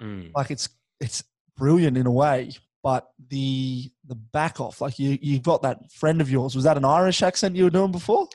mm. 0.00 0.30
like 0.34 0.50
it's 0.50 0.68
it's 1.00 1.24
brilliant 1.56 1.96
in 1.96 2.06
a 2.06 2.10
way, 2.10 2.52
but 2.82 3.08
the 3.30 3.90
the 4.06 4.14
back 4.14 4.60
off, 4.60 4.80
like 4.80 4.98
you 4.98 5.18
you've 5.20 5.42
got 5.42 5.62
that 5.62 5.90
friend 5.90 6.20
of 6.20 6.30
yours. 6.30 6.54
Was 6.54 6.64
that 6.64 6.76
an 6.76 6.84
Irish 6.84 7.22
accent 7.22 7.56
you 7.56 7.64
were 7.64 7.70
doing 7.70 7.90
before? 7.90 8.28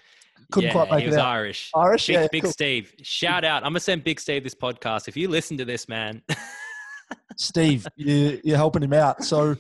Couldn't 0.52 0.70
yeah, 0.70 0.74
quite 0.74 0.92
make 0.92 1.02
he 1.02 1.08
was 1.08 1.18
out. 1.18 1.28
Irish. 1.28 1.72
Irish, 1.76 2.08
Big, 2.08 2.16
yeah, 2.16 2.28
Big 2.32 2.44
cool. 2.44 2.52
Steve. 2.52 2.94
Shout 3.02 3.46
out! 3.46 3.64
I'm 3.64 3.70
gonna 3.70 3.80
send 3.80 4.04
Big 4.04 4.20
Steve 4.20 4.44
this 4.44 4.56
podcast. 4.56 5.08
If 5.08 5.16
you 5.16 5.30
listen 5.30 5.58
to 5.58 5.66
this, 5.66 5.88
man. 5.88 6.22
Steve, 7.38 7.88
you, 7.96 8.42
you're 8.44 8.58
helping 8.58 8.84
him 8.84 8.94
out. 8.94 9.24
So 9.24 9.56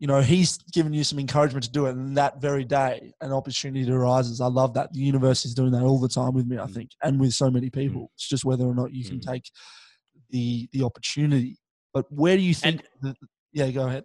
you 0.00 0.06
know, 0.06 0.22
he's 0.22 0.56
given 0.72 0.94
you 0.94 1.04
some 1.04 1.18
encouragement 1.18 1.62
to 1.64 1.70
do 1.70 1.84
it. 1.84 1.90
And 1.90 2.16
that 2.16 2.40
very 2.40 2.64
day, 2.64 3.12
an 3.20 3.32
opportunity 3.32 3.88
arises. 3.88 4.40
I 4.40 4.46
love 4.46 4.72
that. 4.74 4.92
The 4.94 4.98
universe 4.98 5.44
is 5.44 5.54
doing 5.54 5.72
that 5.72 5.82
all 5.82 6.00
the 6.00 6.08
time 6.08 6.32
with 6.32 6.46
me, 6.46 6.58
I 6.58 6.62
mm. 6.62 6.74
think, 6.74 6.90
and 7.04 7.20
with 7.20 7.34
so 7.34 7.50
many 7.50 7.68
mm. 7.68 7.74
people. 7.74 8.10
It's 8.14 8.26
just 8.26 8.44
whether 8.44 8.64
or 8.64 8.74
not 8.74 8.94
you 8.94 9.04
can 9.04 9.20
mm. 9.20 9.30
take 9.30 9.50
the 10.30 10.68
the 10.72 10.82
opportunity. 10.84 11.58
But 11.92 12.06
where 12.10 12.36
do 12.36 12.42
you 12.42 12.54
think? 12.54 12.82
And, 13.02 13.14
the, 13.14 13.26
yeah, 13.52 13.70
go 13.70 13.86
ahead. 13.86 14.04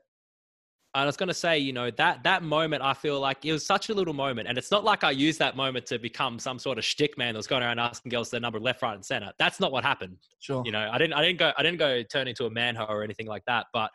I 0.94 1.06
was 1.06 1.18
going 1.18 1.28
to 1.28 1.34
say, 1.34 1.60
you 1.60 1.72
know, 1.72 1.92
that 1.92 2.24
that 2.24 2.44
moment, 2.44 2.84
I 2.84 2.94
feel 2.94 3.22
like 3.22 3.46
it 3.46 3.54
was 3.54 3.66
such 3.66 3.88
a 3.88 3.94
little 3.94 4.14
moment, 4.14 4.50
and 4.50 4.58
it's 4.58 4.72
not 4.72 4.84
like 4.84 5.06
I 5.06 5.12
used 5.12 5.40
that 5.40 5.56
moment 5.56 5.86
to 5.88 5.98
become 5.98 6.40
some 6.40 6.60
sort 6.60 6.78
of 6.78 6.84
shtick 6.84 7.18
man 7.18 7.36
that 7.36 7.38
was 7.38 7.48
going 7.48 7.64
around 7.64 7.80
asking 7.80 8.10
girls 8.10 8.30
their 8.30 8.42
number 8.42 8.60
left, 8.60 8.82
right, 8.82 8.96
and 8.96 9.06
center. 9.06 9.32
That's 9.40 9.62
not 9.62 9.72
what 9.72 9.86
happened. 9.86 10.18
Sure. 10.40 10.62
You 10.66 10.74
know, 10.74 10.90
I 10.92 10.98
didn't, 10.98 11.14
I 11.14 11.22
didn't 11.22 11.40
go, 11.40 11.54
I 11.58 11.64
didn't 11.64 11.80
go 11.80 12.04
turn 12.04 12.28
into 12.28 12.48
a 12.48 12.50
man 12.50 12.78
or 12.78 13.02
anything 13.02 13.28
like 13.28 13.44
that. 13.46 13.68
But 13.72 13.92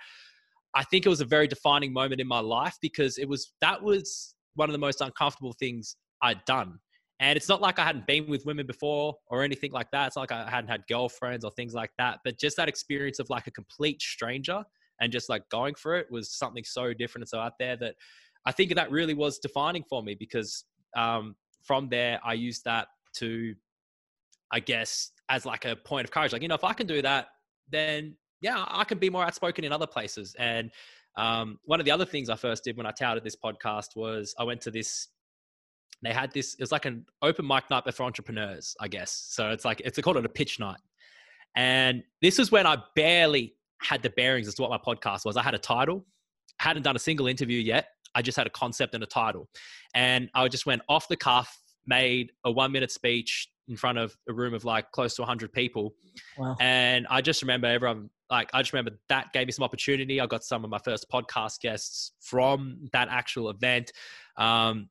I 0.74 0.84
think 0.84 1.06
it 1.06 1.08
was 1.08 1.20
a 1.20 1.24
very 1.24 1.48
defining 1.48 1.92
moment 1.92 2.20
in 2.20 2.28
my 2.28 2.40
life 2.40 2.76
because 2.80 3.18
it 3.18 3.28
was 3.28 3.52
that 3.60 3.82
was 3.82 4.34
one 4.54 4.68
of 4.68 4.72
the 4.72 4.78
most 4.78 5.00
uncomfortable 5.00 5.52
things 5.52 5.96
I'd 6.22 6.44
done. 6.44 6.78
And 7.20 7.36
it's 7.36 7.48
not 7.48 7.60
like 7.60 7.78
I 7.78 7.84
hadn't 7.84 8.06
been 8.06 8.26
with 8.28 8.46
women 8.46 8.66
before 8.66 9.14
or 9.26 9.42
anything 9.42 9.72
like 9.72 9.90
that. 9.90 10.06
It's 10.08 10.16
not 10.16 10.30
like 10.30 10.32
I 10.32 10.48
hadn't 10.48 10.70
had 10.70 10.82
girlfriends 10.88 11.44
or 11.44 11.50
things 11.50 11.74
like 11.74 11.90
that. 11.98 12.20
But 12.24 12.38
just 12.38 12.56
that 12.56 12.68
experience 12.68 13.18
of 13.18 13.28
like 13.28 13.46
a 13.46 13.50
complete 13.50 14.00
stranger 14.00 14.64
and 15.00 15.12
just 15.12 15.28
like 15.28 15.42
going 15.50 15.74
for 15.74 15.96
it 15.96 16.06
was 16.10 16.32
something 16.32 16.64
so 16.64 16.94
different 16.94 17.24
and 17.24 17.28
so 17.28 17.38
out 17.38 17.54
there 17.58 17.76
that 17.76 17.94
I 18.46 18.52
think 18.52 18.74
that 18.74 18.90
really 18.90 19.12
was 19.12 19.38
defining 19.38 19.84
for 19.88 20.02
me 20.02 20.14
because 20.14 20.64
um, 20.96 21.36
from 21.62 21.90
there 21.90 22.20
I 22.24 22.34
used 22.34 22.64
that 22.64 22.88
to, 23.16 23.54
I 24.50 24.60
guess, 24.60 25.12
as 25.28 25.44
like 25.44 25.66
a 25.66 25.76
point 25.76 26.06
of 26.06 26.10
courage. 26.10 26.32
Like, 26.32 26.42
you 26.42 26.48
know, 26.48 26.54
if 26.54 26.64
I 26.64 26.72
can 26.72 26.86
do 26.86 27.02
that, 27.02 27.28
then 27.70 28.16
yeah, 28.40 28.64
I 28.66 28.84
can 28.84 28.98
be 28.98 29.10
more 29.10 29.24
outspoken 29.24 29.64
in 29.64 29.72
other 29.72 29.86
places. 29.86 30.34
And 30.38 30.70
um, 31.16 31.58
one 31.64 31.80
of 31.80 31.86
the 31.86 31.92
other 31.92 32.04
things 32.06 32.30
I 32.30 32.36
first 32.36 32.64
did 32.64 32.76
when 32.76 32.86
I 32.86 32.92
touted 32.92 33.24
this 33.24 33.36
podcast 33.36 33.96
was 33.96 34.34
I 34.38 34.44
went 34.44 34.60
to 34.62 34.70
this. 34.70 35.08
They 36.02 36.12
had 36.12 36.32
this. 36.32 36.54
It 36.54 36.60
was 36.60 36.72
like 36.72 36.86
an 36.86 37.04
open 37.20 37.46
mic 37.46 37.68
night, 37.70 37.82
but 37.84 37.94
for 37.94 38.04
entrepreneurs, 38.04 38.74
I 38.80 38.88
guess. 38.88 39.26
So 39.28 39.50
it's 39.50 39.64
like 39.64 39.80
it's 39.84 39.98
called 40.00 40.16
it 40.16 40.24
a 40.24 40.30
pitch 40.30 40.58
night. 40.58 40.80
And 41.56 42.02
this 42.22 42.38
was 42.38 42.50
when 42.50 42.66
I 42.66 42.78
barely 42.94 43.54
had 43.82 44.02
the 44.02 44.10
bearings 44.10 44.48
as 44.48 44.54
to 44.54 44.62
what 44.62 44.70
my 44.70 44.78
podcast 44.78 45.24
was. 45.24 45.36
I 45.36 45.42
had 45.42 45.54
a 45.54 45.58
title, 45.58 46.06
hadn't 46.58 46.84
done 46.84 46.96
a 46.96 47.00
single 47.00 47.26
interview 47.26 47.58
yet. 47.58 47.88
I 48.14 48.22
just 48.22 48.36
had 48.36 48.46
a 48.46 48.50
concept 48.50 48.94
and 48.94 49.04
a 49.04 49.06
title, 49.06 49.48
and 49.94 50.30
I 50.34 50.48
just 50.48 50.66
went 50.66 50.82
off 50.88 51.06
the 51.06 51.16
cuff, 51.16 51.60
made 51.86 52.32
a 52.44 52.50
one 52.50 52.72
minute 52.72 52.90
speech 52.90 53.48
in 53.70 53.76
front 53.76 53.96
of 53.96 54.14
a 54.28 54.32
room 54.32 54.52
of 54.52 54.64
like 54.64 54.90
close 54.90 55.14
to 55.14 55.22
100 55.22 55.52
people. 55.52 55.94
Wow. 56.36 56.56
And 56.60 57.06
I 57.08 57.20
just 57.20 57.40
remember 57.40 57.68
everyone 57.68 58.10
like 58.28 58.50
I 58.52 58.60
just 58.60 58.72
remember 58.72 58.98
that 59.08 59.32
gave 59.32 59.46
me 59.46 59.52
some 59.52 59.64
opportunity. 59.64 60.20
I 60.20 60.26
got 60.26 60.44
some 60.44 60.64
of 60.64 60.70
my 60.70 60.78
first 60.78 61.06
podcast 61.10 61.60
guests 61.60 62.12
from 62.20 62.88
that 62.92 63.08
actual 63.08 63.48
event. 63.48 63.92
Um, 64.36 64.88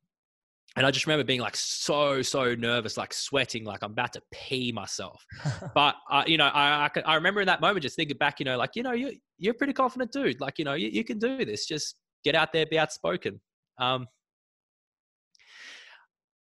and 0.75 0.85
I 0.85 0.91
just 0.91 1.07
remember 1.07 1.23
being 1.23 1.41
like 1.41 1.55
so 1.55 2.21
so 2.21 2.55
nervous, 2.55 2.95
like 2.95 3.13
sweating, 3.13 3.65
like 3.65 3.83
I'm 3.83 3.91
about 3.91 4.13
to 4.13 4.21
pee 4.31 4.71
myself. 4.71 5.25
but 5.75 5.95
uh, 6.09 6.23
you 6.25 6.37
know, 6.37 6.45
I, 6.45 6.89
I, 6.95 7.01
I 7.05 7.15
remember 7.15 7.41
in 7.41 7.47
that 7.47 7.59
moment 7.59 7.83
just 7.83 7.95
thinking 7.95 8.17
back, 8.17 8.39
you 8.39 8.45
know, 8.45 8.57
like 8.57 8.75
you 8.75 8.83
know, 8.83 8.93
you 8.93 9.11
you're 9.37 9.53
a 9.53 9.57
pretty 9.57 9.73
confident 9.73 10.11
dude. 10.11 10.39
Like 10.39 10.57
you 10.57 10.65
know, 10.65 10.73
you, 10.73 10.87
you 10.89 11.03
can 11.03 11.19
do 11.19 11.43
this. 11.43 11.65
Just 11.65 11.95
get 12.23 12.35
out 12.35 12.53
there, 12.53 12.65
be 12.65 12.79
outspoken. 12.79 13.41
Um, 13.77 14.07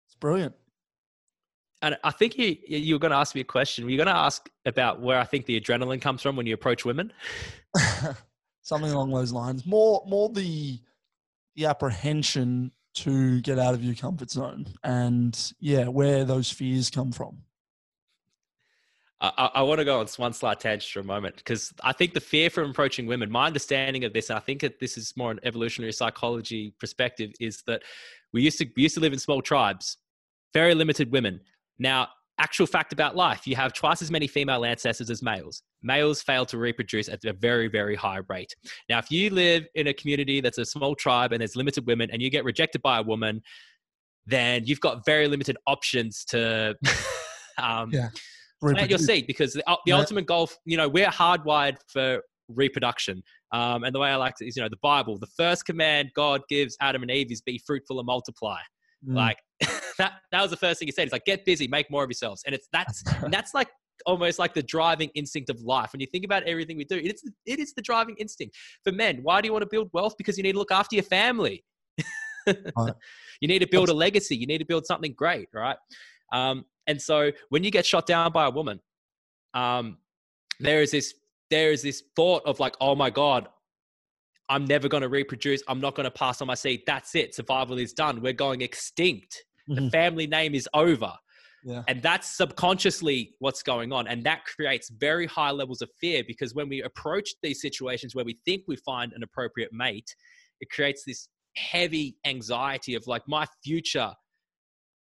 it's 0.07 0.17
brilliant 0.17 0.55
and 1.83 1.97
I 2.03 2.11
think 2.11 2.37
you 2.39 2.57
you 2.67 2.95
were 2.95 2.99
going 2.99 3.13
to 3.13 3.17
ask 3.17 3.35
me 3.35 3.41
a 3.41 3.45
question. 3.45 3.85
Were 3.85 3.91
you 3.91 3.97
going 3.97 4.09
to 4.09 4.17
ask 4.17 4.49
about 4.67 5.01
where 5.01 5.19
I 5.19 5.25
think 5.25 5.47
the 5.47 5.61
adrenaline 5.61 6.01
comes 6.01 6.23
from 6.23 6.37
when 6.37 6.47
you 6.47 6.55
approach 6.55 6.85
women? 6.85 7.13
Something 8.63 8.91
along 8.91 9.13
those 9.13 9.33
lines. 9.33 9.65
More 9.67 10.03
more 10.07 10.29
the 10.29 10.81
the 11.55 11.67
apprehension 11.67 12.73
to 12.95 13.41
get 13.43 13.59
out 13.59 13.75
of 13.75 13.85
your 13.85 13.95
comfort 13.95 14.31
zone, 14.31 14.67
and 14.83 15.53
yeah, 15.61 15.87
where 15.87 16.25
those 16.25 16.51
fears 16.51 16.91
come 16.91 17.13
from. 17.13 17.39
I, 19.21 19.51
I, 19.57 19.63
want 19.63 19.81
to 19.81 19.85
go 19.85 19.99
on 19.99 20.07
one 20.17 20.33
slight 20.33 20.61
tangent 20.61 20.93
for 20.93 21.01
a 21.01 21.05
moment 21.05 21.37
because 21.37 21.73
I 21.83 21.93
think 21.93 22.15
the 22.15 22.21
fear 22.21 22.51
from 22.51 22.71
approaching 22.71 23.05
women, 23.07 23.29
my 23.33 23.47
understanding 23.49 24.05
of 24.05 24.13
this, 24.13 24.31
and 24.31 24.37
I 24.37 24.41
think 24.41 24.61
that 24.61 24.79
this 24.79 24.97
is 24.97 25.13
more 25.17 25.33
an 25.33 25.41
evolutionary 25.43 25.93
psychology 25.93 26.73
perspective, 26.79 27.33
is 27.41 27.63
that 27.63 27.83
we 28.33 28.43
used 28.43 28.59
to 28.59 28.67
we 28.77 28.85
used 28.85 28.95
to 28.95 29.01
live 29.01 29.13
in 29.13 29.19
small 29.19 29.43
tribes, 29.43 29.97
very 30.55 30.75
limited 30.75 31.11
women. 31.11 31.41
Now, 31.79 32.09
actual 32.39 32.67
fact 32.67 32.93
about 32.93 33.17
life 33.17 33.47
you 33.47 33.57
have 33.57 33.73
twice 33.73 34.01
as 34.01 34.11
many 34.11 34.27
female 34.27 34.65
ancestors 34.65 35.11
as 35.11 35.23
males. 35.23 35.63
Males 35.83 36.23
fail 36.23 36.47
to 36.47 36.59
reproduce 36.59 37.09
at 37.09 37.25
a 37.25 37.33
very, 37.33 37.69
very 37.69 37.95
high 37.95 38.21
rate. 38.29 38.55
Now, 38.89 38.99
if 38.99 39.11
you 39.11 39.31
live 39.31 39.67
in 39.75 39.89
a 39.89 39.95
community 39.95 40.41
that's 40.41 40.59
a 40.59 40.65
small 40.65 40.95
tribe 40.95 41.33
and 41.33 41.41
there's 41.41 41.57
limited 41.57 41.87
women 41.87 42.11
and 42.13 42.23
you 42.23 42.31
get 42.31 42.45
rejected 42.45 42.83
by 42.83 42.99
a 42.99 43.03
woman, 43.03 43.43
then 44.27 44.65
you've 44.65 44.81
got 44.81 45.05
very 45.05 45.27
limited 45.27 45.57
options 45.67 46.25
to 46.27 46.77
um, 47.59 47.91
yeah. 47.93 48.09
plant 48.61 48.91
your 48.91 48.99
seed 48.99 49.27
because 49.27 49.55
the, 49.55 49.63
the 49.67 49.79
yeah. 49.87 49.97
ultimate 49.97 50.27
goal, 50.27 50.49
you 50.65 50.77
know, 50.77 50.89
we're 50.89 51.07
hardwired 51.07 51.77
for 51.89 52.23
reproduction. 52.49 53.23
Um, 53.53 53.85
and 53.85 53.95
the 53.95 53.99
way 53.99 54.11
I 54.11 54.17
like 54.17 54.35
it 54.41 54.47
is, 54.47 54.57
you 54.57 54.63
know, 54.63 54.69
the 54.69 54.79
Bible, 54.83 55.19
the 55.19 55.29
first 55.37 55.65
command 55.65 56.11
God 56.15 56.43
gives 56.49 56.77
Adam 56.81 57.03
and 57.03 57.11
Eve 57.11 57.33
is 57.33 57.41
be 57.41 57.61
fruitful 57.67 57.99
and 57.99 58.07
multiply. 58.07 58.59
Mm. 59.07 59.15
Like 59.15 59.39
that 59.99 60.13
that 60.33 60.43
was 60.43 60.51
the 60.51 60.57
first 60.57 60.79
thing 60.79 60.89
he 60.89 60.93
said. 60.93 61.05
He's 61.05 61.13
like, 61.13 61.25
get 61.25 61.45
busy, 61.45 61.69
make 61.69 61.91
more 61.91 62.05
of 62.05 62.09
yourselves. 62.09 62.43
And 62.47 62.55
it's 62.55 62.69
that's 62.73 63.03
and 63.23 63.33
that's 63.33 63.55
like 63.55 63.69
almost 64.07 64.39
like 64.39 64.55
the 64.55 64.63
driving 64.63 65.11
instinct 65.15 65.51
of 65.51 65.61
life. 65.61 65.93
When 65.93 66.01
you 66.01 66.07
think 66.07 66.25
about 66.25 66.45
everything 66.45 66.77
we 66.77 66.85
do, 66.85 67.01
it's 67.03 67.23
it 67.47 67.59
is 67.59 67.75
the 67.75 67.83
driving 67.83 68.17
instinct. 68.19 68.57
For 68.85 68.93
men, 68.93 69.21
why 69.23 69.41
do 69.41 69.47
you 69.47 69.53
want 69.53 69.63
to 69.63 69.69
build 69.71 69.91
wealth? 69.93 70.15
Because 70.17 70.37
you 70.37 70.43
need 70.43 70.53
to 70.53 70.59
look 70.59 70.73
after 70.73 70.97
your 70.97 71.05
family. 71.05 71.65
right. 72.77 72.95
You 73.41 73.47
need 73.47 73.61
to 73.61 73.69
build 73.69 73.89
a 73.89 73.95
legacy. 73.95 74.37
You 74.37 74.49
need 74.49 74.59
to 74.59 74.65
build 74.65 74.85
something 74.85 75.15
great, 75.17 75.49
right? 75.55 75.77
Um, 76.33 76.65
and 76.89 77.01
so 77.01 77.31
when 77.51 77.63
you 77.63 77.71
get 77.71 77.87
shot 77.87 78.05
down 78.05 78.33
by 78.33 78.47
a 78.47 78.51
woman, 78.51 78.81
um, 79.55 79.99
there 80.59 80.83
is 80.83 80.91
this 80.91 81.15
there 81.51 81.71
is 81.71 81.83
this 81.83 82.03
thought 82.17 82.43
of 82.47 82.59
like, 82.59 82.75
oh 82.81 82.97
my 82.97 83.11
god, 83.11 83.49
I'm 84.49 84.65
never 84.65 84.89
going 84.89 85.03
to 85.03 85.09
reproduce. 85.09 85.63
I'm 85.69 85.81
not 85.81 85.95
going 85.95 86.05
to 86.05 86.11
pass 86.11 86.41
on 86.41 86.47
my 86.47 86.55
seed. 86.55 86.83
That's 86.87 87.15
it. 87.15 87.35
Survival 87.35 87.79
is 87.79 87.93
done. 87.93 88.21
We're 88.21 88.33
going 88.33 88.63
extinct. 88.63 89.45
Mm-hmm. 89.69 89.85
The 89.85 89.91
family 89.91 90.27
name 90.27 90.55
is 90.55 90.69
over. 90.75 91.13
Yeah. 91.65 91.83
And 91.89 92.01
that's 92.01 92.37
subconsciously 92.37 93.35
what's 93.41 93.63
going 93.63 93.93
on. 93.93 94.07
And 94.07 94.25
that 94.25 94.45
creates 94.45 94.91
very 94.91 95.27
high 95.27 95.51
levels 95.51 95.83
of 95.83 95.91
fear 96.01 96.23
because 96.27 96.55
when 96.55 96.69
we 96.69 96.83
approach 96.83 97.35
these 97.43 97.61
situations 97.61 98.15
where 98.15 98.25
we 98.25 98.39
think 98.45 98.63
we 98.67 98.77
find 98.77 99.13
an 99.13 99.23
appropriate 99.23 99.71
mate, 99.73 100.15
it 100.61 100.71
creates 100.71 101.03
this 101.07 101.29
heavy 101.57 102.17
anxiety 102.25 102.95
of 102.95 103.07
like, 103.07 103.23
my 103.27 103.45
future 103.63 104.13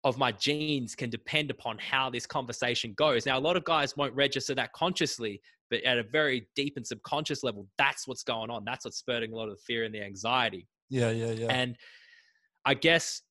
of 0.03 0.17
my 0.17 0.31
genes 0.33 0.95
can 0.95 1.09
depend 1.09 1.49
upon 1.49 1.77
how 1.79 2.09
this 2.09 2.25
conversation 2.25 2.93
goes. 2.97 3.25
Now, 3.25 3.39
a 3.39 3.41
lot 3.41 3.57
of 3.57 3.63
guys 3.63 3.95
won't 3.97 4.13
register 4.13 4.53
that 4.55 4.73
consciously, 4.73 5.41
but 5.73 5.83
at 5.85 5.97
a 5.97 6.03
very 6.03 6.47
deep 6.55 6.77
and 6.77 6.85
subconscious 6.85 7.43
level, 7.43 7.67
that's 7.79 8.07
what's 8.07 8.21
going 8.21 8.51
on. 8.51 8.63
That's 8.63 8.85
what's 8.85 8.97
spurting 8.97 9.33
a 9.33 9.35
lot 9.35 9.49
of 9.49 9.55
the 9.55 9.61
fear 9.65 9.85
and 9.85 9.95
the 9.95 10.03
anxiety. 10.03 10.67
Yeah, 10.87 11.09
yeah, 11.09 11.31
yeah. 11.31 11.47
And 11.49 11.75
I 12.63 12.75
guess 12.75 13.23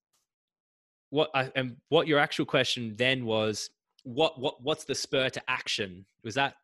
what 1.11 1.30
I, 1.36 1.53
and 1.55 1.76
what 1.88 2.09
your 2.09 2.18
actual 2.18 2.45
question 2.45 2.97
then 2.97 3.24
was, 3.24 3.70
what 4.03 4.40
what 4.40 4.61
what's 4.61 4.82
the 4.84 4.95
spur 4.97 5.28
to 5.28 5.43
action? 5.47 6.05
Was 6.24 6.34
that? 6.34 6.55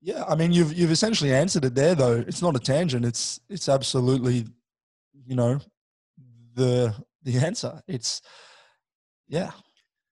Yeah, 0.00 0.24
I 0.26 0.36
mean, 0.36 0.52
you've 0.52 0.72
you've 0.72 0.90
essentially 0.90 1.34
answered 1.34 1.66
it 1.66 1.74
there, 1.74 1.94
though. 1.94 2.24
It's 2.26 2.40
not 2.40 2.56
a 2.56 2.58
tangent. 2.58 3.04
It's 3.04 3.40
it's 3.50 3.68
absolutely, 3.68 4.46
you 5.26 5.36
know, 5.36 5.58
the 6.54 6.94
the 7.24 7.36
answer. 7.36 7.82
It's 7.86 8.22
yeah, 9.28 9.50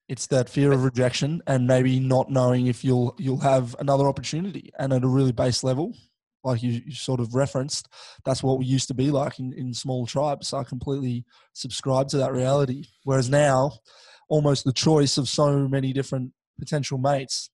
it's 0.08 0.26
that 0.28 0.48
fear 0.48 0.72
of 0.72 0.84
rejection 0.84 1.42
and 1.46 1.66
maybe 1.66 2.00
not 2.00 2.30
knowing 2.30 2.66
if 2.66 2.84
you'll 2.84 3.14
you'll 3.18 3.40
have 3.40 3.76
another 3.78 4.06
opportunity. 4.06 4.70
And 4.78 4.92
at 4.92 5.04
a 5.04 5.08
really 5.08 5.32
base 5.32 5.64
level, 5.64 5.94
like 6.44 6.62
you, 6.62 6.82
you 6.84 6.92
sort 6.92 7.20
of 7.20 7.34
referenced, 7.34 7.88
that's 8.24 8.42
what 8.42 8.58
we 8.58 8.64
used 8.64 8.88
to 8.88 8.94
be 8.94 9.10
like 9.10 9.38
in, 9.38 9.52
in 9.52 9.72
small 9.72 10.06
tribes. 10.06 10.52
I 10.52 10.64
completely 10.64 11.24
subscribe 11.52 12.08
to 12.08 12.18
that 12.18 12.32
reality. 12.32 12.84
Whereas 13.04 13.30
now, 13.30 13.72
almost 14.28 14.64
the 14.64 14.72
choice 14.72 15.18
of 15.18 15.28
so 15.28 15.68
many 15.68 15.92
different 15.92 16.32
potential 16.58 16.98
mates 16.98 17.50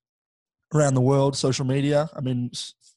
around 0.75 0.95
the 0.95 1.01
world, 1.01 1.37
social 1.37 1.65
media. 1.65 2.09
I 2.15 2.21
mean, 2.21 2.51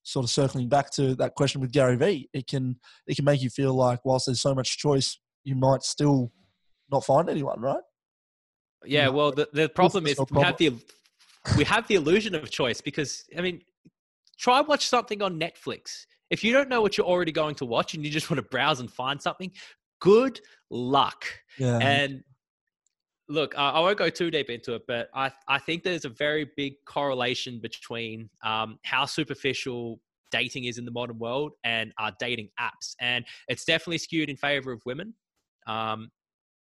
sort 0.03 0.23
of 0.23 0.29
circling 0.29 0.69
back 0.69 0.91
to 0.91 1.15
that 1.15 1.35
question 1.35 1.61
with 1.61 1.71
Gary 1.71 1.95
Vee, 1.95 2.29
it 2.33 2.47
can 2.47 2.77
it 3.07 3.15
can 3.15 3.25
make 3.25 3.41
you 3.41 3.49
feel 3.49 3.73
like 3.73 4.03
whilst 4.03 4.25
there's 4.25 4.41
so 4.41 4.55
much 4.55 4.77
choice, 4.77 5.19
you 5.43 5.55
might 5.55 5.83
still 5.83 6.31
not 6.91 7.05
find 7.05 7.29
anyone, 7.29 7.59
right? 7.59 7.81
Yeah, 8.85 9.09
well, 9.09 9.31
the, 9.31 9.47
the 9.53 9.69
problem 9.69 10.07
is 10.07 10.19
we 10.31 10.41
have 10.41 10.57
the 10.57 10.73
we 11.57 11.63
have 11.63 11.87
the 11.87 11.95
illusion 11.95 12.35
of 12.35 12.49
choice 12.49 12.81
because 12.81 13.25
I 13.37 13.41
mean, 13.41 13.61
try 14.37 14.61
watch 14.61 14.87
something 14.87 15.21
on 15.21 15.39
Netflix. 15.39 16.05
If 16.29 16.43
you 16.43 16.53
don't 16.53 16.69
know 16.69 16.81
what 16.81 16.97
you're 16.97 17.07
already 17.07 17.31
going 17.31 17.55
to 17.55 17.65
watch 17.65 17.93
and 17.93 18.05
you 18.05 18.11
just 18.11 18.29
want 18.29 18.37
to 18.37 18.49
browse 18.49 18.79
and 18.79 18.91
find 18.91 19.21
something, 19.21 19.51
good 19.99 20.39
luck. 20.69 21.25
Yeah. 21.57 21.77
And 21.77 22.23
look, 23.27 23.57
I, 23.57 23.71
I 23.71 23.79
won't 23.79 23.97
go 23.97 24.09
too 24.09 24.31
deep 24.31 24.49
into 24.49 24.75
it, 24.75 24.83
but 24.87 25.09
I 25.13 25.31
I 25.47 25.59
think 25.59 25.83
there's 25.83 26.05
a 26.05 26.09
very 26.09 26.49
big 26.57 26.73
correlation 26.85 27.59
between 27.59 28.29
um, 28.43 28.79
how 28.83 29.05
superficial 29.05 29.99
dating 30.31 30.65
is 30.65 30.77
in 30.77 30.85
the 30.85 30.91
modern 30.91 31.19
world 31.19 31.51
and 31.63 31.93
our 31.97 32.11
dating 32.19 32.49
apps, 32.59 32.95
and 32.99 33.25
it's 33.47 33.65
definitely 33.65 33.97
skewed 33.97 34.29
in 34.29 34.37
favor 34.37 34.71
of 34.71 34.81
women. 34.85 35.13
Um, 35.67 36.09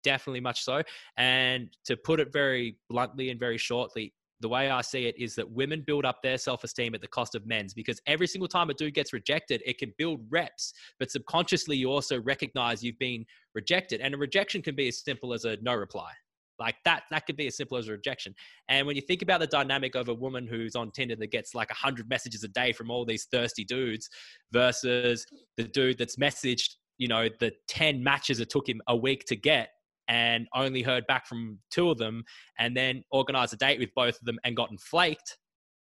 definitely 0.07 0.41
much 0.41 0.63
so. 0.63 0.83
And 1.17 1.69
to 1.85 1.97
put 1.97 2.21
it 2.21 2.33
very 2.33 2.79
bluntly 2.89 3.31
and 3.31 3.41
very 3.41 3.59
shortly, 3.59 4.15
the 4.41 4.49
way 4.49 4.71
I 4.71 4.83
see 4.83 5.07
it 5.07 5.19
is 5.19 5.35
that 5.35 5.51
women 5.51 5.83
build 5.85 6.05
up 6.05 6.23
their 6.23 6.39
self 6.39 6.63
esteem 6.63 6.95
at 6.95 7.01
the 7.01 7.09
cost 7.09 7.35
of 7.35 7.45
men's 7.47 7.75
because 7.75 8.01
every 8.07 8.29
single 8.29 8.49
time 8.49 8.71
a 8.71 8.75
dude 8.75 8.95
gets 8.95 9.13
rejected, 9.13 9.63
it 9.67 9.79
can 9.79 9.93
build 9.99 10.21
reps, 10.31 10.73
but 11.01 11.11
subconsciously 11.11 11.77
you 11.77 11.91
also 11.91 12.21
recognize 12.21 12.85
you've 12.85 12.99
been 12.99 13.25
rejected. 13.55 14.01
And 14.01 14.15
a 14.15 14.19
rejection 14.19 14.63
can 14.63 14.77
be 14.77 14.89
as 14.89 15.03
simple 15.03 15.33
as 15.33 15.45
a 15.45 15.57
no 15.61 15.75
reply. 15.75 16.13
Like 16.59 16.77
that, 16.85 17.03
that 17.11 17.27
could 17.27 17.37
be 17.37 17.49
as 17.49 17.57
simple 17.57 17.77
as 17.77 17.89
a 17.89 17.93
rejection. 17.93 18.35
And 18.69 18.87
when 18.87 18.97
you 18.97 19.03
think 19.03 19.23
about 19.23 19.41
the 19.41 19.47
dynamic 19.47 19.95
of 19.95 20.09
a 20.09 20.15
woman 20.15 20.47
who's 20.47 20.77
on 20.77 20.91
Tinder 20.91 21.17
that 21.17 21.31
gets 21.31 21.55
like 21.55 21.69
100 21.71 22.09
messages 22.09 22.45
a 22.45 22.49
day 22.49 22.73
from 22.73 22.91
all 22.91 23.05
these 23.05 23.25
thirsty 23.25 23.65
dudes 23.65 24.09
versus 24.53 25.27
the 25.57 25.65
dude 25.65 25.99
that's 25.99 26.17
messaged, 26.17 26.77
you 26.99 27.09
know, 27.09 27.29
the 27.41 27.53
10 27.69 28.03
matches 28.03 28.41
it 28.41 28.49
took 28.49 28.69
him 28.69 28.81
a 28.87 28.97
week 28.97 29.25
to 29.27 29.37
get 29.37 29.71
and 30.09 30.47
only 30.55 30.83
heard 30.83 31.07
back 31.07 31.27
from 31.27 31.59
two 31.71 31.91
of 31.91 31.99
them 31.99 32.25
and 32.59 32.77
then 32.77 33.03
organized 33.11 33.53
a 33.53 33.57
date 33.57 33.79
with 33.79 33.91
both 33.95 34.19
of 34.19 34.25
them 34.25 34.39
and 34.45 34.57
gotten 34.57 34.79
flaked. 34.79 35.39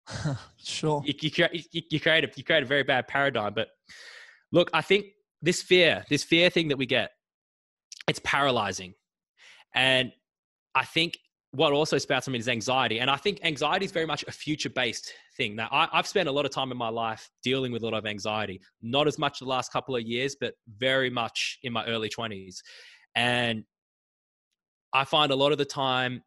sure. 0.57 1.01
You, 1.05 1.13
you, 1.21 1.47
you, 1.71 1.81
you, 1.89 1.99
create 1.99 2.23
a, 2.23 2.29
you 2.35 2.43
create 2.43 2.63
a 2.63 2.65
very 2.65 2.83
bad 2.83 3.07
paradigm. 3.07 3.53
But 3.53 3.69
look, 4.51 4.69
I 4.73 4.81
think 4.81 5.05
this 5.41 5.61
fear, 5.61 6.03
this 6.09 6.23
fear 6.23 6.49
thing 6.49 6.69
that 6.69 6.77
we 6.77 6.85
get, 6.85 7.11
it's 8.07 8.19
paralyzing. 8.23 8.93
And 9.75 10.11
I 10.75 10.85
think 10.85 11.17
what 11.51 11.71
also 11.71 11.99
spouts 11.99 12.27
on 12.27 12.31
me 12.31 12.39
is 12.39 12.49
anxiety. 12.49 12.99
And 12.99 13.11
I 13.11 13.15
think 13.15 13.39
anxiety 13.43 13.85
is 13.85 13.91
very 13.91 14.07
much 14.07 14.23
a 14.27 14.31
future 14.31 14.69
based 14.69 15.13
thing. 15.37 15.55
Now, 15.55 15.67
I, 15.71 15.87
have 15.93 16.07
spent 16.07 16.27
a 16.27 16.31
lot 16.31 16.45
of 16.45 16.51
time 16.51 16.71
in 16.71 16.77
my 16.77 16.89
life 16.89 17.29
dealing 17.43 17.71
with 17.71 17.83
a 17.83 17.85
lot 17.85 17.93
of 17.93 18.07
anxiety, 18.07 18.59
not 18.81 19.07
as 19.07 19.19
much 19.19 19.39
the 19.39 19.45
last 19.45 19.71
couple 19.71 19.95
of 19.95 20.01
years, 20.01 20.35
but 20.39 20.55
very 20.79 21.11
much 21.11 21.59
in 21.61 21.71
my 21.71 21.85
early 21.85 22.09
20s. 22.09 22.57
And 23.15 23.63
I 24.93 25.05
find 25.05 25.31
a 25.31 25.35
lot 25.35 25.51
of 25.51 25.57
the 25.57 25.65
time 25.65 26.23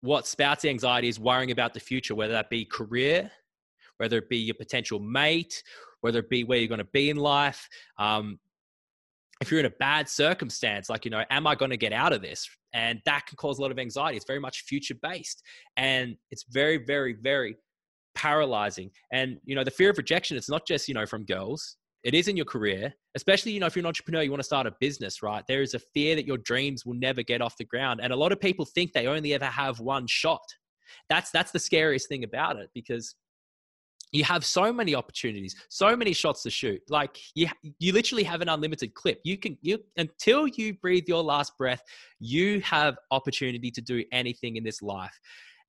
what 0.00 0.26
spouts 0.26 0.64
anxiety 0.64 1.08
is 1.08 1.18
worrying 1.18 1.50
about 1.50 1.74
the 1.74 1.80
future, 1.80 2.14
whether 2.14 2.32
that 2.32 2.50
be 2.50 2.64
career, 2.64 3.30
whether 3.98 4.18
it 4.18 4.28
be 4.28 4.38
your 4.38 4.54
potential 4.54 5.00
mate, 5.00 5.62
whether 6.00 6.20
it 6.20 6.30
be 6.30 6.44
where 6.44 6.58
you're 6.58 6.68
going 6.68 6.78
to 6.78 6.84
be 6.92 7.10
in 7.10 7.16
life. 7.16 7.68
Um, 7.98 8.38
if 9.40 9.50
you're 9.50 9.60
in 9.60 9.66
a 9.66 9.70
bad 9.70 10.08
circumstance, 10.08 10.88
like, 10.88 11.04
you 11.04 11.10
know, 11.10 11.24
am 11.30 11.46
I 11.46 11.54
going 11.54 11.70
to 11.70 11.76
get 11.76 11.92
out 11.92 12.12
of 12.12 12.22
this? 12.22 12.48
And 12.72 13.00
that 13.06 13.26
can 13.26 13.36
cause 13.36 13.58
a 13.58 13.62
lot 13.62 13.70
of 13.70 13.78
anxiety. 13.78 14.16
It's 14.16 14.26
very 14.26 14.40
much 14.40 14.62
future 14.62 14.94
based 15.00 15.42
and 15.76 16.16
it's 16.30 16.44
very, 16.50 16.78
very, 16.84 17.14
very 17.14 17.56
paralyzing. 18.14 18.90
And, 19.12 19.38
you 19.44 19.54
know, 19.54 19.64
the 19.64 19.70
fear 19.70 19.90
of 19.90 19.98
rejection, 19.98 20.36
it's 20.36 20.50
not 20.50 20.66
just, 20.66 20.88
you 20.88 20.94
know, 20.94 21.06
from 21.06 21.24
girls, 21.24 21.77
it 22.04 22.14
is 22.14 22.28
in 22.28 22.36
your 22.36 22.46
career, 22.46 22.94
especially, 23.16 23.52
you 23.52 23.60
know, 23.60 23.66
if 23.66 23.74
you're 23.74 23.82
an 23.82 23.86
entrepreneur, 23.86 24.22
you 24.22 24.30
want 24.30 24.40
to 24.40 24.44
start 24.44 24.66
a 24.66 24.74
business, 24.80 25.22
right? 25.22 25.44
There 25.48 25.62
is 25.62 25.74
a 25.74 25.78
fear 25.78 26.14
that 26.14 26.26
your 26.26 26.38
dreams 26.38 26.86
will 26.86 26.94
never 26.94 27.22
get 27.22 27.42
off 27.42 27.56
the 27.56 27.64
ground. 27.64 28.00
And 28.02 28.12
a 28.12 28.16
lot 28.16 28.32
of 28.32 28.40
people 28.40 28.64
think 28.64 28.92
they 28.92 29.06
only 29.06 29.34
ever 29.34 29.46
have 29.46 29.80
one 29.80 30.06
shot. 30.06 30.46
That's, 31.08 31.30
that's 31.30 31.50
the 31.50 31.58
scariest 31.58 32.08
thing 32.08 32.24
about 32.24 32.56
it 32.56 32.70
because 32.72 33.14
you 34.12 34.24
have 34.24 34.44
so 34.44 34.72
many 34.72 34.94
opportunities 34.94 35.54
so 35.68 35.94
many 35.94 36.14
shots 36.14 36.42
to 36.42 36.50
shoot 36.50 36.80
like 36.88 37.18
you 37.34 37.46
you 37.78 37.92
literally 37.92 38.22
have 38.22 38.40
an 38.40 38.48
unlimited 38.48 38.94
clip 38.94 39.20
you 39.22 39.36
can 39.36 39.56
you 39.60 39.78
until 39.96 40.46
you 40.46 40.74
breathe 40.74 41.04
your 41.06 41.22
last 41.22 41.56
breath 41.58 41.82
you 42.18 42.60
have 42.60 42.96
opportunity 43.10 43.70
to 43.70 43.80
do 43.80 44.02
anything 44.10 44.56
in 44.56 44.64
this 44.64 44.80
life 44.80 45.18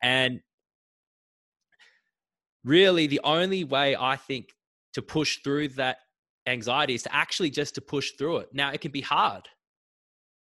and 0.02 0.40
really 2.64 3.08
the 3.08 3.20
only 3.24 3.64
way 3.64 3.96
i 4.00 4.16
think 4.16 4.54
to 4.94 5.02
push 5.02 5.40
through 5.44 5.68
that 5.68 5.98
anxiety 6.48 6.94
is 6.96 7.04
to 7.04 7.16
actually 7.16 7.50
just 7.50 7.76
to 7.76 7.82
push 7.82 8.12
through 8.18 8.38
it 8.38 8.50
now 8.54 8.72
it 8.72 8.82
can 8.82 8.92
be 8.92 9.02
hard 9.02 9.48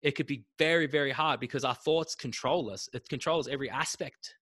it 0.03 0.13
could 0.13 0.27
be 0.27 0.45
very 0.59 0.87
very 0.87 1.11
hard 1.11 1.41
because 1.41 1.65
our 1.65 1.75
thoughts 1.75 2.15
control 2.15 2.71
us 2.71 2.89
it 2.93 3.09
controls 3.09 3.49
every 3.49 3.71
aspect 3.71 4.35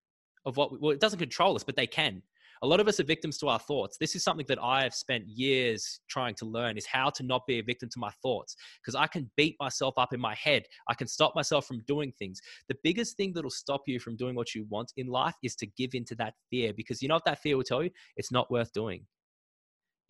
of 0.45 0.57
what 0.57 0.73
we, 0.73 0.79
well 0.81 0.91
it 0.91 1.01
doesn't 1.01 1.19
control 1.19 1.55
us 1.55 1.63
but 1.63 1.77
they 1.77 1.87
can 1.87 2.23
a 2.63 2.67
lot 2.67 2.79
of 2.79 2.87
us 2.87 3.01
are 3.01 3.05
victims 3.05 3.39
to 3.39 3.49
our 3.49 3.59
thoughts. 3.59 3.97
This 3.99 4.15
is 4.15 4.23
something 4.23 4.47
that 4.49 4.63
I 4.63 4.85
have 4.85 4.95
spent 4.95 5.27
years 5.27 5.99
trying 6.09 6.37
to 6.37 6.45
learn 6.45 6.79
is 6.79 6.87
how 6.87 7.11
to 7.11 7.25
not 7.25 7.45
be 7.45 7.59
a 7.59 7.63
victim 7.63 7.89
to 7.89 7.99
my 7.99 8.11
thoughts 8.23 8.55
because 8.81 8.95
I 8.95 9.09
can 9.09 9.29
beat 9.37 9.57
myself 9.59 9.95
up 9.97 10.13
in 10.13 10.21
my 10.21 10.37
head. 10.37 10.63
I 10.89 10.95
can 10.95 11.09
stop 11.09 11.35
myself 11.35 11.67
from 11.67 11.83
doing 11.89 12.13
things. 12.13 12.41
The 12.69 12.77
biggest 12.85 13.17
thing 13.17 13.33
that'll 13.33 13.51
stop 13.51 13.83
you 13.87 13.99
from 13.99 14.15
doing 14.15 14.37
what 14.37 14.55
you 14.55 14.65
want 14.71 14.93
in 14.97 15.09
life 15.09 15.35
is 15.43 15.57
to 15.57 15.67
give 15.67 15.95
into 15.95 16.15
that 16.17 16.35
fear 16.51 16.73
because 16.73 17.03
you 17.03 17.09
know 17.09 17.17
what 17.17 17.25
that 17.25 17.43
fear 17.43 17.57
will 17.57 17.65
tell 17.65 17.83
you? 17.83 17.91
It's 18.17 18.31
not 18.31 18.49
worth 18.49 18.73
doing. 18.73 19.07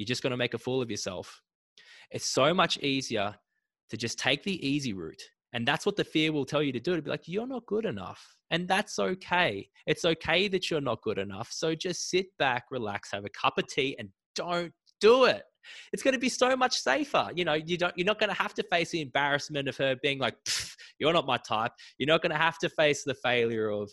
You're 0.02 0.06
just 0.06 0.22
going 0.22 0.32
to 0.32 0.36
make 0.36 0.54
a 0.54 0.58
fool 0.58 0.82
of 0.82 0.90
yourself. 0.90 1.40
It's 2.10 2.26
so 2.26 2.52
much 2.52 2.76
easier 2.78 3.36
to 3.90 3.96
just 3.96 4.18
take 4.18 4.42
the 4.42 4.66
easy 4.66 4.92
route. 4.92 5.22
And 5.52 5.68
that's 5.68 5.86
what 5.86 5.94
the 5.94 6.02
fear 6.02 6.32
will 6.32 6.44
tell 6.44 6.60
you 6.62 6.72
to 6.72 6.80
do. 6.80 6.96
To 6.96 7.02
be 7.02 7.10
like, 7.10 7.28
you're 7.28 7.46
not 7.46 7.66
good 7.66 7.84
enough. 7.84 8.20
And 8.50 8.66
that's 8.66 8.98
okay. 8.98 9.68
It's 9.86 10.04
okay 10.04 10.48
that 10.48 10.70
you're 10.70 10.80
not 10.80 11.02
good 11.02 11.18
enough. 11.18 11.52
So 11.52 11.74
just 11.76 12.10
sit 12.10 12.26
back, 12.36 12.64
relax, 12.72 13.12
have 13.12 13.24
a 13.24 13.30
cup 13.30 13.58
of 13.58 13.68
tea, 13.68 13.94
and 13.96 14.08
don't 14.34 14.72
do 15.00 15.24
it. 15.24 15.44
It's 15.92 16.02
going 16.02 16.14
to 16.14 16.20
be 16.20 16.28
so 16.28 16.56
much 16.56 16.76
safer. 16.76 17.30
You 17.36 17.44
know, 17.44 17.54
you 17.54 17.76
don't. 17.76 17.96
You're 17.96 18.06
not 18.06 18.18
going 18.18 18.30
to 18.30 18.42
have 18.42 18.54
to 18.54 18.64
face 18.64 18.90
the 18.90 19.00
embarrassment 19.00 19.68
of 19.68 19.76
her 19.76 19.94
being 20.02 20.18
like, 20.18 20.34
"You're 20.98 21.12
not 21.12 21.26
my 21.26 21.36
type." 21.36 21.72
You're 21.98 22.08
not 22.08 22.20
going 22.20 22.32
to 22.32 22.38
have 22.38 22.58
to 22.58 22.68
face 22.68 23.04
the 23.04 23.14
failure 23.14 23.70
of, 23.70 23.92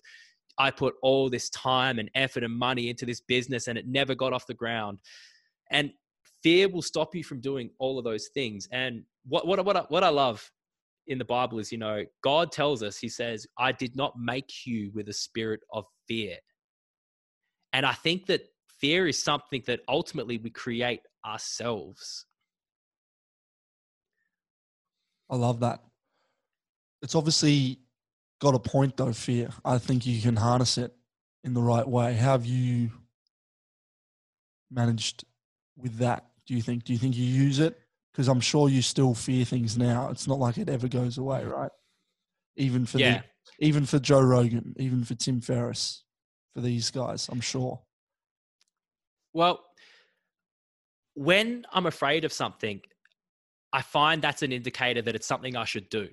"I 0.57 0.71
put 0.71 0.95
all 1.03 1.29
this 1.29 1.49
time 1.51 1.99
and 1.99 2.09
effort 2.15 2.43
and 2.43 2.57
money 2.57 2.89
into 2.89 3.05
this 3.05 3.21
business 3.21 3.67
and 3.67 3.77
it 3.77 3.87
never 3.87 4.15
got 4.15 4.33
off 4.33 4.47
the 4.47 4.55
ground." 4.55 4.99
And 5.69 5.91
fear 6.43 6.69
will 6.69 6.81
stop 6.81 7.15
you 7.15 7.23
from 7.23 7.41
doing 7.41 7.69
all 7.79 7.97
of 7.97 8.05
those 8.05 8.29
things. 8.33 8.67
And 8.71 9.03
what 9.25 9.45
what 9.47 9.63
what 9.65 9.77
I, 9.77 9.81
what 9.89 10.03
I 10.03 10.09
love 10.09 10.49
in 11.07 11.17
the 11.17 11.25
Bible 11.25 11.59
is, 11.59 11.71
you 11.71 11.77
know, 11.77 12.05
God 12.23 12.51
tells 12.51 12.83
us, 12.83 12.97
He 12.97 13.09
says, 13.09 13.47
I 13.57 13.71
did 13.71 13.95
not 13.95 14.13
make 14.19 14.65
you 14.65 14.91
with 14.93 15.09
a 15.09 15.13
spirit 15.13 15.61
of 15.73 15.85
fear. 16.07 16.37
And 17.73 17.85
I 17.85 17.93
think 17.93 18.27
that 18.27 18.41
fear 18.79 19.07
is 19.07 19.21
something 19.21 19.63
that 19.67 19.81
ultimately 19.87 20.37
we 20.37 20.49
create 20.49 21.01
ourselves. 21.25 22.25
I 25.29 25.35
love 25.35 25.59
that. 25.59 25.81
It's 27.01 27.15
obviously 27.15 27.79
got 28.39 28.55
a 28.55 28.59
point 28.59 28.97
though, 28.97 29.13
fear. 29.13 29.49
I 29.63 29.77
think 29.77 30.05
you 30.05 30.21
can 30.21 30.35
harness 30.35 30.77
it 30.77 30.93
in 31.43 31.53
the 31.53 31.61
right 31.61 31.87
way. 31.87 32.13
How 32.13 32.31
have 32.31 32.45
you 32.45 32.91
managed 34.71 35.23
with 35.81 35.97
that? 35.97 36.25
Do 36.45 36.55
you 36.55 36.61
think? 36.61 36.83
Do 36.83 36.93
you 36.93 36.99
think 36.99 37.15
you 37.15 37.25
use 37.25 37.59
it 37.59 37.77
because 38.19 38.27
I'm 38.27 38.41
sure 38.41 38.69
you 38.69 38.81
still 38.81 39.13
fear 39.13 39.45
things 39.45 39.77
now. 39.77 40.09
It's 40.09 40.27
not 40.27 40.39
like 40.39 40.57
it 40.57 40.69
ever 40.69 40.87
goes 40.87 41.17
away, 41.17 41.45
right? 41.45 41.71
Even 42.57 42.85
for 42.85 42.97
yeah. 42.97 43.21
the, 43.59 43.65
even 43.65 43.85
for 43.85 43.99
Joe 43.99 44.21
Rogan, 44.21 44.75
even 44.77 45.03
for 45.03 45.15
Tim 45.15 45.39
Ferriss, 45.39 46.03
for 46.53 46.61
these 46.61 46.91
guys, 46.91 47.29
I'm 47.31 47.41
sure. 47.41 47.79
Well, 49.33 49.63
when 51.13 51.65
I'm 51.71 51.85
afraid 51.85 52.25
of 52.25 52.33
something, 52.33 52.81
I 53.71 53.81
find 53.81 54.21
that's 54.21 54.41
an 54.41 54.51
indicator 54.51 55.01
that 55.01 55.15
it's 55.15 55.27
something 55.27 55.55
I 55.55 55.65
should 55.65 55.89
do. 55.89 56.09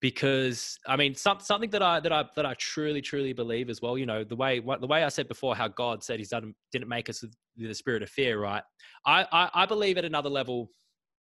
Because 0.00 0.78
I 0.86 0.96
mean, 0.96 1.14
some, 1.14 1.40
something 1.40 1.70
that 1.70 1.82
I 1.82 2.00
that 2.00 2.12
I 2.12 2.24
that 2.36 2.46
I 2.46 2.54
truly 2.54 3.02
truly 3.02 3.32
believe 3.32 3.68
as 3.68 3.82
well. 3.82 3.98
You 3.98 4.06
know, 4.06 4.24
the 4.24 4.36
way 4.36 4.58
the 4.58 4.86
way 4.86 5.04
I 5.04 5.08
said 5.08 5.28
before, 5.28 5.54
how 5.54 5.68
God 5.68 6.02
said 6.02 6.18
He's 6.18 6.30
done 6.30 6.54
didn't 6.72 6.88
make 6.88 7.10
us 7.10 7.22
with 7.22 7.34
the 7.58 7.74
spirit 7.74 8.02
of 8.02 8.08
fear, 8.08 8.40
right? 8.40 8.62
I, 9.04 9.26
I, 9.30 9.50
I 9.54 9.66
believe 9.66 9.98
at 9.98 10.04
another 10.06 10.30
level 10.30 10.70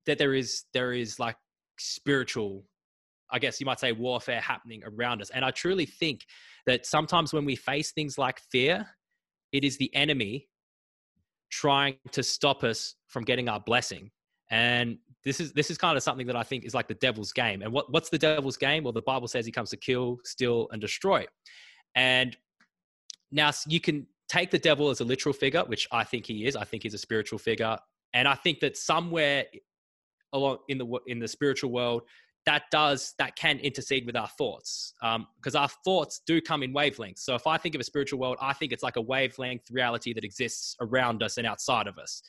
that 0.07 0.19
there 0.19 0.35
is 0.35 0.65
there 0.73 0.93
is 0.93 1.19
like 1.19 1.37
spiritual 1.79 2.65
I 3.33 3.39
guess 3.39 3.59
you 3.59 3.67
might 3.67 3.81
say 3.81 3.93
warfare 3.93 4.41
happening 4.41 4.83
around 4.85 5.23
us. 5.23 5.31
And 5.31 5.45
I 5.45 5.51
truly 5.51 5.87
think 5.87 6.27
that 6.67 6.85
sometimes 6.85 7.33
when 7.33 7.47
we 7.47 7.57
face 7.57 7.91
things 7.93 8.19
like 8.19 8.39
fear, 8.53 8.87
it 9.53 9.65
is 9.65 9.79
the 9.79 9.93
enemy 9.95 10.49
trying 11.51 11.97
to 12.13 12.23
stop 12.23 12.63
us 12.63 12.95
from 13.09 13.25
getting 13.25 13.49
our 13.49 13.61
blessing. 13.61 14.11
And 14.53 14.99
this 15.25 15.41
is 15.41 15.53
this 15.53 15.71
is 15.71 15.79
kind 15.79 15.97
of 15.97 16.03
something 16.03 16.27
that 16.27 16.37
I 16.37 16.43
think 16.43 16.65
is 16.65 16.75
like 16.75 16.87
the 16.87 16.95
devil's 16.95 17.33
game. 17.33 17.63
And 17.63 17.73
what, 17.73 17.91
what's 17.91 18.11
the 18.11 18.19
devil's 18.19 18.57
game? 18.57 18.85
Well, 18.85 18.93
the 18.93 19.03
Bible 19.03 19.27
says 19.27 19.47
he 19.47 19.51
comes 19.51 19.71
to 19.71 19.77
kill, 19.77 20.19
steal, 20.25 20.69
and 20.71 20.81
destroy. 20.81 21.25
And 21.97 22.37
now 23.33 23.51
you 23.67 23.81
can 23.81 24.07
take 24.29 24.51
the 24.51 24.59
devil 24.59 24.91
as 24.91 25.01
a 25.01 25.05
literal 25.05 25.33
figure, 25.33 25.63
which 25.63 25.89
I 25.91 26.05
think 26.05 26.27
he 26.27 26.47
is. 26.47 26.55
I 26.55 26.65
think 26.65 26.83
he's 26.83 26.95
a 26.95 26.99
spiritual 26.99 27.39
figure, 27.39 27.79
and 28.13 28.29
I 28.29 28.35
think 28.35 28.61
that 28.61 28.77
somewhere 28.77 29.47
along 30.35 30.59
in 30.69 30.79
the 30.79 30.87
in 31.07 31.19
the 31.19 31.29
spiritual 31.29 31.71
world, 31.71 32.03
that 32.45 32.65
does 32.71 33.15
that 33.19 33.35
can 33.37 33.59
intercede 33.59 34.05
with 34.05 34.17
our 34.17 34.29
thoughts 34.29 34.93
because 35.01 35.55
um, 35.55 35.63
our 35.63 35.69
thoughts 35.85 36.21
do 36.27 36.43
come 36.43 36.63
in 36.63 36.75
wavelengths. 36.75 37.21
So 37.21 37.35
if 37.35 37.47
I 37.47 37.57
think 37.57 37.75
of 37.75 37.81
a 37.81 37.85
spiritual 37.85 38.19
world, 38.19 38.37
I 38.41 38.53
think 38.53 38.73
it's 38.73 38.83
like 38.83 38.97
a 38.97 39.01
wavelength 39.01 39.71
reality 39.71 40.13
that 40.13 40.25
exists 40.25 40.77
around 40.81 41.23
us 41.23 41.39
and 41.39 41.47
outside 41.47 41.87
of 41.87 41.97
us, 41.99 42.23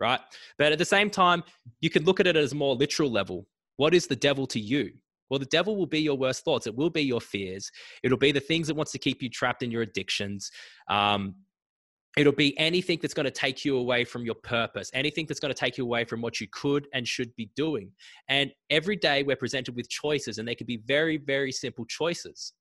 right? 0.00 0.20
But 0.58 0.72
at 0.72 0.78
the 0.78 0.84
same 0.84 1.10
time, 1.10 1.42
you 1.80 1.90
can 1.90 2.04
look 2.04 2.20
at 2.20 2.26
it 2.26 2.36
as 2.36 2.52
a 2.52 2.56
more 2.56 2.74
literal 2.74 3.10
level. 3.10 3.46
What 3.76 3.94
is 3.94 4.06
the 4.06 4.16
devil 4.16 4.46
to 4.48 4.60
you? 4.60 4.90
Well, 5.28 5.38
the 5.38 5.46
devil 5.46 5.76
will 5.76 5.86
be 5.86 6.00
your 6.00 6.16
worst 6.16 6.44
thoughts. 6.44 6.66
It 6.66 6.74
will 6.74 6.90
be 6.90 7.02
your 7.02 7.20
fears. 7.20 7.70
It'll 8.02 8.18
be 8.18 8.32
the 8.32 8.40
things 8.40 8.66
that 8.66 8.74
wants 8.74 8.92
to 8.92 8.98
keep 8.98 9.22
you 9.22 9.30
trapped 9.30 9.62
in 9.62 9.70
your 9.70 9.82
addictions. 9.82 10.50
Um, 10.88 11.36
it'll 12.16 12.32
be 12.32 12.58
anything 12.58 12.98
that's 13.00 13.14
going 13.14 13.24
to 13.24 13.30
take 13.30 13.64
you 13.64 13.76
away 13.76 14.04
from 14.04 14.24
your 14.24 14.34
purpose, 14.34 14.90
anything 14.92 15.26
that's 15.26 15.38
going 15.38 15.54
to 15.54 15.58
take 15.58 15.78
you 15.78 15.84
away 15.84 16.04
from 16.04 16.20
what 16.20 16.40
you 16.40 16.48
could 16.50 16.88
and 16.92 17.06
should 17.06 17.34
be 17.36 17.48
doing. 17.54 17.92
And 18.28 18.50
every 18.70 18.96
day 18.96 19.22
we're 19.22 19.36
presented 19.36 19.76
with 19.76 19.88
choices, 19.88 20.38
and 20.38 20.48
they 20.48 20.56
could 20.56 20.66
be 20.66 20.78
very, 20.78 21.16
very 21.16 21.52
simple 21.52 21.84
choices. 21.84 22.52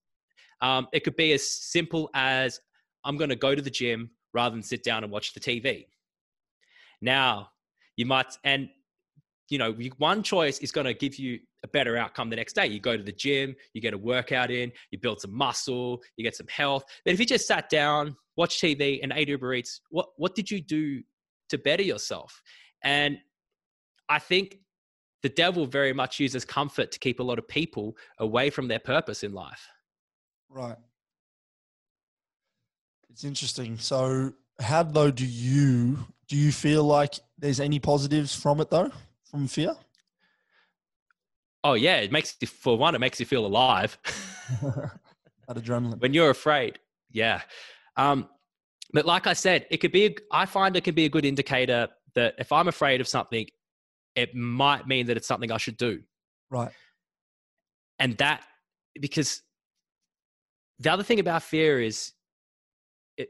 Um, 0.62 0.88
it 0.94 1.04
could 1.04 1.16
be 1.16 1.34
as 1.34 1.50
simple 1.50 2.10
as 2.14 2.60
I'm 3.04 3.18
going 3.18 3.30
to 3.30 3.36
go 3.36 3.56
to 3.56 3.62
the 3.62 3.70
gym 3.72 4.12
rather 4.34 4.54
than 4.54 4.62
sit 4.62 4.84
down 4.84 5.04
and 5.04 5.12
watch 5.12 5.34
the 5.34 5.40
TV. 5.40 5.86
Now, 7.02 7.50
you 7.96 8.06
might, 8.06 8.38
and 8.44 8.70
you 9.50 9.58
know, 9.58 9.74
one 9.98 10.22
choice 10.24 10.60
is 10.60 10.72
going 10.72 10.86
to 10.86 10.94
give 10.94 11.18
you 11.18 11.40
a 11.64 11.68
better 11.68 11.98
outcome 11.98 12.30
the 12.30 12.36
next 12.36 12.54
day. 12.54 12.68
You 12.68 12.80
go 12.80 12.96
to 12.96 13.04
the 13.04 13.12
gym, 13.12 13.56
you 13.74 13.82
get 13.82 13.94
a 13.94 13.98
workout 13.98 14.52
in, 14.52 14.72
you 14.92 15.00
build 15.00 15.22
some 15.22 15.36
muscle, 15.36 16.02
you 16.16 16.24
get 16.24 16.36
some 16.36 16.48
health. 16.48 16.84
But 17.04 17.14
if 17.14 17.20
you 17.20 17.26
just 17.26 17.48
sat 17.48 17.70
down, 17.70 18.16
watch 18.38 18.62
TV, 18.62 19.00
and 19.02 19.12
ate 19.16 19.30
Uber 19.30 19.56
Eats, 19.56 19.82
what 19.90 20.10
what 20.18 20.36
did 20.36 20.50
you 20.50 20.62
do 20.62 21.02
to 21.50 21.58
better 21.58 21.84
yourself? 21.84 22.42
And 22.84 23.18
I 24.08 24.20
think 24.20 24.60
the 25.22 25.30
devil 25.30 25.66
very 25.66 25.94
much 25.94 26.20
uses 26.20 26.46
comfort 26.46 26.92
to 26.92 27.00
keep 27.00 27.20
a 27.20 27.24
lot 27.24 27.40
of 27.40 27.48
people 27.48 27.98
away 28.20 28.50
from 28.50 28.68
their 28.68 28.80
purpose 28.80 29.24
in 29.24 29.34
life. 29.34 29.68
Right. 30.50 30.78
It's 33.10 33.24
interesting. 33.24 33.78
So, 33.78 34.34
how 34.60 34.84
though 34.84 35.12
do 35.12 35.26
you 35.26 36.06
do 36.30 36.38
you 36.38 36.52
feel 36.52 36.84
like 36.84 37.16
there's 37.38 37.60
any 37.60 37.80
positives 37.80 38.36
from 38.36 38.62
it 38.62 38.70
though? 38.70 38.92
from 39.30 39.48
fear? 39.48 39.76
Oh 41.64 41.74
yeah, 41.74 41.98
it 41.98 42.12
makes 42.12 42.36
you 42.40 42.48
for 42.48 42.78
one, 42.78 42.96
it 42.96 43.00
makes 43.00 43.20
you 43.20 43.26
feel 43.26 43.46
alive. 43.46 43.98
that 44.62 44.92
adrenaline. 45.50 46.02
When 46.02 46.14
you're 46.14 46.30
afraid, 46.30 46.80
yeah. 47.12 47.42
Um, 47.98 48.30
but 48.94 49.06
like 49.06 49.28
I 49.28 49.34
said, 49.34 49.68
it 49.70 49.78
could 49.78 49.92
be. 49.92 50.06
A, 50.06 50.16
I 50.32 50.46
find 50.46 50.76
it 50.76 50.84
can 50.84 50.96
be 50.96 51.06
a 51.06 51.10
good 51.10 51.26
indicator 51.26 51.90
that 52.16 52.36
if 52.40 52.52
I'm 52.52 52.68
afraid 52.68 53.02
of 53.02 53.08
something, 53.08 53.46
it 54.16 54.34
might 54.34 54.88
mean 54.88 55.08
that 55.08 55.18
it's 55.18 55.28
something 55.28 55.52
I 55.52 55.58
should 55.58 55.78
do. 55.78 56.02
Right. 56.50 56.72
And 58.00 58.18
that 58.18 58.42
because 59.00 59.42
the 60.80 60.92
other 60.92 61.04
thing 61.04 61.20
about 61.20 61.44
fear 61.44 61.82
is 61.82 62.14
it 63.18 63.30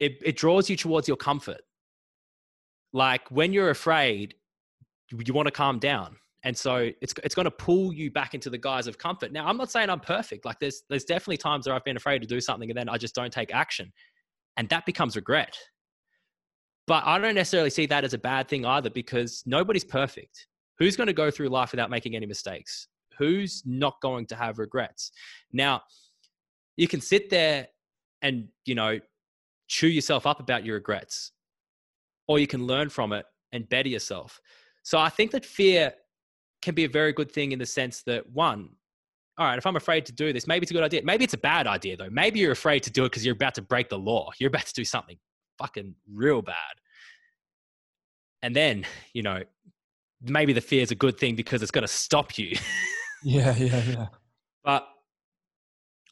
it, 0.00 0.18
it 0.24 0.36
draws 0.36 0.68
you 0.68 0.76
towards 0.76 1.06
your 1.06 1.16
comfort. 1.16 1.60
Like 2.92 3.30
when 3.30 3.52
you're 3.52 3.70
afraid, 3.70 4.34
you 5.10 5.34
want 5.34 5.46
to 5.46 5.52
calm 5.52 5.78
down 5.78 6.16
and 6.42 6.56
so 6.56 6.90
it's 7.00 7.14
it's 7.22 7.34
going 7.34 7.44
to 7.44 7.50
pull 7.50 7.92
you 7.92 8.10
back 8.10 8.34
into 8.34 8.50
the 8.50 8.58
guise 8.58 8.86
of 8.86 8.98
comfort. 8.98 9.32
Now 9.32 9.46
i'm 9.46 9.56
not 9.56 9.70
saying 9.70 9.90
i'm 9.90 10.00
perfect 10.00 10.44
like 10.44 10.58
there's 10.58 10.82
there's 10.88 11.04
definitely 11.04 11.36
times 11.36 11.66
where 11.66 11.74
i've 11.74 11.84
been 11.84 11.96
afraid 11.96 12.20
to 12.20 12.26
do 12.26 12.40
something 12.40 12.70
and 12.70 12.78
then 12.78 12.88
i 12.88 12.96
just 12.96 13.14
don't 13.14 13.32
take 13.32 13.52
action 13.54 13.92
and 14.56 14.68
that 14.68 14.86
becomes 14.86 15.16
regret. 15.16 15.56
But 16.86 17.04
i 17.04 17.18
don't 17.18 17.34
necessarily 17.34 17.70
see 17.70 17.86
that 17.86 18.04
as 18.04 18.14
a 18.14 18.18
bad 18.18 18.48
thing 18.48 18.64
either 18.64 18.90
because 18.90 19.42
nobody's 19.46 19.84
perfect. 19.84 20.46
Who's 20.78 20.96
going 20.96 21.08
to 21.08 21.12
go 21.12 21.30
through 21.30 21.48
life 21.48 21.72
without 21.72 21.90
making 21.90 22.16
any 22.16 22.24
mistakes? 22.24 22.88
Who's 23.18 23.62
not 23.66 24.00
going 24.00 24.26
to 24.28 24.34
have 24.34 24.58
regrets? 24.58 25.12
Now 25.52 25.82
you 26.76 26.88
can 26.88 27.02
sit 27.02 27.28
there 27.28 27.68
and 28.22 28.48
you 28.64 28.74
know 28.74 28.98
chew 29.68 29.88
yourself 29.88 30.26
up 30.26 30.40
about 30.40 30.64
your 30.64 30.76
regrets 30.76 31.32
or 32.30 32.38
you 32.38 32.46
can 32.46 32.66
learn 32.66 32.88
from 32.88 33.12
it 33.12 33.26
and 33.52 33.68
better 33.68 33.88
yourself 33.88 34.40
so 34.82 34.98
I 34.98 35.08
think 35.08 35.30
that 35.32 35.44
fear 35.44 35.92
can 36.62 36.74
be 36.74 36.84
a 36.84 36.88
very 36.88 37.12
good 37.12 37.30
thing 37.30 37.52
in 37.52 37.58
the 37.58 37.66
sense 37.66 38.02
that 38.02 38.28
one, 38.30 38.70
all 39.38 39.46
right, 39.46 39.58
if 39.58 39.66
I'm 39.66 39.76
afraid 39.76 40.06
to 40.06 40.12
do 40.12 40.32
this, 40.32 40.46
maybe 40.46 40.64
it's 40.64 40.70
a 40.70 40.74
good 40.74 40.82
idea. 40.82 41.02
Maybe 41.04 41.24
it's 41.24 41.34
a 41.34 41.38
bad 41.38 41.66
idea 41.66 41.96
though. 41.96 42.10
Maybe 42.10 42.40
you're 42.40 42.52
afraid 42.52 42.82
to 42.84 42.90
do 42.90 43.04
it 43.04 43.10
because 43.10 43.24
you're 43.24 43.34
about 43.34 43.54
to 43.54 43.62
break 43.62 43.88
the 43.88 43.98
law. 43.98 44.30
You're 44.38 44.48
about 44.48 44.66
to 44.66 44.74
do 44.74 44.84
something 44.84 45.16
fucking 45.58 45.94
real 46.12 46.42
bad. 46.42 46.54
And 48.42 48.56
then, 48.56 48.86
you 49.12 49.22
know, 49.22 49.42
maybe 50.22 50.52
the 50.52 50.60
fear 50.60 50.82
is 50.82 50.90
a 50.90 50.94
good 50.94 51.18
thing 51.18 51.36
because 51.36 51.62
it's 51.62 51.70
going 51.70 51.82
to 51.82 51.88
stop 51.88 52.38
you. 52.38 52.56
yeah, 53.22 53.54
yeah, 53.56 53.82
yeah. 53.86 54.06
But 54.64 54.88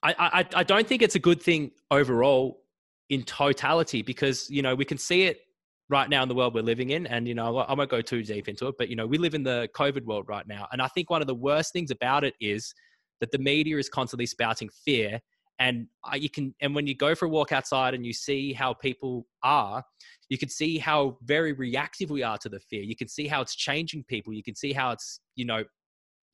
I, 0.03 0.15
I, 0.19 0.61
I 0.61 0.63
don't 0.63 0.87
think 0.87 1.03
it's 1.03 1.15
a 1.15 1.19
good 1.19 1.43
thing 1.43 1.71
overall 1.91 2.63
in 3.09 3.23
totality 3.23 4.03
because, 4.03 4.49
you 4.51 4.61
know, 4.61 4.75
we 4.75 4.85
can 4.85 4.99
see 4.99 5.25
it 5.25 5.41
right 5.89 6.09
now 6.11 6.23
in 6.23 6.29
the 6.29 6.35
world 6.35 6.55
we're 6.55 6.63
living 6.63 6.91
in. 6.91 7.07
And, 7.07 7.27
you 7.27 7.35
know, 7.35 7.59
I 7.59 7.73
won't 7.73 7.91
go 7.91 8.03
too 8.03 8.23
deep 8.23 8.49
into 8.49 8.67
it, 8.69 8.75
but, 8.79 8.89
you 8.89 8.97
know, 8.97 9.07
we 9.07 9.19
live 9.19 9.35
in 9.35 9.43
the 9.43 9.69
COVID 9.75 10.05
world 10.05 10.27
right 10.29 10.47
now. 10.47 10.67
And 10.73 10.83
I 10.83 10.89
think 10.89 11.11
one 11.11 11.21
of 11.21 11.27
the 11.27 11.35
worst 11.35 11.73
things 11.73 11.91
about 11.91 12.25
it 12.25 12.35
is 12.41 12.73
that 13.21 13.31
the 13.31 13.39
media 13.39 13.79
is 13.79 13.89
constantly 13.89 14.27
spouting 14.27 14.69
fear. 14.85 15.21
And 15.61 15.89
you 16.15 16.31
can, 16.31 16.55
and 16.61 16.75
when 16.75 16.87
you 16.87 16.95
go 16.95 17.15
for 17.15 17.25
a 17.25 17.29
walk 17.29 17.51
outside 17.51 17.95
and 17.95 18.07
you 18.07 18.13
see 18.13 18.53
how 18.53 18.75
people 18.75 19.27
are, 19.43 19.83
you 20.29 20.39
can 20.39 20.49
see 20.49 20.79
how 20.79 21.19
very 21.23 21.53
reactive 21.53 22.11
we 22.11 22.23
are 22.23 22.39
to 22.39 22.49
the 22.49 22.61
fear. 22.61 22.83
You 22.83 22.95
can 22.95 23.09
see 23.09 23.27
how 23.27 23.41
it's 23.41 23.57
changing 23.57 24.05
people. 24.05 24.33
You 24.33 24.43
can 24.43 24.55
see 24.55 24.73
how 24.73 24.93
it's, 24.93 25.21
you 25.35 25.47
know, 25.47 25.65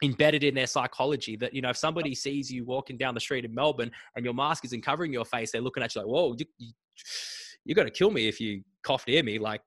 embedded 0.03 0.43
in 0.43 0.55
their 0.55 0.67
psychology 0.67 1.37
that 1.37 1.55
you 1.55 1.63
know 1.63 1.71
if 1.71 1.77
somebody 1.77 2.15
sees 2.17 2.51
you 2.51 2.65
walking 2.65 2.99
down 2.99 3.15
the 3.15 3.21
street 3.21 3.45
in 3.45 3.55
melbourne 3.55 3.91
and 4.17 4.25
your 4.25 4.35
mask 4.35 4.65
isn't 4.65 4.83
covering 4.83 5.13
your 5.13 5.25
face 5.25 5.53
they're 5.53 5.61
looking 5.61 5.85
at 5.85 5.95
you 5.95 6.01
like 6.01 6.09
whoa 6.09 6.35
you, 6.37 6.45
you, 6.59 6.73
you're 7.65 7.77
going 7.77 7.87
to 7.87 7.95
kill 7.95 8.11
me 8.11 8.27
if 8.27 8.41
you 8.41 8.63
cough 8.85 9.05
near 9.07 9.23
me. 9.23 9.39
Like, 9.39 9.63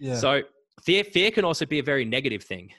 yeah. 0.00 0.16
So 0.16 0.42
fear, 0.84 1.04
fear 1.04 1.30
can 1.30 1.44
also 1.44 1.66
be 1.66 1.78
a 1.78 1.82
very 1.82 2.04
negative 2.04 2.42
thing, 2.42 2.70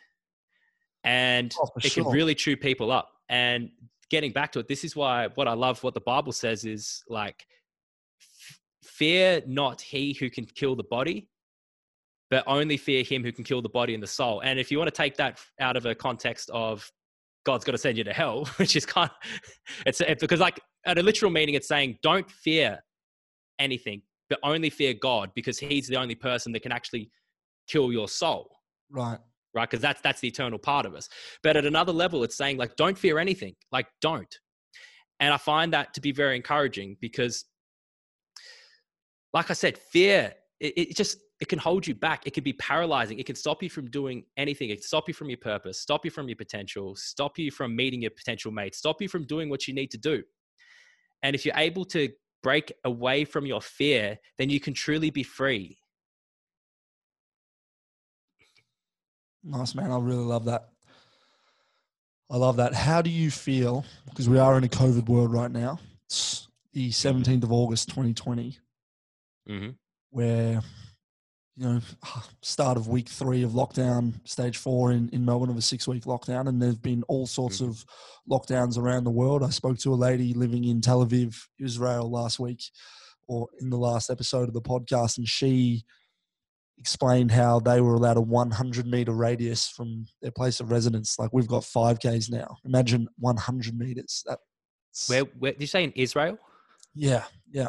and 1.04 1.54
oh, 1.62 1.70
it 1.78 1.92
sure. 1.92 2.04
can 2.04 2.14
really 2.14 2.36
chew 2.36 2.58
people 2.58 2.92
up. 2.92 3.10
And 3.30 3.70
getting 4.10 4.32
back 4.32 4.52
to 4.54 4.60
it, 4.60 4.68
this 4.68 4.84
is 4.84 4.96
why 4.96 5.28
what 5.36 5.48
I 5.48 5.54
love 5.54 5.84
what 5.84 5.94
the 5.94 6.02
Bible 6.02 6.32
says 6.32 6.66
is 6.66 7.04
like, 7.08 7.46
fear 8.84 9.42
not 9.48 9.82
he 9.82 10.14
who 10.20 10.30
can 10.30 10.46
kill 10.46 10.76
the 10.76 10.84
body, 10.84 11.30
but 12.30 12.44
only 12.48 12.78
fear 12.78 13.04
him 13.04 13.24
who 13.24 13.32
can 13.32 13.44
kill 13.44 13.62
the 13.62 13.70
body 13.70 13.94
and 13.94 14.04
the 14.04 14.08
soul. 14.08 14.42
And 14.42 14.60
if 14.60 14.72
you 14.72 14.78
want 14.78 14.94
to 14.94 14.96
take 14.96 15.16
that 15.18 15.40
out 15.60 15.78
of 15.78 15.86
a 15.86 15.96
context 15.96 16.50
of 16.54 16.92
God's 17.46 17.64
got 17.64 17.72
to 17.72 17.78
send 17.78 17.98
you 17.98 18.04
to 18.04 18.14
hell, 18.14 18.46
which 18.58 18.76
is 18.76 18.86
kind 18.86 19.10
of, 19.10 19.42
it's, 19.86 20.02
it's 20.02 20.22
because 20.22 20.40
like 20.40 20.60
at 20.86 20.98
a 20.98 21.04
literal 21.04 21.32
meaning, 21.32 21.56
it's 21.56 21.68
saying 21.68 21.98
don't 22.02 22.30
fear 22.30 22.84
anything, 23.58 24.02
but 24.30 24.40
only 24.44 24.70
fear 24.70 24.94
God 24.94 25.32
because 25.36 25.60
He's 25.60 25.88
the 25.88 25.98
only 25.98 26.16
person 26.16 26.52
that 26.54 26.62
can 26.62 26.72
actually 26.72 27.12
kill 27.68 27.92
your 27.92 28.08
soul. 28.08 28.50
Right. 28.90 29.20
Right. 29.54 29.70
Because 29.70 29.82
that's 29.82 30.02
that's 30.02 30.22
the 30.22 30.28
eternal 30.28 30.60
part 30.60 30.86
of 30.86 30.94
us. 30.94 31.10
But 31.42 31.58
at 31.58 31.66
another 31.66 31.92
level, 31.92 32.24
it's 32.24 32.38
saying 32.38 32.58
like, 32.58 32.76
don't 32.76 32.98
fear 32.98 33.18
anything. 33.18 33.56
Like, 33.72 33.88
don't. 34.02 34.34
And 35.20 35.34
I 35.34 35.38
find 35.38 35.74
that 35.74 35.94
to 35.96 36.02
be 36.02 36.12
very 36.12 36.36
encouraging 36.36 36.98
because, 37.02 37.46
like 39.34 39.50
I 39.50 39.54
said, 39.54 39.78
fear 39.78 40.34
it, 40.60 40.74
it 40.78 40.96
just 40.96 41.20
it 41.40 41.48
can 41.48 41.60
hold 41.60 41.88
you 41.88 41.96
back. 41.96 42.24
It 42.26 42.34
can 42.34 42.44
be 42.44 42.54
paralyzing. 42.54 43.18
It 43.18 43.26
can 43.26 43.36
stop 43.36 43.64
you 43.64 43.70
from 43.70 43.90
doing 43.90 44.24
anything. 44.36 44.70
It 44.70 44.76
can 44.76 44.84
stop 44.84 45.08
you 45.08 45.14
from 45.14 45.30
your 45.30 45.38
purpose, 45.38 45.80
stop 45.80 46.04
you 46.04 46.12
from 46.12 46.28
your 46.28 46.36
potential, 46.36 46.96
stop 46.96 47.40
you 47.40 47.50
from 47.50 47.76
meeting 47.76 48.02
your 48.02 48.12
potential 48.12 48.52
mate, 48.52 48.76
stop 48.76 49.02
you 49.02 49.08
from 49.08 49.26
doing 49.26 49.50
what 49.50 49.68
you 49.68 49.74
need 49.74 49.90
to 49.92 49.98
do. 49.98 50.22
And 51.24 51.36
if 51.36 51.46
you're 51.46 51.56
able 51.56 51.86
to 51.86 52.10
break 52.42 52.72
away 52.84 53.26
from 53.26 53.46
your 53.46 53.62
fear, 53.62 54.18
then 54.38 54.50
you 54.50 54.60
can 54.60 54.74
truly 54.74 55.10
be 55.10 55.24
free. 55.24 55.78
Nice, 59.44 59.76
man. 59.76 59.92
I 59.92 59.98
really 59.98 60.24
love 60.24 60.46
that. 60.46 60.70
I 62.30 62.38
love 62.38 62.58
that. 62.58 62.74
How 62.74 63.02
do 63.02 63.10
you 63.10 63.32
feel? 63.32 63.86
Because 64.10 64.30
we 64.30 64.38
are 64.38 64.58
in 64.58 64.64
a 64.64 64.68
COVID 64.68 65.08
world 65.10 65.34
right 65.34 65.50
now. 65.50 65.80
It's 66.06 66.48
the 66.74 66.90
17th 66.90 67.44
of 67.44 67.52
August, 67.52 67.90
2020, 67.90 68.58
mm-hmm. 69.50 69.70
where 70.12 70.62
you 71.60 71.68
know, 71.68 71.82
start 72.42 72.78
of 72.78 72.88
week 72.88 73.10
three 73.10 73.44
of 73.44 73.52
lockdown, 73.52 74.14
stage 74.24 74.58
four 74.58 74.94
in, 74.94 75.10
in 75.10 75.26
Melbourne 75.26 75.50
of 75.50 75.58
a 75.58 75.62
six 75.62 75.88
week 75.88 76.06
lockdown. 76.06 76.48
And 76.48 76.62
there's 76.62 76.78
been 76.78 77.04
all 77.10 77.28
sorts 77.28 77.60
mm-hmm. 77.60 77.72
of 77.72 77.86
lockdowns 78.30 78.78
around 78.78 79.04
the 79.04 79.12
world. 79.12 79.44
I 79.44 79.50
spoke 79.50 79.78
to 79.80 79.94
a 79.94 79.96
lady 79.96 80.34
living 80.34 80.64
in 80.64 80.80
Tel 80.80 81.06
Aviv, 81.06 81.36
Israel 81.60 82.10
last 82.10 82.40
week, 82.40 82.64
or 83.28 83.50
in 83.60 83.70
the 83.70 83.78
last 83.78 84.10
episode 84.10 84.48
of 84.48 84.54
the 84.54 84.62
podcast, 84.62 85.18
and 85.18 85.28
she 85.28 85.84
explained 86.78 87.32
how 87.32 87.60
they 87.60 87.82
were 87.82 87.96
allowed 87.96 88.16
a 88.16 88.22
100 88.22 88.88
meter 88.88 89.12
radius 89.12 89.68
from 89.68 90.06
their 90.22 90.32
place 90.32 90.62
of 90.62 90.72
residence. 90.72 91.20
Like 91.20 91.32
we've 91.34 91.46
got 91.46 91.64
5Ks 91.64 92.32
now. 92.32 92.56
Imagine 92.64 93.10
100 93.18 93.78
meters. 93.78 94.24
Where, 95.08 95.24
where 95.38 95.52
did 95.52 95.60
you 95.60 95.68
say 95.68 95.84
in 95.84 95.92
Israel? 95.92 96.40
Yeah, 96.96 97.26
yeah. 97.52 97.68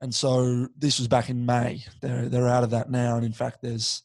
And 0.00 0.14
so 0.14 0.68
this 0.76 0.98
was 0.98 1.08
back 1.08 1.28
in 1.28 1.44
May. 1.44 1.84
They're 2.00 2.28
they're 2.28 2.48
out 2.48 2.64
of 2.64 2.70
that 2.70 2.90
now, 2.90 3.16
and 3.16 3.24
in 3.24 3.32
fact, 3.32 3.58
there's 3.62 4.02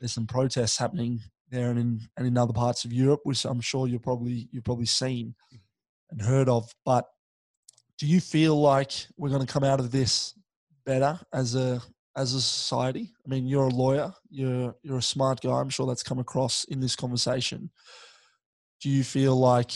there's 0.00 0.12
some 0.12 0.26
protests 0.26 0.78
happening 0.78 1.20
there 1.50 1.70
and 1.70 1.78
in 1.78 2.00
and 2.16 2.26
in 2.26 2.36
other 2.36 2.52
parts 2.52 2.84
of 2.84 2.92
Europe, 2.92 3.20
which 3.22 3.44
I'm 3.44 3.60
sure 3.60 3.86
you're 3.86 4.00
probably 4.00 4.48
you've 4.50 4.64
probably 4.64 4.86
seen 4.86 5.34
and 6.10 6.20
heard 6.20 6.48
of. 6.48 6.72
But 6.84 7.06
do 7.98 8.06
you 8.06 8.20
feel 8.20 8.60
like 8.60 8.92
we're 9.16 9.30
going 9.30 9.44
to 9.44 9.52
come 9.52 9.64
out 9.64 9.80
of 9.80 9.90
this 9.90 10.34
better 10.84 11.18
as 11.32 11.54
a 11.54 11.82
as 12.16 12.34
a 12.34 12.40
society? 12.40 13.12
I 13.24 13.28
mean, 13.28 13.46
you're 13.46 13.68
a 13.68 13.74
lawyer, 13.74 14.12
you're 14.30 14.74
you're 14.82 14.98
a 14.98 15.02
smart 15.02 15.40
guy. 15.40 15.60
I'm 15.60 15.70
sure 15.70 15.86
that's 15.86 16.02
come 16.02 16.18
across 16.18 16.64
in 16.64 16.80
this 16.80 16.96
conversation. 16.96 17.70
Do 18.80 18.88
you 18.88 19.04
feel 19.04 19.36
like 19.36 19.72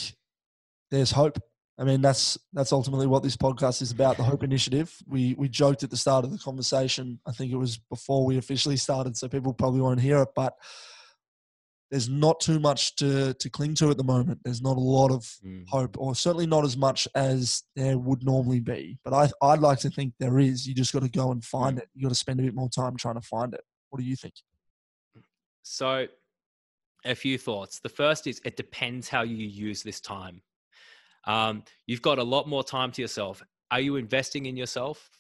there's 0.90 1.10
hope 1.10 1.38
I 1.78 1.84
mean, 1.84 2.02
that's 2.02 2.38
that's 2.52 2.72
ultimately 2.72 3.06
what 3.06 3.22
this 3.22 3.36
podcast 3.36 3.80
is 3.80 3.92
about. 3.92 4.16
The 4.16 4.22
Hope 4.22 4.42
Initiative. 4.42 4.94
We 5.06 5.34
we 5.38 5.48
joked 5.48 5.82
at 5.82 5.90
the 5.90 5.96
start 5.96 6.24
of 6.24 6.30
the 6.30 6.38
conversation. 6.38 7.18
I 7.26 7.32
think 7.32 7.50
it 7.50 7.56
was 7.56 7.78
before 7.78 8.26
we 8.26 8.36
officially 8.36 8.76
started, 8.76 9.16
so 9.16 9.28
people 9.28 9.54
probably 9.54 9.80
won't 9.80 10.00
hear 10.00 10.20
it. 10.22 10.28
But 10.36 10.54
there's 11.90 12.08
not 12.08 12.40
too 12.40 12.58
much 12.60 12.96
to 12.96 13.34
to 13.34 13.50
cling 13.50 13.74
to 13.76 13.90
at 13.90 13.96
the 13.96 14.04
moment. 14.04 14.40
There's 14.44 14.62
not 14.62 14.76
a 14.76 14.80
lot 14.80 15.10
of 15.10 15.22
mm. 15.44 15.66
hope, 15.68 15.96
or 15.98 16.14
certainly 16.14 16.46
not 16.46 16.64
as 16.64 16.76
much 16.76 17.08
as 17.14 17.62
there 17.74 17.98
would 17.98 18.24
normally 18.24 18.60
be. 18.60 18.98
But 19.02 19.14
I 19.14 19.30
I'd 19.42 19.60
like 19.60 19.78
to 19.80 19.90
think 19.90 20.12
there 20.18 20.38
is. 20.38 20.66
You 20.66 20.74
just 20.74 20.92
got 20.92 21.02
to 21.02 21.08
go 21.08 21.32
and 21.32 21.42
find 21.42 21.78
it. 21.78 21.88
You 21.94 22.02
got 22.02 22.10
to 22.10 22.14
spend 22.14 22.40
a 22.40 22.42
bit 22.42 22.54
more 22.54 22.68
time 22.68 22.96
trying 22.96 23.16
to 23.16 23.26
find 23.26 23.54
it. 23.54 23.62
What 23.88 24.00
do 24.00 24.06
you 24.06 24.16
think? 24.16 24.34
So, 25.62 26.06
a 27.04 27.14
few 27.14 27.38
thoughts. 27.38 27.80
The 27.80 27.88
first 27.88 28.26
is 28.26 28.40
it 28.44 28.56
depends 28.56 29.08
how 29.08 29.22
you 29.22 29.36
use 29.46 29.82
this 29.82 30.00
time. 30.00 30.42
Um, 31.26 31.64
you've 31.86 32.02
got 32.02 32.18
a 32.18 32.22
lot 32.22 32.48
more 32.48 32.64
time 32.64 32.92
to 32.92 33.02
yourself. 33.02 33.42
Are 33.70 33.80
you 33.80 33.96
investing 33.96 34.46
in 34.46 34.56
yourself? 34.56 35.10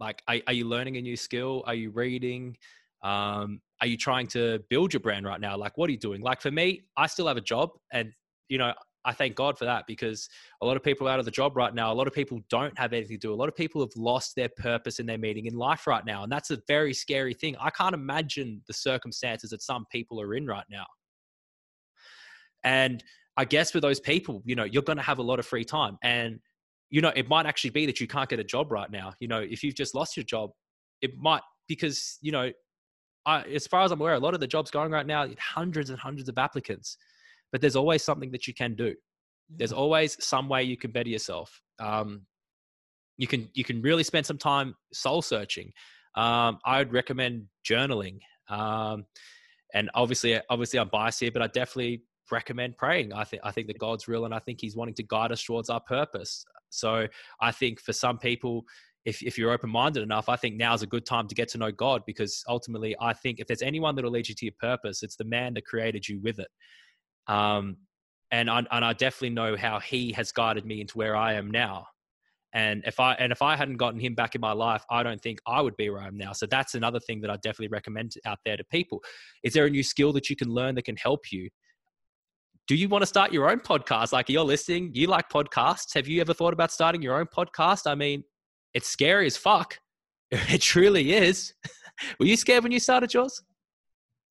Like, 0.00 0.22
are, 0.28 0.36
are 0.46 0.52
you 0.52 0.66
learning 0.66 0.96
a 0.96 1.02
new 1.02 1.16
skill? 1.16 1.62
Are 1.66 1.74
you 1.74 1.90
reading? 1.90 2.56
Um, 3.02 3.60
are 3.80 3.86
you 3.86 3.96
trying 3.96 4.26
to 4.28 4.60
build 4.68 4.92
your 4.92 5.00
brand 5.00 5.26
right 5.26 5.40
now? 5.40 5.56
Like, 5.56 5.78
what 5.78 5.88
are 5.88 5.92
you 5.92 5.98
doing? 5.98 6.20
Like, 6.20 6.40
for 6.40 6.50
me, 6.50 6.82
I 6.96 7.06
still 7.06 7.26
have 7.26 7.36
a 7.36 7.42
job, 7.42 7.70
and 7.92 8.12
you 8.48 8.58
know, 8.58 8.72
I 9.04 9.12
thank 9.12 9.34
God 9.34 9.58
for 9.58 9.64
that 9.64 9.84
because 9.86 10.28
a 10.60 10.66
lot 10.66 10.76
of 10.76 10.82
people 10.82 11.08
are 11.08 11.10
out 11.10 11.18
of 11.18 11.24
the 11.24 11.30
job 11.30 11.56
right 11.56 11.74
now. 11.74 11.92
A 11.92 11.94
lot 11.94 12.06
of 12.06 12.12
people 12.12 12.40
don't 12.48 12.76
have 12.78 12.92
anything 12.92 13.16
to 13.18 13.28
do. 13.28 13.32
A 13.32 13.34
lot 13.34 13.48
of 13.48 13.56
people 13.56 13.80
have 13.80 13.94
lost 13.96 14.36
their 14.36 14.48
purpose 14.48 15.00
in 15.00 15.06
their 15.06 15.18
meaning 15.18 15.46
in 15.46 15.54
life 15.54 15.86
right 15.86 16.04
now. 16.04 16.22
And 16.22 16.30
that's 16.30 16.50
a 16.50 16.58
very 16.68 16.94
scary 16.94 17.34
thing. 17.34 17.56
I 17.60 17.70
can't 17.70 17.94
imagine 17.94 18.62
the 18.66 18.74
circumstances 18.74 19.50
that 19.50 19.62
some 19.62 19.86
people 19.90 20.20
are 20.20 20.34
in 20.34 20.46
right 20.46 20.66
now. 20.70 20.86
And 22.62 23.02
I 23.36 23.44
guess 23.44 23.70
for 23.70 23.80
those 23.80 24.00
people, 24.00 24.42
you 24.44 24.54
know, 24.54 24.64
you're 24.64 24.82
going 24.82 24.98
to 24.98 25.02
have 25.02 25.18
a 25.18 25.22
lot 25.22 25.38
of 25.38 25.46
free 25.46 25.64
time. 25.64 25.96
And, 26.02 26.38
you 26.90 27.00
know, 27.00 27.12
it 27.16 27.28
might 27.28 27.46
actually 27.46 27.70
be 27.70 27.86
that 27.86 28.00
you 28.00 28.06
can't 28.06 28.28
get 28.28 28.38
a 28.38 28.44
job 28.44 28.70
right 28.70 28.90
now. 28.90 29.14
You 29.20 29.28
know, 29.28 29.38
if 29.38 29.62
you've 29.62 29.74
just 29.74 29.94
lost 29.94 30.16
your 30.16 30.24
job, 30.24 30.50
it 31.00 31.12
might, 31.16 31.42
because, 31.68 32.18
you 32.20 32.32
know, 32.32 32.50
I, 33.24 33.42
as 33.42 33.66
far 33.66 33.82
as 33.82 33.92
I'm 33.92 34.00
aware, 34.00 34.14
a 34.14 34.18
lot 34.18 34.34
of 34.34 34.40
the 34.40 34.46
jobs 34.46 34.70
going 34.70 34.90
right 34.90 35.06
now, 35.06 35.26
hundreds 35.38 35.90
and 35.90 35.98
hundreds 35.98 36.28
of 36.28 36.36
applicants 36.36 36.98
but 37.52 37.60
there's 37.60 37.76
always 37.76 38.02
something 38.02 38.32
that 38.32 38.48
you 38.48 38.54
can 38.54 38.74
do. 38.74 38.94
There's 39.50 39.72
always 39.72 40.16
some 40.24 40.48
way 40.48 40.62
you 40.64 40.78
can 40.78 40.90
better 40.90 41.10
yourself. 41.10 41.60
Um, 41.78 42.22
you 43.18 43.26
can 43.26 43.50
you 43.52 43.62
can 43.62 43.82
really 43.82 44.02
spend 44.02 44.24
some 44.24 44.38
time 44.38 44.74
soul 44.92 45.20
searching. 45.20 45.72
Um, 46.16 46.58
I 46.64 46.78
would 46.78 46.92
recommend 46.92 47.44
journaling. 47.68 48.20
Um, 48.48 49.04
and 49.74 49.90
obviously, 49.94 50.40
obviously, 50.48 50.80
I'm 50.80 50.88
biased 50.88 51.20
here, 51.20 51.30
but 51.30 51.42
I 51.42 51.46
definitely 51.46 52.02
recommend 52.32 52.76
praying. 52.76 53.12
I 53.12 53.24
think 53.24 53.42
I 53.44 53.52
think 53.52 53.68
that 53.68 53.78
God's 53.78 54.08
real, 54.08 54.24
and 54.24 54.34
I 54.34 54.38
think 54.40 54.60
He's 54.60 54.76
wanting 54.76 54.94
to 54.94 55.02
guide 55.02 55.30
us 55.30 55.42
towards 55.42 55.70
our 55.70 55.80
purpose. 55.80 56.44
So 56.70 57.06
I 57.40 57.52
think 57.52 57.80
for 57.80 57.92
some 57.92 58.18
people, 58.18 58.64
if 59.04 59.22
if 59.22 59.38
you're 59.38 59.52
open 59.52 59.70
minded 59.70 60.02
enough, 60.02 60.28
I 60.28 60.36
think 60.36 60.56
now 60.56 60.74
is 60.74 60.82
a 60.82 60.86
good 60.86 61.06
time 61.06 61.28
to 61.28 61.34
get 61.34 61.48
to 61.50 61.58
know 61.58 61.70
God 61.70 62.02
because 62.06 62.42
ultimately, 62.48 62.96
I 63.00 63.12
think 63.12 63.38
if 63.38 63.46
there's 63.46 63.62
anyone 63.62 63.94
that 63.96 64.04
will 64.04 64.10
lead 64.10 64.28
you 64.28 64.34
to 64.34 64.44
your 64.46 64.54
purpose, 64.58 65.02
it's 65.02 65.16
the 65.16 65.24
man 65.24 65.54
that 65.54 65.64
created 65.64 66.08
you 66.08 66.20
with 66.20 66.38
it. 66.38 66.48
Um, 67.28 67.76
and 68.30 68.48
I, 68.48 68.64
and 68.70 68.84
I 68.84 68.92
definitely 68.94 69.30
know 69.30 69.56
how 69.56 69.78
he 69.78 70.12
has 70.12 70.32
guided 70.32 70.64
me 70.64 70.80
into 70.80 70.96
where 70.96 71.14
I 71.14 71.34
am 71.34 71.50
now. 71.50 71.86
And 72.54 72.82
if 72.86 73.00
I 73.00 73.14
and 73.14 73.32
if 73.32 73.40
I 73.40 73.56
hadn't 73.56 73.78
gotten 73.78 73.98
him 73.98 74.14
back 74.14 74.34
in 74.34 74.40
my 74.40 74.52
life, 74.52 74.84
I 74.90 75.02
don't 75.02 75.20
think 75.20 75.38
I 75.46 75.60
would 75.60 75.76
be 75.76 75.88
where 75.88 76.02
I 76.02 76.06
am 76.06 76.18
now. 76.18 76.32
So 76.32 76.46
that's 76.46 76.74
another 76.74 77.00
thing 77.00 77.20
that 77.22 77.30
I 77.30 77.36
definitely 77.36 77.68
recommend 77.68 78.14
out 78.26 78.38
there 78.44 78.56
to 78.56 78.64
people. 78.64 79.02
Is 79.42 79.54
there 79.54 79.66
a 79.66 79.70
new 79.70 79.82
skill 79.82 80.12
that 80.14 80.28
you 80.28 80.36
can 80.36 80.48
learn 80.48 80.74
that 80.74 80.84
can 80.84 80.96
help 80.96 81.32
you? 81.32 81.48
Do 82.68 82.76
you 82.76 82.88
want 82.88 83.02
to 83.02 83.06
start 83.06 83.32
your 83.32 83.50
own 83.50 83.60
podcast? 83.60 84.12
Like 84.12 84.28
you're 84.28 84.44
listening, 84.44 84.92
you 84.94 85.08
like 85.08 85.28
podcasts. 85.28 85.94
Have 85.94 86.06
you 86.06 86.20
ever 86.20 86.32
thought 86.32 86.52
about 86.52 86.70
starting 86.70 87.02
your 87.02 87.18
own 87.18 87.26
podcast? 87.26 87.90
I 87.90 87.94
mean, 87.94 88.22
it's 88.72 88.88
scary 88.88 89.26
as 89.26 89.36
fuck. 89.36 89.78
It 90.30 90.62
truly 90.62 91.12
is. 91.12 91.52
Were 92.18 92.24
you 92.24 92.36
scared 92.36 92.62
when 92.62 92.72
you 92.72 92.80
started 92.80 93.12
yours? 93.12 93.42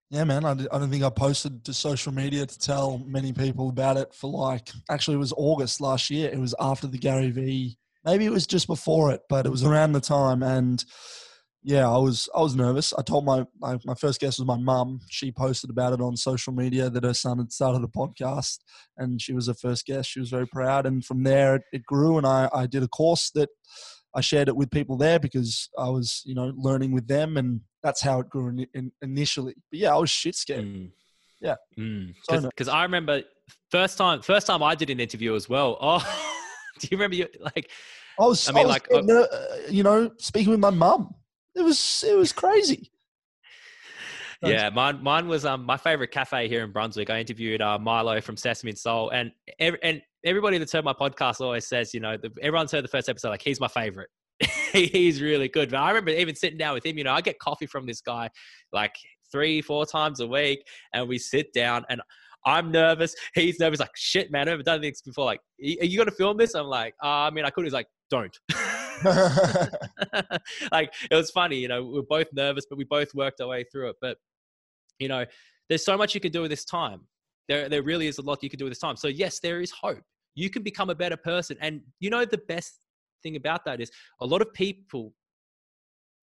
Yeah, 0.10 0.24
man. 0.24 0.44
I, 0.46 0.56
don't 0.56 0.90
think 0.90 1.04
I 1.04 1.10
posted 1.10 1.64
to 1.66 1.74
social 1.74 2.12
media 2.12 2.46
to 2.46 2.60
tell 2.60 2.98
many 3.06 3.32
people 3.32 3.70
about 3.70 3.98
it 3.98 4.14
for 4.14 4.32
like, 4.32 4.70
actually, 4.90 5.16
it 5.16 5.20
was 5.20 5.34
August 5.38 5.80
last 5.80 6.10
year. 6.10 6.30
It 6.32 6.40
was 6.40 6.56
after 6.60 6.88
the 6.88 6.98
Gary 6.98 7.30
Vee, 7.30 7.78
maybe 8.04 8.26
it 8.26 8.32
was 8.32 8.48
just 8.48 8.68
before 8.68 9.12
it, 9.12 9.22
but 9.30 9.46
it 9.46 9.50
was 9.50 9.64
around 9.64 9.92
the 9.92 10.02
time. 10.02 10.44
And 10.44 10.84
yeah, 11.64 11.88
I 11.88 11.98
was, 11.98 12.28
I 12.36 12.42
was 12.42 12.56
nervous. 12.56 12.94
I 12.94 13.04
told 13.04 13.26
my, 13.26 13.46
my, 13.60 13.78
my 13.86 13.94
first 13.94 14.20
guest 14.20 14.40
was 14.40 14.48
my 14.48 14.58
mum. 14.58 15.00
She 15.10 15.32
posted 15.32 15.70
about 15.70 15.94
it 15.94 16.02
on 16.02 16.18
social 16.18 16.54
media 16.54 16.90
that 16.90 17.04
her 17.04 17.14
son 17.14 17.38
had 17.38 17.52
started 17.52 17.84
a 17.84 17.88
podcast 17.88 18.60
and 18.98 19.22
she 19.22 19.34
was 19.34 19.46
the 19.46 19.54
first 19.54 19.86
guest. 19.86 20.10
She 20.10 20.20
was 20.20 20.30
very 20.30 20.48
proud. 20.48 20.86
And 20.86 21.06
from 21.06 21.24
there, 21.24 21.56
it, 21.56 21.64
it 21.72 21.86
grew. 21.86 22.18
And 22.18 22.26
I, 22.26 22.50
I 22.54 22.66
did 22.66 22.82
a 22.82 22.88
course 22.88 23.30
that 23.36 23.50
I 24.16 24.22
shared 24.22 24.48
it 24.48 24.56
with 24.56 24.72
people 24.72 24.98
there 24.98 25.20
because 25.20 25.70
I 25.78 25.90
was, 25.90 26.24
you 26.26 26.34
know, 26.34 26.52
learning 26.56 26.94
with 26.94 27.08
them 27.08 27.38
and 27.38 27.62
that's 27.84 28.02
how 28.02 28.20
it 28.20 28.30
grew 28.30 28.50
in, 28.50 28.68
in, 28.74 28.92
initially. 29.02 29.54
But 29.70 29.80
yeah, 29.80 29.94
I 29.94 29.98
was 29.98 30.10
shit 30.10 30.36
scared. 30.36 30.66
Mm. 30.66 30.92
Yeah, 31.42 31.56
because 31.76 32.68
mm. 32.68 32.74
I 32.74 32.84
remember 32.84 33.24
first 33.72 33.98
time 33.98 34.22
first 34.22 34.46
time 34.46 34.62
I 34.62 34.76
did 34.76 34.92
an 34.92 35.00
interview 35.00 35.36
as 35.36 35.50
well. 35.50 35.78
Oh, 36.74 36.78
do 36.80 36.88
you 36.90 36.98
remember 36.98 37.16
you 37.16 37.28
like? 37.40 37.70
I 38.20 38.26
was. 38.26 38.48
I 38.48 38.54
mean, 38.54 38.66
I 38.66 38.68
was, 38.68 38.74
like, 38.74 38.88
uh, 38.94 39.26
you 39.70 39.84
know, 39.84 40.10
speaking 40.18 40.52
with 40.52 40.60
my 40.60 40.70
mum. 40.70 41.14
It 41.56 41.62
was 41.62 42.04
it 42.08 42.18
was 42.18 42.32
crazy. 42.32 42.92
yeah, 44.44 44.70
mine 44.70 45.04
mine 45.04 45.28
was 45.28 45.46
um 45.46 45.66
my 45.66 45.78
favorite 45.78 46.12
cafe 46.12 46.48
here 46.48 46.64
in 46.64 46.72
Brunswick. 46.72 47.10
I 47.10 47.20
interviewed 47.20 47.62
uh, 47.62 47.78
Milo 47.78 48.20
from 48.22 48.38
Sesame 48.38 48.72
and 48.72 48.80
Soul, 48.80 49.10
and 49.10 49.32
every, 49.60 49.80
and 49.84 50.02
everybody 50.26 50.58
that's 50.58 50.72
heard 50.72 50.86
my 50.86 50.94
podcast 50.94 51.42
always 51.42 51.68
says, 51.68 51.94
you 51.94 52.00
know, 52.00 52.18
the, 52.18 52.32
everyone's 52.42 52.72
heard 52.72 52.84
the 52.84 52.90
first 52.90 53.10
episode, 53.10 53.30
like 53.30 53.42
he's 53.42 53.60
my 53.60 53.68
favorite. 53.68 54.10
he's 54.72 55.22
really 55.22 55.48
good. 55.48 55.70
But 55.70 55.78
I 55.78 55.90
remember 55.90 56.12
even 56.12 56.36
sitting 56.36 56.58
down 56.58 56.74
with 56.74 56.86
him, 56.86 56.98
you 56.98 57.04
know, 57.04 57.14
I 57.14 57.22
get 57.22 57.38
coffee 57.40 57.68
from 57.68 57.86
this 57.86 58.02
guy 58.02 58.30
like 58.74 58.96
three, 59.32 59.62
four 59.62 59.86
times 59.86 60.20
a 60.20 60.28
week, 60.28 60.66
and 60.94 61.08
we 61.08 61.18
sit 61.18 61.54
down 61.54 61.86
and 61.90 62.02
I'm 62.46 62.72
nervous. 62.72 63.16
He's 63.36 63.60
nervous. 63.60 63.80
Like, 63.80 63.92
shit, 63.96 64.32
man, 64.32 64.42
I've 64.42 64.54
never 64.54 64.64
done 64.64 64.82
this 64.82 65.02
before. 65.02 65.26
Like, 65.26 65.42
are 65.60 65.86
you 65.86 65.98
going 65.98 66.10
to 66.10 66.16
film 66.16 66.38
this? 66.38 66.56
I'm 66.56 66.66
like, 66.66 66.96
uh, 67.04 67.08
I 67.08 67.30
mean, 67.30 67.46
I 67.46 67.50
could. 67.50 67.66
He's 67.66 67.74
like, 67.74 67.88
don't. 68.12 68.38
like, 70.72 70.94
it 71.10 71.16
was 71.16 71.32
funny, 71.32 71.58
you 71.58 71.68
know, 71.68 71.84
we 71.84 72.00
are 72.00 72.04
both 72.04 72.28
nervous, 72.34 72.66
but 72.70 72.78
we 72.78 72.84
both 72.84 73.14
worked 73.16 73.42
our 73.42 73.48
way 73.48 73.64
through 73.64 73.90
it. 73.90 73.96
But, 74.02 74.18
you 75.00 75.08
know, 75.08 75.26
there's 75.70 75.84
so 75.84 75.98
much 75.98 76.14
you 76.14 76.22
can 76.22 76.32
do 76.32 76.42
with 76.42 76.52
this 76.52 76.66
time. 76.66 77.02
There, 77.48 77.68
there 77.70 77.82
really 77.82 78.08
is 78.08 78.20
a 78.20 78.22
lot 78.22 78.44
you 78.44 78.50
can 78.50 78.60
do 78.60 78.66
with 78.66 78.72
this 78.72 78.80
time. 78.80 78.96
So, 78.96 79.08
yes, 79.08 79.40
there 79.40 79.62
is 79.62 79.72
hope. 79.72 80.04
You 80.36 80.50
can 80.50 80.62
become 80.62 80.90
a 80.90 80.96
better 80.96 81.18
person. 81.18 81.58
And, 81.62 81.82
you 82.00 82.10
know, 82.10 82.26
the 82.26 82.42
best 82.48 82.80
thing 83.24 83.36
about 83.36 83.66
that 83.66 83.82
is 83.82 83.92
a 84.20 84.26
lot 84.26 84.42
of 84.42 84.54
people, 84.54 85.14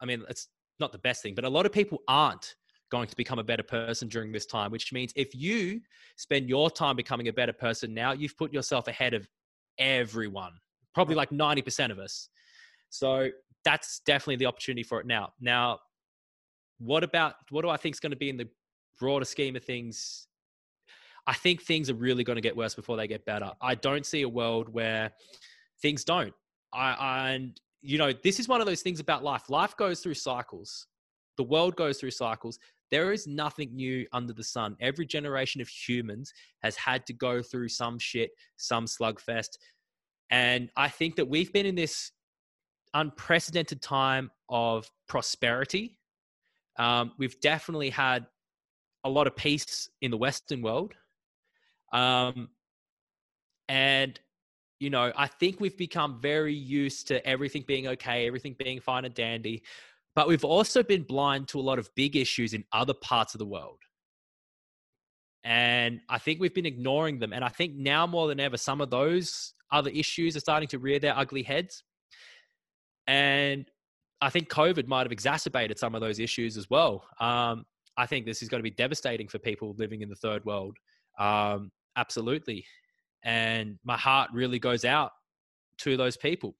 I 0.00 0.06
mean, 0.06 0.22
it's 0.28 0.48
not 0.78 0.92
the 0.92 0.98
best 0.98 1.22
thing, 1.22 1.34
but 1.34 1.44
a 1.44 1.48
lot 1.48 1.66
of 1.66 1.72
people 1.72 1.98
aren't 2.06 2.54
going 2.90 3.08
to 3.08 3.16
become 3.16 3.38
a 3.38 3.44
better 3.44 3.62
person 3.62 4.08
during 4.08 4.32
this 4.32 4.46
time, 4.46 4.70
which 4.70 4.92
means 4.92 5.12
if 5.16 5.34
you 5.34 5.80
spend 6.16 6.48
your 6.48 6.70
time 6.70 6.96
becoming 6.96 7.28
a 7.28 7.32
better 7.32 7.52
person 7.52 7.92
now, 7.92 8.12
you've 8.12 8.36
put 8.36 8.52
yourself 8.52 8.88
ahead 8.88 9.14
of 9.14 9.28
everyone, 9.78 10.52
probably 10.98 11.14
like 11.14 11.30
90% 11.30 11.92
of 11.92 12.00
us. 12.00 12.28
So 12.90 13.28
that's 13.64 14.00
definitely 14.04 14.34
the 14.34 14.46
opportunity 14.46 14.82
for 14.82 14.98
it 14.98 15.06
now. 15.06 15.32
Now, 15.40 15.78
what 16.78 17.04
about 17.04 17.34
what 17.50 17.62
do 17.62 17.68
I 17.68 17.76
think 17.76 17.94
is 17.94 18.00
going 18.00 18.10
to 18.10 18.16
be 18.16 18.28
in 18.28 18.36
the 18.36 18.48
broader 18.98 19.24
scheme 19.24 19.54
of 19.54 19.62
things? 19.62 20.26
I 21.24 21.34
think 21.34 21.62
things 21.62 21.88
are 21.88 21.94
really 21.94 22.24
going 22.24 22.34
to 22.34 22.42
get 22.42 22.56
worse 22.56 22.74
before 22.74 22.96
they 22.96 23.06
get 23.06 23.24
better. 23.24 23.52
I 23.60 23.76
don't 23.76 24.04
see 24.04 24.22
a 24.22 24.28
world 24.28 24.68
where 24.68 25.12
things 25.80 26.02
don't. 26.02 26.34
I, 26.72 27.30
and 27.30 27.60
you 27.80 27.96
know, 27.96 28.12
this 28.24 28.40
is 28.40 28.48
one 28.48 28.60
of 28.60 28.66
those 28.66 28.82
things 28.82 28.98
about 28.98 29.22
life. 29.22 29.48
Life 29.48 29.76
goes 29.76 30.00
through 30.00 30.14
cycles. 30.14 30.88
The 31.36 31.44
world 31.44 31.76
goes 31.76 32.00
through 32.00 32.10
cycles. 32.10 32.58
There 32.90 33.12
is 33.12 33.28
nothing 33.28 33.76
new 33.76 34.04
under 34.12 34.32
the 34.32 34.42
sun. 34.42 34.74
Every 34.80 35.06
generation 35.06 35.60
of 35.60 35.68
humans 35.68 36.32
has 36.64 36.74
had 36.74 37.06
to 37.06 37.12
go 37.12 37.40
through 37.40 37.68
some 37.68 38.00
shit, 38.00 38.30
some 38.56 38.86
slugfest. 38.86 39.58
And 40.30 40.70
I 40.76 40.88
think 40.88 41.16
that 41.16 41.28
we've 41.28 41.52
been 41.52 41.66
in 41.66 41.74
this 41.74 42.12
unprecedented 42.94 43.82
time 43.82 44.30
of 44.48 44.90
prosperity. 45.08 45.98
Um, 46.78 47.12
we've 47.18 47.40
definitely 47.40 47.90
had 47.90 48.26
a 49.04 49.10
lot 49.10 49.26
of 49.26 49.36
peace 49.36 49.88
in 50.00 50.10
the 50.10 50.16
Western 50.16 50.62
world. 50.62 50.94
Um, 51.92 52.50
and 53.68 54.18
you 54.80 54.90
know, 54.90 55.12
I 55.16 55.26
think 55.26 55.60
we've 55.60 55.76
become 55.76 56.20
very 56.20 56.54
used 56.54 57.08
to 57.08 57.26
everything 57.26 57.64
being 57.66 57.88
okay, 57.88 58.26
everything 58.26 58.54
being 58.58 58.80
fine 58.80 59.04
and 59.04 59.14
dandy, 59.14 59.62
but 60.14 60.28
we've 60.28 60.44
also 60.44 60.82
been 60.82 61.02
blind 61.02 61.48
to 61.48 61.58
a 61.58 61.62
lot 61.62 61.78
of 61.78 61.92
big 61.96 62.16
issues 62.16 62.54
in 62.54 62.64
other 62.72 62.94
parts 62.94 63.34
of 63.34 63.38
the 63.38 63.46
world. 63.46 63.78
And 65.48 66.00
I 66.10 66.18
think 66.18 66.40
we've 66.40 66.52
been 66.52 66.66
ignoring 66.66 67.18
them. 67.18 67.32
And 67.32 67.42
I 67.42 67.48
think 67.48 67.74
now 67.74 68.06
more 68.06 68.28
than 68.28 68.38
ever, 68.38 68.58
some 68.58 68.82
of 68.82 68.90
those 68.90 69.54
other 69.72 69.90
issues 69.90 70.36
are 70.36 70.40
starting 70.40 70.68
to 70.68 70.78
rear 70.78 70.98
their 70.98 71.16
ugly 71.16 71.42
heads. 71.42 71.82
And 73.06 73.64
I 74.20 74.28
think 74.28 74.50
COVID 74.50 74.86
might 74.86 75.06
have 75.06 75.12
exacerbated 75.12 75.78
some 75.78 75.94
of 75.94 76.02
those 76.02 76.18
issues 76.18 76.58
as 76.58 76.68
well. 76.68 77.04
Um, 77.18 77.64
I 77.96 78.04
think 78.04 78.26
this 78.26 78.42
is 78.42 78.50
going 78.50 78.58
to 78.58 78.70
be 78.70 78.70
devastating 78.70 79.26
for 79.26 79.38
people 79.38 79.74
living 79.78 80.02
in 80.02 80.10
the 80.10 80.16
third 80.16 80.44
world. 80.44 80.76
Um, 81.18 81.70
absolutely 81.96 82.66
and 83.24 83.78
my 83.84 83.96
heart 83.96 84.30
really 84.32 84.58
goes 84.58 84.84
out 84.84 85.12
to 85.78 85.96
those 85.96 86.16
people. 86.16 86.54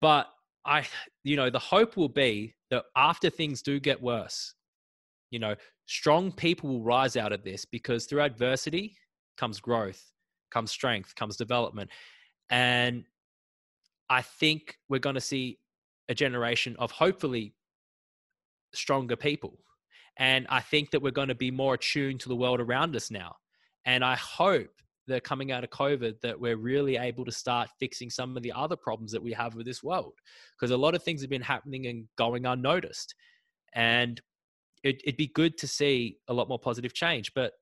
But 0.00 0.26
I, 0.64 0.86
you 1.24 1.36
know, 1.36 1.50
the 1.50 1.58
hope 1.58 1.96
will 1.96 2.08
be 2.08 2.54
that 2.70 2.84
after 2.96 3.30
things 3.30 3.62
do 3.62 3.80
get 3.80 4.02
worse, 4.02 4.54
you 5.30 5.38
know, 5.38 5.54
strong 5.92 6.32
people 6.32 6.70
will 6.70 6.82
rise 6.82 7.18
out 7.18 7.32
of 7.32 7.44
this 7.44 7.66
because 7.66 8.06
through 8.06 8.22
adversity 8.22 8.96
comes 9.36 9.60
growth, 9.60 10.02
comes 10.50 10.70
strength, 10.70 11.14
comes 11.14 11.36
development. 11.36 11.90
And 12.48 13.04
I 14.08 14.22
think 14.22 14.78
we're 14.88 15.00
going 15.00 15.16
to 15.16 15.20
see 15.20 15.58
a 16.08 16.14
generation 16.14 16.76
of 16.78 16.90
hopefully 16.90 17.54
stronger 18.72 19.16
people. 19.16 19.58
And 20.16 20.46
I 20.48 20.60
think 20.60 20.92
that 20.92 21.02
we're 21.02 21.10
going 21.10 21.28
to 21.28 21.34
be 21.34 21.50
more 21.50 21.74
attuned 21.74 22.20
to 22.20 22.30
the 22.30 22.36
world 22.36 22.60
around 22.60 22.96
us 22.96 23.10
now. 23.10 23.36
And 23.84 24.02
I 24.02 24.16
hope 24.16 24.70
that 25.08 25.24
coming 25.24 25.52
out 25.52 25.62
of 25.62 25.68
COVID, 25.68 26.22
that 26.22 26.40
we're 26.40 26.56
really 26.56 26.96
able 26.96 27.26
to 27.26 27.32
start 27.32 27.68
fixing 27.78 28.08
some 28.08 28.34
of 28.34 28.42
the 28.42 28.52
other 28.52 28.76
problems 28.76 29.12
that 29.12 29.22
we 29.22 29.32
have 29.32 29.54
with 29.54 29.66
this 29.66 29.82
world. 29.82 30.14
Because 30.56 30.70
a 30.70 30.76
lot 30.76 30.94
of 30.94 31.02
things 31.02 31.20
have 31.20 31.28
been 31.28 31.42
happening 31.42 31.86
and 31.86 32.06
going 32.16 32.46
unnoticed. 32.46 33.14
And 33.74 34.20
it, 34.82 35.02
would 35.06 35.16
be 35.16 35.28
good 35.28 35.58
to 35.58 35.68
see 35.68 36.18
a 36.28 36.34
lot 36.34 36.48
more 36.48 36.58
positive 36.58 36.92
change. 36.92 37.32
But 37.34 37.52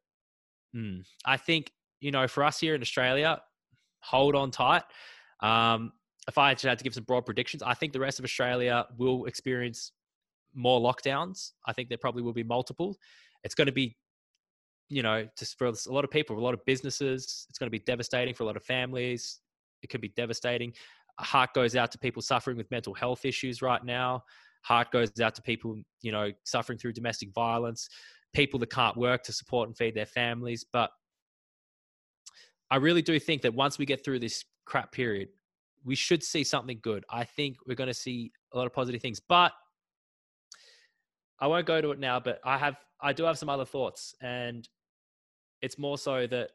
mm, 0.75 1.05
I 1.25 1.37
think, 1.37 1.73
you 2.01 2.11
know, 2.11 2.27
for 2.27 2.45
us 2.45 2.59
here 2.59 2.75
in 2.75 2.81
Australia, 2.83 3.41
hold 4.01 4.35
on 4.35 4.51
tight. 4.51 4.83
Um, 5.41 5.93
if 6.29 6.39
I 6.39 6.49
had 6.49 6.59
to 6.59 6.85
give 6.85 6.95
some 6.95 7.05
broad 7.05 7.27
predictions, 7.27 7.63
I 7.63 7.75
think 7.75 7.93
the 7.93 8.01
rest 8.01 8.19
of 8.19 8.25
Australia 8.25 8.87
will 8.97 9.25
experience 9.27 9.93
more 10.55 10.81
lockdowns. 10.81 11.53
I 11.67 11.73
think 11.73 11.89
there 11.89 11.99
probably 11.99 12.23
will 12.23 12.33
be 12.33 12.45
multiple. 12.45 12.97
It's 13.45 13.55
going 13.55 13.67
to 13.67 13.73
be, 13.73 13.97
you 14.89 15.03
know, 15.03 15.27
just 15.39 15.57
for 15.59 15.67
a 15.67 15.75
lot 15.89 16.05
of 16.05 16.11
people, 16.11 16.39
a 16.39 16.41
lot 16.41 16.55
of 16.55 16.65
businesses, 16.67 17.47
it's 17.49 17.59
going 17.59 17.67
to 17.67 17.71
be 17.71 17.79
devastating 17.79 18.35
for 18.35 18.43
a 18.43 18.47
lot 18.47 18.57
of 18.57 18.63
families. 18.63 19.41
It 19.83 19.89
could 19.89 20.01
be 20.01 20.11
devastating. 20.11 20.73
A 21.19 21.25
heart 21.25 21.51
goes 21.55 21.77
out 21.77 21.91
to 21.93 21.99
people 21.99 22.23
suffering 22.23 22.57
with 22.57 22.71
mental 22.71 22.95
health 22.95 23.25
issues 23.25 23.63
right 23.63 23.85
now. 23.85 24.25
Heart 24.63 24.93
goes 24.93 25.21
out 25.21 25.35
to 25.37 25.43
people, 25.43 25.77
you 26.03 26.13
know, 26.13 26.31
suffering 26.45 26.79
through 26.79 26.93
domestic 26.93 27.33
violence, 27.33 27.89
people 28.35 28.59
that 28.61 28.71
can't 28.71 28.97
work 28.97 29.23
to 29.25 29.33
support 29.33 29.69
and 29.69 29.77
feed 29.77 29.95
their 29.95 30.07
families. 30.07 30.65
But 30.73 30.91
I 32.71 32.77
really 32.77 33.03
do 33.03 33.19
think 33.19 33.43
that 33.43 33.55
once 33.55 33.79
we 33.79 33.87
get 33.87 34.05
through 34.05 34.21
this 34.21 34.45
crap 34.65 34.93
period, 34.93 35.29
we 35.85 35.95
should 35.95 36.23
see 36.23 36.45
something 36.45 36.79
good. 36.83 37.05
I 37.11 37.25
think 37.25 37.57
we're 37.67 37.75
going 37.75 37.89
to 37.89 37.95
see 37.95 38.33
a 38.53 38.59
lot 38.59 38.67
of 38.67 38.73
positive 38.73 39.01
things. 39.01 39.21
But 39.21 39.53
I 41.41 41.47
won't 41.47 41.67
go 41.67 41.81
to 41.81 41.91
it 41.93 41.99
now, 41.99 42.21
but 42.21 42.39
I 42.45 42.59
have 42.59 42.77
I 43.01 43.13
do 43.15 43.25
have 43.25 43.39
some 43.39 43.49
other 43.49 43.65
thoughts, 43.65 44.15
and 44.21 44.69
it's 45.63 45.79
more 45.79 45.97
so 45.97 46.27
that 46.27 46.51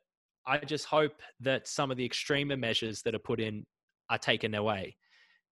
I 0.46 0.60
just 0.60 0.86
hope 0.86 1.22
that 1.40 1.68
some 1.68 1.90
of 1.90 1.98
the 1.98 2.06
extremer 2.06 2.56
measures 2.56 3.02
that 3.02 3.16
are 3.16 3.20
put 3.20 3.40
in 3.40 3.66
are 4.12 4.20
taken 4.20 4.54
away. 4.54 4.96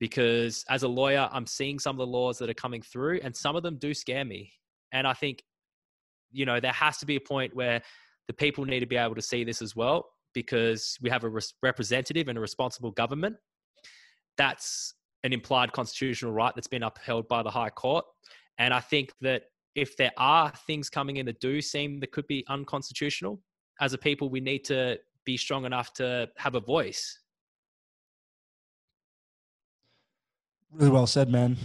Because 0.03 0.65
as 0.69 0.83
a 0.83 0.89
lawyer, 0.89 1.29
I'm 1.31 1.47
seeing 1.47 1.79
some 1.79 1.95
of 1.95 1.99
the 1.99 2.13
laws 2.13 2.37
that 2.39 2.51
are 2.51 2.55
coming 2.55 2.83
through, 2.83 3.21
and 3.23 3.37
some 3.37 3.55
of 3.55 3.63
them 3.63 3.77
do 3.77 3.95
scare 3.95 4.25
me. 4.25 4.51
And 4.91 5.07
I 5.07 5.13
think, 5.13 5.45
you 6.33 6.45
know, 6.45 6.59
there 6.59 6.73
has 6.73 6.99
to 6.99 7.07
be 7.07 7.15
a 7.15 7.21
point 7.21 7.55
where 7.55 7.81
the 8.27 8.33
people 8.33 8.65
need 8.65 8.81
to 8.81 8.87
be 8.87 8.97
able 8.97 9.15
to 9.15 9.23
see 9.23 9.45
this 9.45 9.63
as 9.63 9.77
well, 9.77 10.09
because 10.35 10.99
we 11.03 11.09
have 11.09 11.23
a 11.23 11.31
representative 11.63 12.27
and 12.27 12.37
a 12.37 12.41
responsible 12.41 12.91
government. 12.91 13.37
That's 14.37 14.95
an 15.23 15.33
implied 15.33 15.71
constitutional 15.71 16.33
right 16.33 16.53
that's 16.53 16.67
been 16.67 16.83
upheld 16.83 17.29
by 17.29 17.45
the 17.45 17.51
High 17.51 17.71
Court. 17.71 18.05
And 18.59 18.75
I 18.75 18.81
think 18.81 19.13
that 19.21 19.45
if 19.77 19.97
there 19.97 20.11
are 20.17 20.53
things 20.67 20.91
coming 20.91 21.19
in 21.19 21.27
that 21.27 21.39
do 21.39 21.61
seem 21.61 22.01
that 22.01 22.11
could 22.11 22.27
be 22.27 22.45
unconstitutional, 22.49 23.41
as 23.81 23.93
a 23.93 23.99
people, 23.99 24.31
we 24.31 24.41
need 24.41 24.65
to 24.65 24.99
be 25.25 25.37
strong 25.37 25.65
enough 25.65 25.93
to 25.95 26.29
have 26.39 26.57
a 26.57 26.61
voice. 26.61 27.21
Really 30.73 30.91
well 30.91 31.07
said, 31.07 31.29
man. 31.29 31.57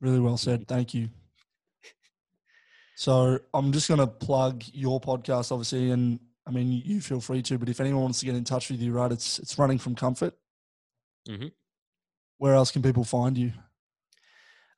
Really 0.00 0.20
well 0.20 0.36
said. 0.36 0.66
Thank 0.66 0.94
you. 0.94 1.08
So 2.96 3.38
I'm 3.52 3.72
just 3.72 3.88
going 3.88 4.00
to 4.00 4.06
plug 4.06 4.64
your 4.72 5.00
podcast, 5.00 5.52
obviously, 5.52 5.90
and 5.90 6.18
I 6.46 6.50
mean 6.50 6.82
you 6.84 7.00
feel 7.00 7.20
free 7.20 7.42
to. 7.42 7.58
But 7.58 7.68
if 7.68 7.80
anyone 7.80 8.02
wants 8.02 8.20
to 8.20 8.26
get 8.26 8.34
in 8.34 8.44
touch 8.44 8.70
with 8.70 8.80
you, 8.80 8.92
right, 8.92 9.12
it's 9.12 9.38
it's 9.38 9.58
running 9.58 9.78
from 9.78 9.94
comfort. 9.94 10.34
Mm-hmm. 11.28 11.48
Where 12.38 12.54
else 12.54 12.70
can 12.70 12.82
people 12.82 13.04
find 13.04 13.36
you? 13.36 13.52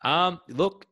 Um, 0.05 0.41
look, 0.49 0.87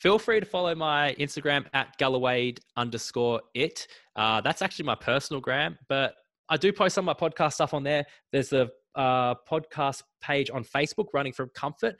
feel 0.00 0.18
free 0.18 0.40
to 0.40 0.46
follow 0.46 0.74
my 0.74 1.14
Instagram 1.18 1.64
at 1.72 1.96
Gallowade 1.96 2.60
underscore 2.76 3.40
it. 3.54 3.86
Uh, 4.14 4.42
that's 4.42 4.60
actually 4.60 4.84
my 4.86 4.94
personal 4.94 5.40
gram, 5.40 5.78
but 5.88 6.14
I 6.48 6.56
do 6.56 6.72
post 6.72 6.94
some 6.94 7.08
of 7.08 7.20
my 7.20 7.28
podcast 7.28 7.54
stuff 7.54 7.74
on 7.74 7.82
there. 7.82 8.06
There's 8.32 8.52
a 8.52 8.68
uh, 8.96 9.34
podcast 9.48 10.02
page 10.20 10.50
on 10.50 10.64
Facebook, 10.64 11.06
Running 11.12 11.32
from 11.32 11.50
Comfort. 11.50 11.96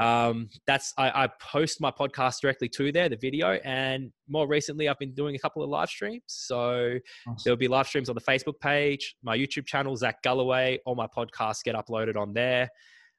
Um, 0.00 0.48
that's 0.66 0.92
I, 0.98 1.24
I, 1.24 1.28
post 1.40 1.80
my 1.80 1.90
podcast 1.90 2.40
directly 2.40 2.68
to 2.70 2.90
there, 2.90 3.08
the 3.08 3.16
video, 3.16 3.52
and 3.64 4.12
more 4.28 4.48
recently 4.48 4.88
I've 4.88 4.98
been 4.98 5.14
doing 5.14 5.36
a 5.36 5.38
couple 5.38 5.62
of 5.62 5.70
live 5.70 5.88
streams. 5.88 6.22
So 6.26 6.98
awesome. 7.26 7.36
there'll 7.44 7.56
be 7.56 7.68
live 7.68 7.86
streams 7.86 8.08
on 8.08 8.16
the 8.16 8.20
Facebook 8.20 8.58
page, 8.60 9.14
my 9.22 9.38
YouTube 9.38 9.66
channel, 9.66 9.96
Zac 9.96 10.20
Galloway. 10.22 10.80
All 10.84 10.96
my 10.96 11.06
podcasts 11.06 11.62
get 11.62 11.76
uploaded 11.76 12.16
on 12.16 12.32
there. 12.34 12.68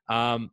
Um, 0.09 0.51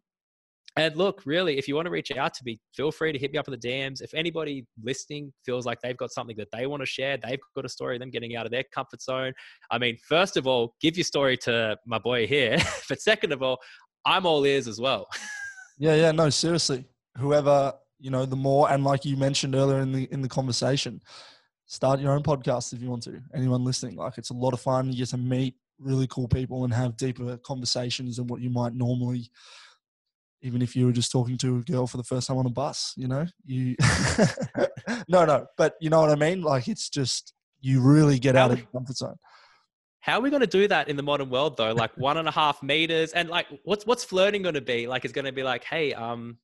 and 0.76 0.96
look, 0.96 1.22
really, 1.26 1.58
if 1.58 1.68
you 1.68 1.74
want 1.74 1.84
to 1.84 1.90
reach 1.90 2.10
out 2.12 2.32
to 2.34 2.42
me, 2.46 2.58
feel 2.74 2.90
free 2.90 3.12
to 3.12 3.18
hit 3.18 3.30
me 3.30 3.38
up 3.38 3.46
in 3.46 3.52
the 3.52 3.58
DMs. 3.58 4.00
If 4.00 4.14
anybody 4.14 4.66
listening 4.82 5.30
feels 5.44 5.66
like 5.66 5.80
they've 5.82 5.96
got 5.96 6.12
something 6.12 6.36
that 6.36 6.48
they 6.50 6.66
want 6.66 6.80
to 6.80 6.86
share, 6.86 7.18
they've 7.18 7.38
got 7.54 7.66
a 7.66 7.68
story 7.68 7.96
of 7.96 8.00
them 8.00 8.10
getting 8.10 8.36
out 8.36 8.46
of 8.46 8.52
their 8.52 8.64
comfort 8.74 9.02
zone. 9.02 9.34
I 9.70 9.76
mean, 9.76 9.98
first 10.08 10.38
of 10.38 10.46
all, 10.46 10.74
give 10.80 10.96
your 10.96 11.04
story 11.04 11.36
to 11.38 11.76
my 11.86 11.98
boy 11.98 12.26
here. 12.26 12.56
but 12.88 13.02
second 13.02 13.32
of 13.32 13.42
all, 13.42 13.58
I'm 14.06 14.24
all 14.24 14.46
ears 14.46 14.66
as 14.66 14.80
well. 14.80 15.08
yeah, 15.78 15.94
yeah, 15.94 16.12
no, 16.12 16.30
seriously. 16.30 16.86
Whoever, 17.18 17.74
you 18.00 18.10
know, 18.10 18.24
the 18.24 18.36
more 18.36 18.70
and 18.70 18.82
like 18.82 19.04
you 19.04 19.18
mentioned 19.18 19.54
earlier 19.54 19.80
in 19.80 19.92
the 19.92 20.08
in 20.10 20.22
the 20.22 20.28
conversation, 20.28 21.02
start 21.66 22.00
your 22.00 22.12
own 22.12 22.22
podcast 22.22 22.72
if 22.72 22.80
you 22.80 22.88
want 22.88 23.02
to. 23.02 23.20
Anyone 23.34 23.62
listening, 23.62 23.96
like 23.96 24.16
it's 24.16 24.30
a 24.30 24.34
lot 24.34 24.54
of 24.54 24.60
fun. 24.60 24.90
You 24.90 24.96
get 24.96 25.08
to 25.08 25.18
meet 25.18 25.54
really 25.78 26.06
cool 26.06 26.28
people 26.28 26.64
and 26.64 26.72
have 26.72 26.96
deeper 26.96 27.36
conversations 27.38 28.16
than 28.16 28.26
what 28.26 28.40
you 28.40 28.48
might 28.48 28.74
normally 28.74 29.28
even 30.42 30.60
if 30.60 30.74
you 30.74 30.86
were 30.86 30.92
just 30.92 31.12
talking 31.12 31.38
to 31.38 31.58
a 31.58 31.60
girl 31.60 31.86
for 31.86 31.96
the 31.96 32.04
first 32.04 32.26
time 32.26 32.36
on 32.36 32.46
a 32.46 32.50
bus, 32.50 32.92
you 32.96 33.06
know, 33.06 33.26
you, 33.44 33.76
no, 35.08 35.24
no, 35.24 35.46
but 35.56 35.74
you 35.80 35.88
know 35.88 36.00
what 36.00 36.10
I 36.10 36.16
mean? 36.16 36.42
Like 36.42 36.68
it's 36.68 36.88
just, 36.88 37.32
you 37.60 37.80
really 37.80 38.18
get 38.18 38.36
out 38.36 38.50
of 38.50 38.58
your 38.58 38.66
comfort 38.68 38.96
zone. 38.96 39.16
How 40.00 40.18
are 40.18 40.20
we 40.20 40.30
going 40.30 40.40
to 40.40 40.48
do 40.48 40.66
that 40.66 40.88
in 40.88 40.96
the 40.96 41.02
modern 41.02 41.30
world 41.30 41.56
though? 41.56 41.72
Like 41.72 41.96
one 41.96 42.16
and 42.16 42.26
a 42.26 42.32
half 42.32 42.60
meters 42.60 43.12
and 43.12 43.28
like, 43.28 43.46
what's, 43.62 43.86
what's 43.86 44.02
flirting 44.02 44.42
going 44.42 44.56
to 44.56 44.60
be? 44.60 44.88
Like, 44.88 45.04
it's 45.04 45.12
going 45.12 45.26
to 45.26 45.32
be 45.32 45.44
like, 45.44 45.62
Hey, 45.62 45.94
um, 45.94 46.38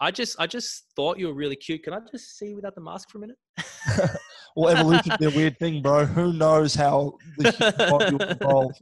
I 0.00 0.12
just, 0.12 0.36
I 0.38 0.46
just 0.46 0.84
thought 0.94 1.18
you 1.18 1.26
were 1.26 1.34
really 1.34 1.56
cute. 1.56 1.82
Can 1.82 1.92
I 1.92 1.98
just 2.10 2.38
see 2.38 2.54
without 2.54 2.76
the 2.76 2.80
mask 2.80 3.10
for 3.10 3.18
a 3.18 3.20
minute? 3.22 3.36
well, 4.56 4.76
evolution's 4.76 5.16
a 5.20 5.30
weird 5.30 5.58
thing, 5.58 5.82
bro. 5.82 6.04
Who 6.04 6.32
knows 6.32 6.74
how 6.74 7.18
the 7.38 7.50
human 7.50 8.18
will 8.18 8.28
evolve? 8.30 8.72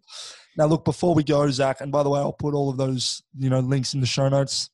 Now, 0.56 0.66
look, 0.66 0.84
before 0.84 1.14
we 1.14 1.24
go, 1.24 1.50
Zac, 1.50 1.80
and 1.80 1.90
by 1.90 2.02
the 2.02 2.10
way, 2.10 2.20
I'll 2.20 2.32
put 2.32 2.54
all 2.54 2.68
of 2.68 2.76
those, 2.76 3.22
you 3.38 3.48
know, 3.48 3.60
links 3.60 3.94
in 3.94 4.00
the 4.00 4.06
show 4.06 4.28
notes, 4.28 4.68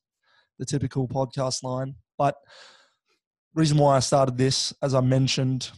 the 0.57 0.65
typical 0.65 1.07
podcast 1.07 1.63
line. 1.63 1.95
But 2.17 2.35
reason 3.53 3.77
why 3.77 3.95
I 3.95 3.99
started 3.99 4.37
this, 4.37 4.73
as 4.81 4.93
I 4.93 5.01
mentioned, 5.01 5.71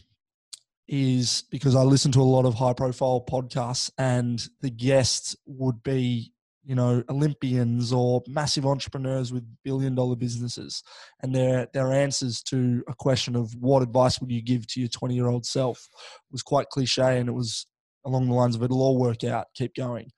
is 0.88 1.44
because 1.50 1.74
I 1.74 1.82
listen 1.82 2.12
to 2.12 2.20
a 2.20 2.24
lot 2.24 2.44
of 2.44 2.54
high 2.54 2.72
profile 2.72 3.24
podcasts 3.28 3.90
and 3.96 4.46
the 4.60 4.70
guests 4.70 5.36
would 5.46 5.82
be, 5.82 6.32
you 6.64 6.74
know, 6.74 7.02
Olympians 7.08 7.92
or 7.92 8.22
massive 8.26 8.66
entrepreneurs 8.66 9.32
with 9.32 9.44
billion 9.64 9.94
dollar 9.94 10.16
businesses. 10.16 10.82
And 11.22 11.34
their 11.34 11.68
their 11.72 11.92
answers 11.92 12.42
to 12.44 12.82
a 12.88 12.94
question 12.94 13.36
of 13.36 13.54
what 13.54 13.82
advice 13.82 14.20
would 14.20 14.30
you 14.30 14.42
give 14.42 14.66
to 14.68 14.80
your 14.80 14.88
20 14.88 15.14
year 15.14 15.28
old 15.28 15.46
self 15.46 15.88
was 16.30 16.42
quite 16.42 16.68
cliche 16.68 17.18
and 17.18 17.28
it 17.28 17.32
was 17.32 17.66
along 18.04 18.28
the 18.28 18.34
lines 18.34 18.54
of 18.54 18.62
it'll 18.62 18.82
all 18.82 18.98
work 18.98 19.24
out, 19.24 19.46
keep 19.54 19.74
going. 19.74 20.10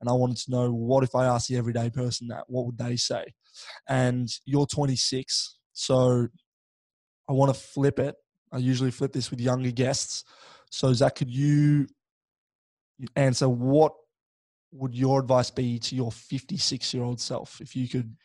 And 0.00 0.08
I 0.08 0.12
wanted 0.12 0.38
to 0.38 0.50
know 0.50 0.72
what 0.72 1.04
if 1.04 1.14
I 1.14 1.26
asked 1.26 1.48
the 1.48 1.56
everyday 1.56 1.90
person 1.90 2.28
that, 2.28 2.44
what 2.48 2.66
would 2.66 2.78
they 2.78 2.96
say? 2.96 3.24
And 3.88 4.28
you're 4.46 4.66
26, 4.66 5.58
so 5.72 6.28
I 7.28 7.32
want 7.32 7.54
to 7.54 7.60
flip 7.60 7.98
it. 7.98 8.14
I 8.52 8.58
usually 8.58 8.90
flip 8.90 9.12
this 9.12 9.30
with 9.30 9.40
younger 9.40 9.70
guests. 9.70 10.24
So, 10.70 10.92
Zac, 10.92 11.16
could 11.16 11.30
you 11.30 11.86
answer 13.16 13.48
what 13.48 13.92
would 14.72 14.94
your 14.94 15.20
advice 15.20 15.50
be 15.50 15.78
to 15.78 15.96
your 15.96 16.12
56 16.12 16.94
year 16.94 17.02
old 17.02 17.20
self 17.20 17.60
if 17.60 17.74
you 17.74 17.88
could 17.88 18.16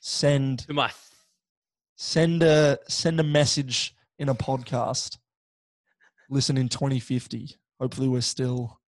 send 0.00 0.66
my 0.68 0.90
send 1.96 2.42
a 2.42 2.78
send 2.88 3.18
a 3.18 3.22
message 3.22 3.94
in 4.18 4.28
a 4.28 4.34
podcast 4.34 5.16
listen 6.28 6.56
in 6.58 6.68
2050 6.68 7.56
hopefully 7.80 8.08
we're 8.08 8.20
still 8.20 8.78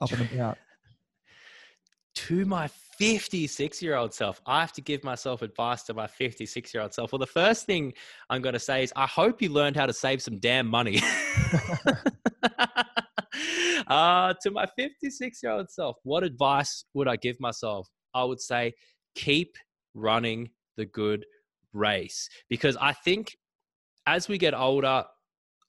up 0.00 0.12
and 0.12 0.30
about. 0.32 0.58
to 2.14 2.44
my 2.44 2.68
56 2.98 3.82
year 3.82 3.94
old 3.96 4.14
self, 4.14 4.40
I 4.46 4.60
have 4.60 4.72
to 4.72 4.80
give 4.80 5.04
myself 5.04 5.42
advice 5.42 5.82
to 5.84 5.94
my 5.94 6.06
56 6.06 6.72
year 6.72 6.82
old 6.82 6.94
self. 6.94 7.12
Well, 7.12 7.18
the 7.18 7.26
first 7.26 7.66
thing 7.66 7.92
I'm 8.30 8.42
going 8.42 8.54
to 8.54 8.58
say 8.58 8.82
is 8.82 8.92
I 8.96 9.06
hope 9.06 9.42
you 9.42 9.50
learned 9.50 9.76
how 9.76 9.86
to 9.86 9.92
save 9.92 10.22
some 10.22 10.38
damn 10.38 10.66
money. 10.66 11.00
uh, 13.86 14.34
to 14.42 14.50
my 14.50 14.66
56 14.76 15.42
year 15.42 15.52
old 15.52 15.70
self, 15.70 15.96
what 16.04 16.24
advice 16.24 16.84
would 16.94 17.08
I 17.08 17.16
give 17.16 17.38
myself? 17.40 17.88
I 18.14 18.24
would 18.24 18.40
say 18.40 18.72
keep 19.14 19.56
running 19.94 20.50
the 20.76 20.86
good 20.86 21.26
race 21.72 22.28
because 22.48 22.76
I 22.80 22.92
think 22.92 23.36
as 24.06 24.28
we 24.28 24.38
get 24.38 24.54
older, 24.54 25.04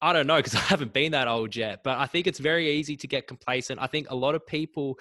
I 0.01 0.13
don't 0.13 0.27
know 0.27 0.37
because 0.37 0.55
I 0.55 0.59
haven't 0.59 0.93
been 0.93 1.11
that 1.13 1.27
old 1.27 1.55
yet, 1.55 1.81
but 1.83 1.97
I 1.97 2.05
think 2.05 2.27
it's 2.27 2.39
very 2.39 2.69
easy 2.69 2.95
to 2.97 3.07
get 3.07 3.27
complacent. 3.27 3.79
I 3.81 3.87
think 3.87 4.09
a 4.09 4.15
lot 4.15 4.35
of 4.35 4.45
people, 4.45 4.97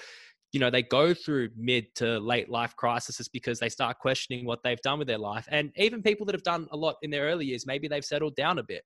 you 0.53 0.61
know 0.61 0.70
they 0.70 0.82
go 0.82 1.12
through 1.12 1.51
mid 1.57 1.94
to 1.97 2.18
late 2.18 2.49
life 2.49 2.74
crises 2.76 3.28
because 3.28 3.59
they 3.59 3.68
start 3.68 3.99
questioning 3.99 4.47
what 4.47 4.62
they've 4.62 4.80
done 4.80 4.99
with 4.99 5.09
their 5.09 5.18
life 5.18 5.47
and 5.51 5.72
even 5.76 6.03
people 6.03 6.24
that 6.24 6.34
have 6.34 6.44
done 6.44 6.68
a 6.70 6.76
lot 6.76 6.94
in 7.03 7.11
their 7.11 7.24
early 7.24 7.44
years 7.44 7.66
maybe 7.66 7.88
they've 7.88 8.05
settled 8.05 8.34
down 8.36 8.59
a 8.59 8.62
bit. 8.62 8.82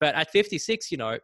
But 0.00 0.14
at 0.16 0.30
56 0.30 0.90
you 0.90 0.98
know 0.98 1.16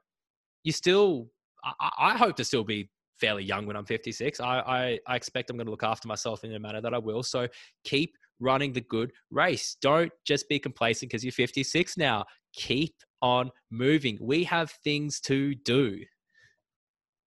you 0.62 0.72
still 0.72 1.28
i, 1.64 1.90
I 1.98 2.16
hope 2.16 2.36
to 2.36 2.44
still 2.44 2.64
be 2.64 2.88
fairly 3.20 3.44
young 3.44 3.66
when 3.66 3.76
i'm 3.76 3.84
56 3.84 4.40
I, 4.40 4.60
I 4.60 4.98
i 5.08 5.16
expect 5.16 5.50
i'm 5.50 5.56
going 5.56 5.66
to 5.66 5.70
look 5.70 5.82
after 5.82 6.08
myself 6.08 6.44
in 6.44 6.54
a 6.54 6.58
manner 6.58 6.80
that 6.80 6.94
i 6.94 6.98
will 6.98 7.24
so 7.24 7.48
keep 7.84 8.16
running 8.42 8.72
the 8.72 8.80
good 8.82 9.12
race. 9.30 9.76
Don't 9.80 10.12
just 10.26 10.48
be 10.48 10.58
complacent 10.58 11.10
because 11.10 11.24
you're 11.24 11.32
56 11.32 11.96
now. 11.96 12.24
Keep 12.54 12.94
on 13.22 13.50
moving 13.70 14.18
we 14.20 14.44
have 14.44 14.70
things 14.84 15.20
to 15.20 15.54
do 15.54 15.98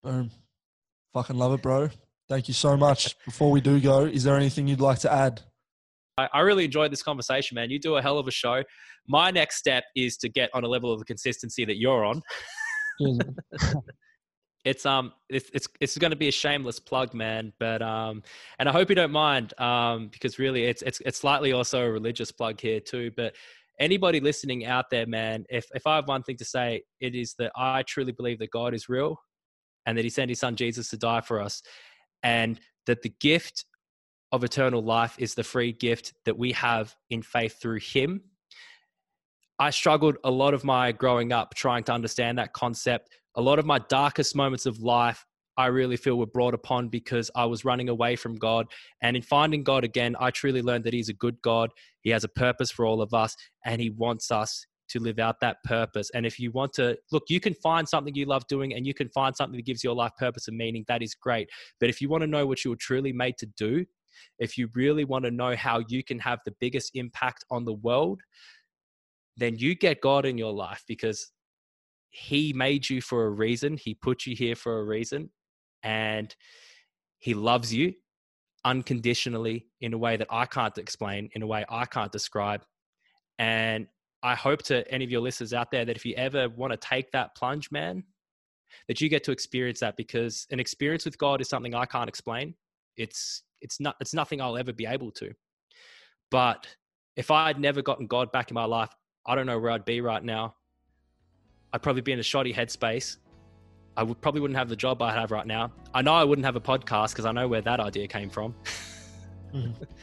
boom 0.02 0.30
fucking 1.14 1.38
love 1.38 1.54
it 1.54 1.62
bro 1.62 1.88
Thank 2.28 2.48
you 2.48 2.54
so 2.54 2.76
much. 2.76 3.16
Before 3.24 3.50
we 3.50 3.60
do 3.60 3.78
go, 3.80 4.04
is 4.04 4.24
there 4.24 4.36
anything 4.36 4.66
you'd 4.66 4.80
like 4.80 4.98
to 5.00 5.12
add? 5.12 5.42
I, 6.16 6.28
I 6.32 6.40
really 6.40 6.64
enjoyed 6.64 6.90
this 6.90 7.02
conversation, 7.02 7.54
man. 7.56 7.70
You 7.70 7.78
do 7.78 7.96
a 7.96 8.02
hell 8.02 8.18
of 8.18 8.26
a 8.26 8.30
show. 8.30 8.62
My 9.06 9.30
next 9.30 9.56
step 9.56 9.84
is 9.94 10.16
to 10.18 10.28
get 10.30 10.48
on 10.54 10.64
a 10.64 10.68
level 10.68 10.92
of 10.92 10.98
the 10.98 11.04
consistency 11.04 11.64
that 11.66 11.76
you're 11.76 12.04
on. 12.04 12.22
it's 14.64 14.86
um 14.86 15.12
it's 15.28 15.50
it's 15.52 15.68
it's 15.80 15.98
going 15.98 16.12
to 16.12 16.16
be 16.16 16.28
a 16.28 16.32
shameless 16.32 16.78
plug 16.78 17.12
man 17.12 17.52
but 17.58 17.82
um 17.82 18.22
and 18.60 18.68
i 18.68 18.72
hope 18.72 18.88
you 18.88 18.94
don't 18.94 19.10
mind 19.10 19.52
um 19.60 20.08
because 20.12 20.38
really 20.38 20.64
it's 20.64 20.80
it's 20.82 21.02
it's 21.04 21.18
slightly 21.18 21.52
also 21.52 21.84
a 21.84 21.90
religious 21.90 22.30
plug 22.30 22.60
here 22.60 22.78
too 22.78 23.10
but 23.16 23.34
anybody 23.80 24.20
listening 24.20 24.64
out 24.64 24.86
there 24.90 25.06
man 25.06 25.44
if 25.48 25.66
if 25.74 25.86
i 25.86 25.96
have 25.96 26.08
one 26.08 26.22
thing 26.22 26.36
to 26.36 26.44
say 26.44 26.82
it 27.00 27.14
is 27.14 27.34
that 27.38 27.50
i 27.56 27.82
truly 27.82 28.12
believe 28.12 28.38
that 28.38 28.50
god 28.50 28.74
is 28.74 28.88
real 28.88 29.16
and 29.86 29.98
that 29.98 30.04
he 30.04 30.10
sent 30.10 30.28
his 30.28 30.40
son 30.40 30.54
jesus 30.56 30.88
to 30.88 30.96
die 30.96 31.20
for 31.20 31.40
us 31.40 31.62
and 32.22 32.60
that 32.86 33.02
the 33.02 33.12
gift 33.20 33.64
of 34.34 34.42
eternal 34.42 34.82
life 34.82 35.14
is 35.18 35.34
the 35.34 35.44
free 35.44 35.72
gift 35.72 36.12
that 36.24 36.36
we 36.36 36.50
have 36.50 36.92
in 37.08 37.22
faith 37.22 37.60
through 37.62 37.78
Him. 37.78 38.20
I 39.60 39.70
struggled 39.70 40.16
a 40.24 40.30
lot 40.30 40.54
of 40.54 40.64
my 40.64 40.90
growing 40.90 41.32
up 41.32 41.54
trying 41.54 41.84
to 41.84 41.92
understand 41.92 42.38
that 42.38 42.52
concept. 42.52 43.10
A 43.36 43.40
lot 43.40 43.60
of 43.60 43.66
my 43.66 43.78
darkest 43.78 44.34
moments 44.34 44.66
of 44.66 44.80
life, 44.80 45.24
I 45.56 45.66
really 45.66 45.96
feel 45.96 46.16
we 46.16 46.20
were 46.20 46.26
brought 46.26 46.54
upon 46.54 46.88
because 46.88 47.30
I 47.34 47.44
was 47.44 47.64
running 47.64 47.88
away 47.88 48.16
from 48.16 48.34
God. 48.36 48.66
And 49.02 49.16
in 49.16 49.22
finding 49.22 49.62
God 49.62 49.84
again, 49.84 50.16
I 50.18 50.30
truly 50.30 50.62
learned 50.62 50.84
that 50.84 50.94
He's 50.94 51.08
a 51.08 51.14
good 51.14 51.40
God. 51.42 51.70
He 52.00 52.10
has 52.10 52.24
a 52.24 52.28
purpose 52.28 52.70
for 52.70 52.84
all 52.84 53.00
of 53.00 53.14
us, 53.14 53.36
and 53.64 53.80
He 53.80 53.90
wants 53.90 54.30
us 54.30 54.66
to 54.88 55.00
live 55.00 55.18
out 55.18 55.40
that 55.40 55.62
purpose. 55.64 56.10
And 56.14 56.26
if 56.26 56.38
you 56.38 56.50
want 56.50 56.72
to 56.74 56.96
look, 57.10 57.24
you 57.28 57.40
can 57.40 57.54
find 57.54 57.88
something 57.88 58.14
you 58.14 58.26
love 58.26 58.46
doing 58.48 58.74
and 58.74 58.86
you 58.86 58.94
can 58.94 59.08
find 59.08 59.34
something 59.34 59.56
that 59.56 59.66
gives 59.66 59.82
your 59.82 59.94
life 59.94 60.12
purpose 60.18 60.48
and 60.48 60.56
meaning. 60.56 60.84
That 60.88 61.02
is 61.02 61.14
great. 61.14 61.48
But 61.80 61.88
if 61.88 62.00
you 62.00 62.08
want 62.08 62.22
to 62.22 62.26
know 62.26 62.46
what 62.46 62.64
you 62.64 62.70
were 62.70 62.76
truly 62.76 63.12
made 63.12 63.38
to 63.38 63.46
do, 63.56 63.86
if 64.38 64.58
you 64.58 64.68
really 64.74 65.04
want 65.04 65.24
to 65.24 65.30
know 65.30 65.56
how 65.56 65.82
you 65.88 66.04
can 66.04 66.18
have 66.20 66.40
the 66.44 66.54
biggest 66.60 66.92
impact 66.94 67.44
on 67.50 67.64
the 67.64 67.72
world, 67.72 68.20
then 69.36 69.56
you 69.56 69.74
get 69.74 70.00
God 70.00 70.24
in 70.26 70.38
your 70.38 70.52
life 70.52 70.84
because 70.86 71.32
He 72.10 72.52
made 72.52 72.88
you 72.88 73.00
for 73.00 73.26
a 73.26 73.30
reason. 73.30 73.76
He 73.76 73.94
put 73.94 74.26
you 74.26 74.36
here 74.36 74.54
for 74.54 74.80
a 74.80 74.84
reason. 74.84 75.30
And 75.84 76.34
He 77.18 77.34
loves 77.34 77.72
you 77.72 77.94
unconditionally 78.64 79.66
in 79.80 79.92
a 79.92 79.98
way 79.98 80.16
that 80.16 80.26
I 80.30 80.46
can't 80.46 80.76
explain, 80.78 81.30
in 81.34 81.42
a 81.42 81.46
way 81.46 81.64
I 81.68 81.84
can't 81.84 82.10
describe. 82.10 82.64
And 83.38 83.86
I 84.22 84.34
hope 84.34 84.62
to 84.64 84.90
any 84.90 85.04
of 85.04 85.10
your 85.10 85.20
listeners 85.20 85.52
out 85.52 85.70
there 85.70 85.84
that 85.84 85.96
if 85.96 86.06
you 86.06 86.14
ever 86.14 86.48
want 86.48 86.72
to 86.72 86.78
take 86.78 87.12
that 87.12 87.34
plunge, 87.36 87.70
man, 87.70 88.02
that 88.88 89.00
you 89.00 89.08
get 89.08 89.22
to 89.24 89.32
experience 89.32 89.80
that 89.80 89.96
because 89.96 90.46
an 90.50 90.58
experience 90.58 91.04
with 91.04 91.18
God 91.18 91.40
is 91.40 91.48
something 91.48 91.74
I 91.74 91.84
can't 91.84 92.08
explain. 92.08 92.54
It's 92.96 93.42
it's 93.60 93.80
not 93.80 93.96
it's 94.00 94.14
nothing 94.14 94.40
I'll 94.40 94.56
ever 94.56 94.72
be 94.72 94.86
able 94.86 95.10
to. 95.12 95.32
But 96.30 96.66
if 97.16 97.30
I 97.30 97.46
had 97.46 97.60
never 97.60 97.82
gotten 97.82 98.06
God 98.06 98.32
back 98.32 98.50
in 98.50 98.54
my 98.54 98.64
life, 98.64 98.90
I 99.26 99.34
don't 99.34 99.46
know 99.46 99.58
where 99.58 99.70
I'd 99.70 99.84
be 99.84 100.00
right 100.00 100.22
now. 100.22 100.54
I'd 101.72 101.82
probably 101.82 102.02
be 102.02 102.12
in 102.12 102.18
a 102.18 102.24
shoddy 102.24 102.52
headspace. 102.52 103.18
I 103.96 104.02
would 104.02 104.20
probably 104.20 104.40
wouldn't 104.40 104.58
have 104.58 104.68
the 104.68 104.76
job 104.76 105.02
I 105.02 105.12
have 105.12 105.30
right 105.30 105.46
now. 105.46 105.72
I 105.92 106.02
know 106.02 106.14
I 106.14 106.24
wouldn't 106.24 106.44
have 106.44 106.56
a 106.56 106.60
podcast 106.60 107.10
because 107.10 107.24
I 107.24 107.32
know 107.32 107.46
where 107.46 107.60
that 107.60 107.80
idea 107.80 108.08
came 108.08 108.30
from. 108.30 108.54
mm-hmm. 109.54 109.84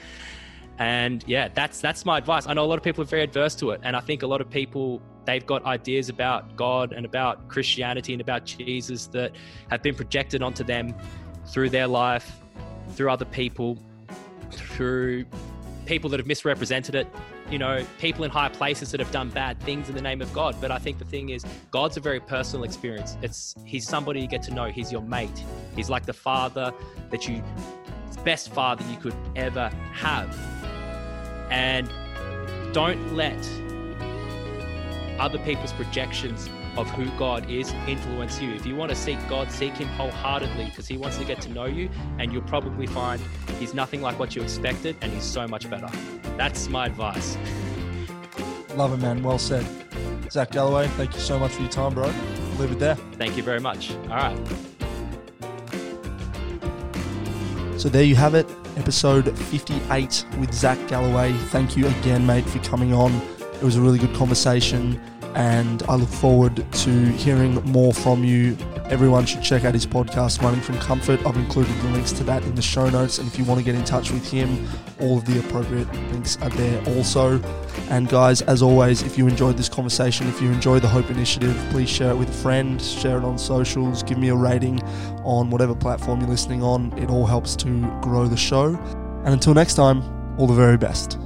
And 0.79 1.23
yeah, 1.27 1.47
that's 1.53 1.79
that's 1.79 2.05
my 2.05 2.17
advice. 2.17 2.47
I 2.47 2.53
know 2.53 2.63
a 2.63 2.65
lot 2.65 2.79
of 2.79 2.83
people 2.83 3.03
are 3.03 3.05
very 3.05 3.21
adverse 3.21 3.53
to 3.55 3.69
it, 3.69 3.81
and 3.83 3.95
I 3.95 3.99
think 3.99 4.23
a 4.23 4.27
lot 4.27 4.41
of 4.41 4.49
people 4.49 4.99
they've 5.25 5.45
got 5.45 5.63
ideas 5.65 6.09
about 6.09 6.55
God 6.55 6.91
and 6.91 7.05
about 7.05 7.49
Christianity 7.49 8.13
and 8.13 8.21
about 8.21 8.45
Jesus 8.45 9.05
that 9.07 9.33
have 9.69 9.83
been 9.83 9.93
projected 9.93 10.41
onto 10.41 10.63
them 10.63 10.95
through 11.45 11.69
their 11.69 11.85
life, 11.85 12.39
through 12.93 13.11
other 13.11 13.25
people, 13.25 13.77
through 14.49 15.25
people 15.85 16.09
that 16.09 16.19
have 16.19 16.25
misrepresented 16.25 16.95
it, 16.95 17.07
you 17.51 17.59
know, 17.59 17.85
people 17.99 18.23
in 18.23 18.31
higher 18.31 18.49
places 18.49 18.91
that 18.91 18.99
have 18.99 19.11
done 19.11 19.29
bad 19.29 19.59
things 19.61 19.89
in 19.89 19.95
the 19.95 20.01
name 20.01 20.21
of 20.21 20.31
God. 20.33 20.55
But 20.61 20.71
I 20.71 20.79
think 20.79 20.99
the 20.99 21.05
thing 21.05 21.29
is, 21.29 21.45
God's 21.69 21.97
a 21.97 21.99
very 21.99 22.19
personal 22.19 22.63
experience. 22.63 23.17
It's 23.21 23.55
He's 23.65 23.87
somebody 23.87 24.21
you 24.21 24.27
get 24.27 24.41
to 24.43 24.53
know. 24.53 24.69
He's 24.69 24.91
your 24.91 25.01
mate. 25.01 25.43
He's 25.75 25.89
like 25.89 26.05
the 26.05 26.13
father 26.13 26.73
that 27.09 27.27
you, 27.27 27.43
best 28.23 28.51
father 28.53 28.83
you 28.89 28.97
could 28.97 29.15
ever 29.35 29.69
have. 29.93 30.37
And 31.51 31.91
don't 32.73 33.15
let 33.15 33.37
other 35.19 35.39
people's 35.39 35.73
projections 35.73 36.49
of 36.77 36.89
who 36.91 37.05
God 37.17 37.49
is 37.49 37.71
influence 37.87 38.41
you. 38.41 38.51
If 38.51 38.65
you 38.65 38.75
want 38.75 38.89
to 38.89 38.95
seek 38.95 39.17
God, 39.27 39.51
seek 39.51 39.73
Him 39.73 39.87
wholeheartedly 39.89 40.65
because 40.65 40.87
He 40.87 40.97
wants 40.97 41.17
to 41.17 41.25
get 41.25 41.41
to 41.41 41.49
know 41.49 41.65
you, 41.65 41.89
and 42.19 42.31
you'll 42.31 42.41
probably 42.43 42.87
find 42.87 43.21
He's 43.59 43.73
nothing 43.73 44.01
like 44.01 44.19
what 44.19 44.35
you 44.35 44.41
expected 44.41 44.95
and 45.01 45.11
He's 45.11 45.23
so 45.23 45.47
much 45.47 45.69
better. 45.69 45.89
That's 46.37 46.69
my 46.69 46.85
advice. 46.85 47.37
Love 48.75 48.93
it, 48.93 48.97
man. 48.97 49.21
Well 49.23 49.39
said. 49.39 49.65
Zac 50.31 50.51
Galloway, 50.51 50.87
thank 50.89 51.13
you 51.13 51.19
so 51.19 51.37
much 51.37 51.51
for 51.51 51.61
your 51.61 51.71
time, 51.71 51.93
bro. 51.93 52.11
leave 52.57 52.71
it 52.71 52.79
there. 52.79 52.95
Thank 52.95 53.35
you 53.35 53.43
very 53.43 53.59
much. 53.59 53.91
All 54.03 54.07
right. 54.09 54.37
So 57.77 57.89
there 57.89 58.03
you 58.03 58.15
have 58.15 58.35
it 58.35 58.47
episode 58.77 59.37
58 59.37 60.25
with 60.39 60.53
Zac 60.53 60.77
Galloway. 60.87 61.33
Thank 61.33 61.75
you 61.75 61.87
again, 61.87 62.25
mate, 62.25 62.45
for 62.45 62.59
coming 62.59 62.93
on. 62.93 63.11
It 63.55 63.63
was 63.63 63.75
a 63.75 63.81
really 63.81 63.99
good 63.99 64.13
conversation, 64.15 65.01
and 65.35 65.83
I 65.83 65.95
look 65.95 66.09
forward 66.09 66.65
to 66.71 67.05
hearing 67.11 67.55
more 67.65 67.93
from 67.93 68.23
you. 68.23 68.57
Everyone 68.85 69.25
should 69.25 69.41
check 69.41 69.63
out 69.63 69.73
his 69.73 69.85
podcast, 69.85 70.41
Running 70.41 70.61
from 70.61 70.77
Comfort. 70.79 71.25
I've 71.25 71.37
included 71.37 71.73
the 71.81 71.89
links 71.89 72.11
to 72.13 72.23
that 72.25 72.43
in 72.43 72.55
the 72.55 72.61
show 72.61 72.89
notes, 72.89 73.19
and 73.19 73.27
if 73.27 73.39
you 73.39 73.45
want 73.45 73.59
to 73.59 73.63
get 73.63 73.75
in 73.75 73.83
touch 73.85 74.11
with 74.11 74.29
him, 74.29 74.67
all 74.99 75.17
of 75.17 75.25
the 75.25 75.39
appropriate 75.39 75.91
links 76.11 76.37
are 76.41 76.49
there 76.49 76.83
also. 76.95 77.41
And 77.89 78.09
guys, 78.09 78.41
as 78.41 78.61
always, 78.61 79.01
if 79.01 79.17
you 79.17 79.27
enjoyed 79.27 79.57
this 79.57 79.69
conversation, 79.69 80.27
if 80.27 80.41
you 80.41 80.51
enjoy 80.51 80.79
the 80.79 80.87
Hope 80.87 81.09
Initiative, 81.09 81.55
please 81.69 81.89
share 81.89 82.11
it 82.11 82.17
with 82.17 82.29
a 82.29 82.33
friend, 82.33 82.81
share 82.81 83.17
it 83.17 83.23
on 83.23 83.37
socials, 83.37 84.03
give 84.03 84.17
me 84.17 84.29
a 84.29 84.35
rating 84.35 84.81
on 85.23 85.49
whatever 85.49 85.73
platform 85.73 86.19
you're 86.19 86.29
listening 86.29 86.61
on. 86.61 86.91
It 86.97 87.09
all 87.09 87.25
helps 87.25 87.55
to 87.57 87.99
grow 88.01 88.27
the 88.27 88.37
show. 88.37 88.75
And 89.23 89.33
until 89.33 89.53
next 89.53 89.75
time, 89.75 90.03
all 90.37 90.47
the 90.47 90.53
very 90.53 90.77
best. 90.77 91.17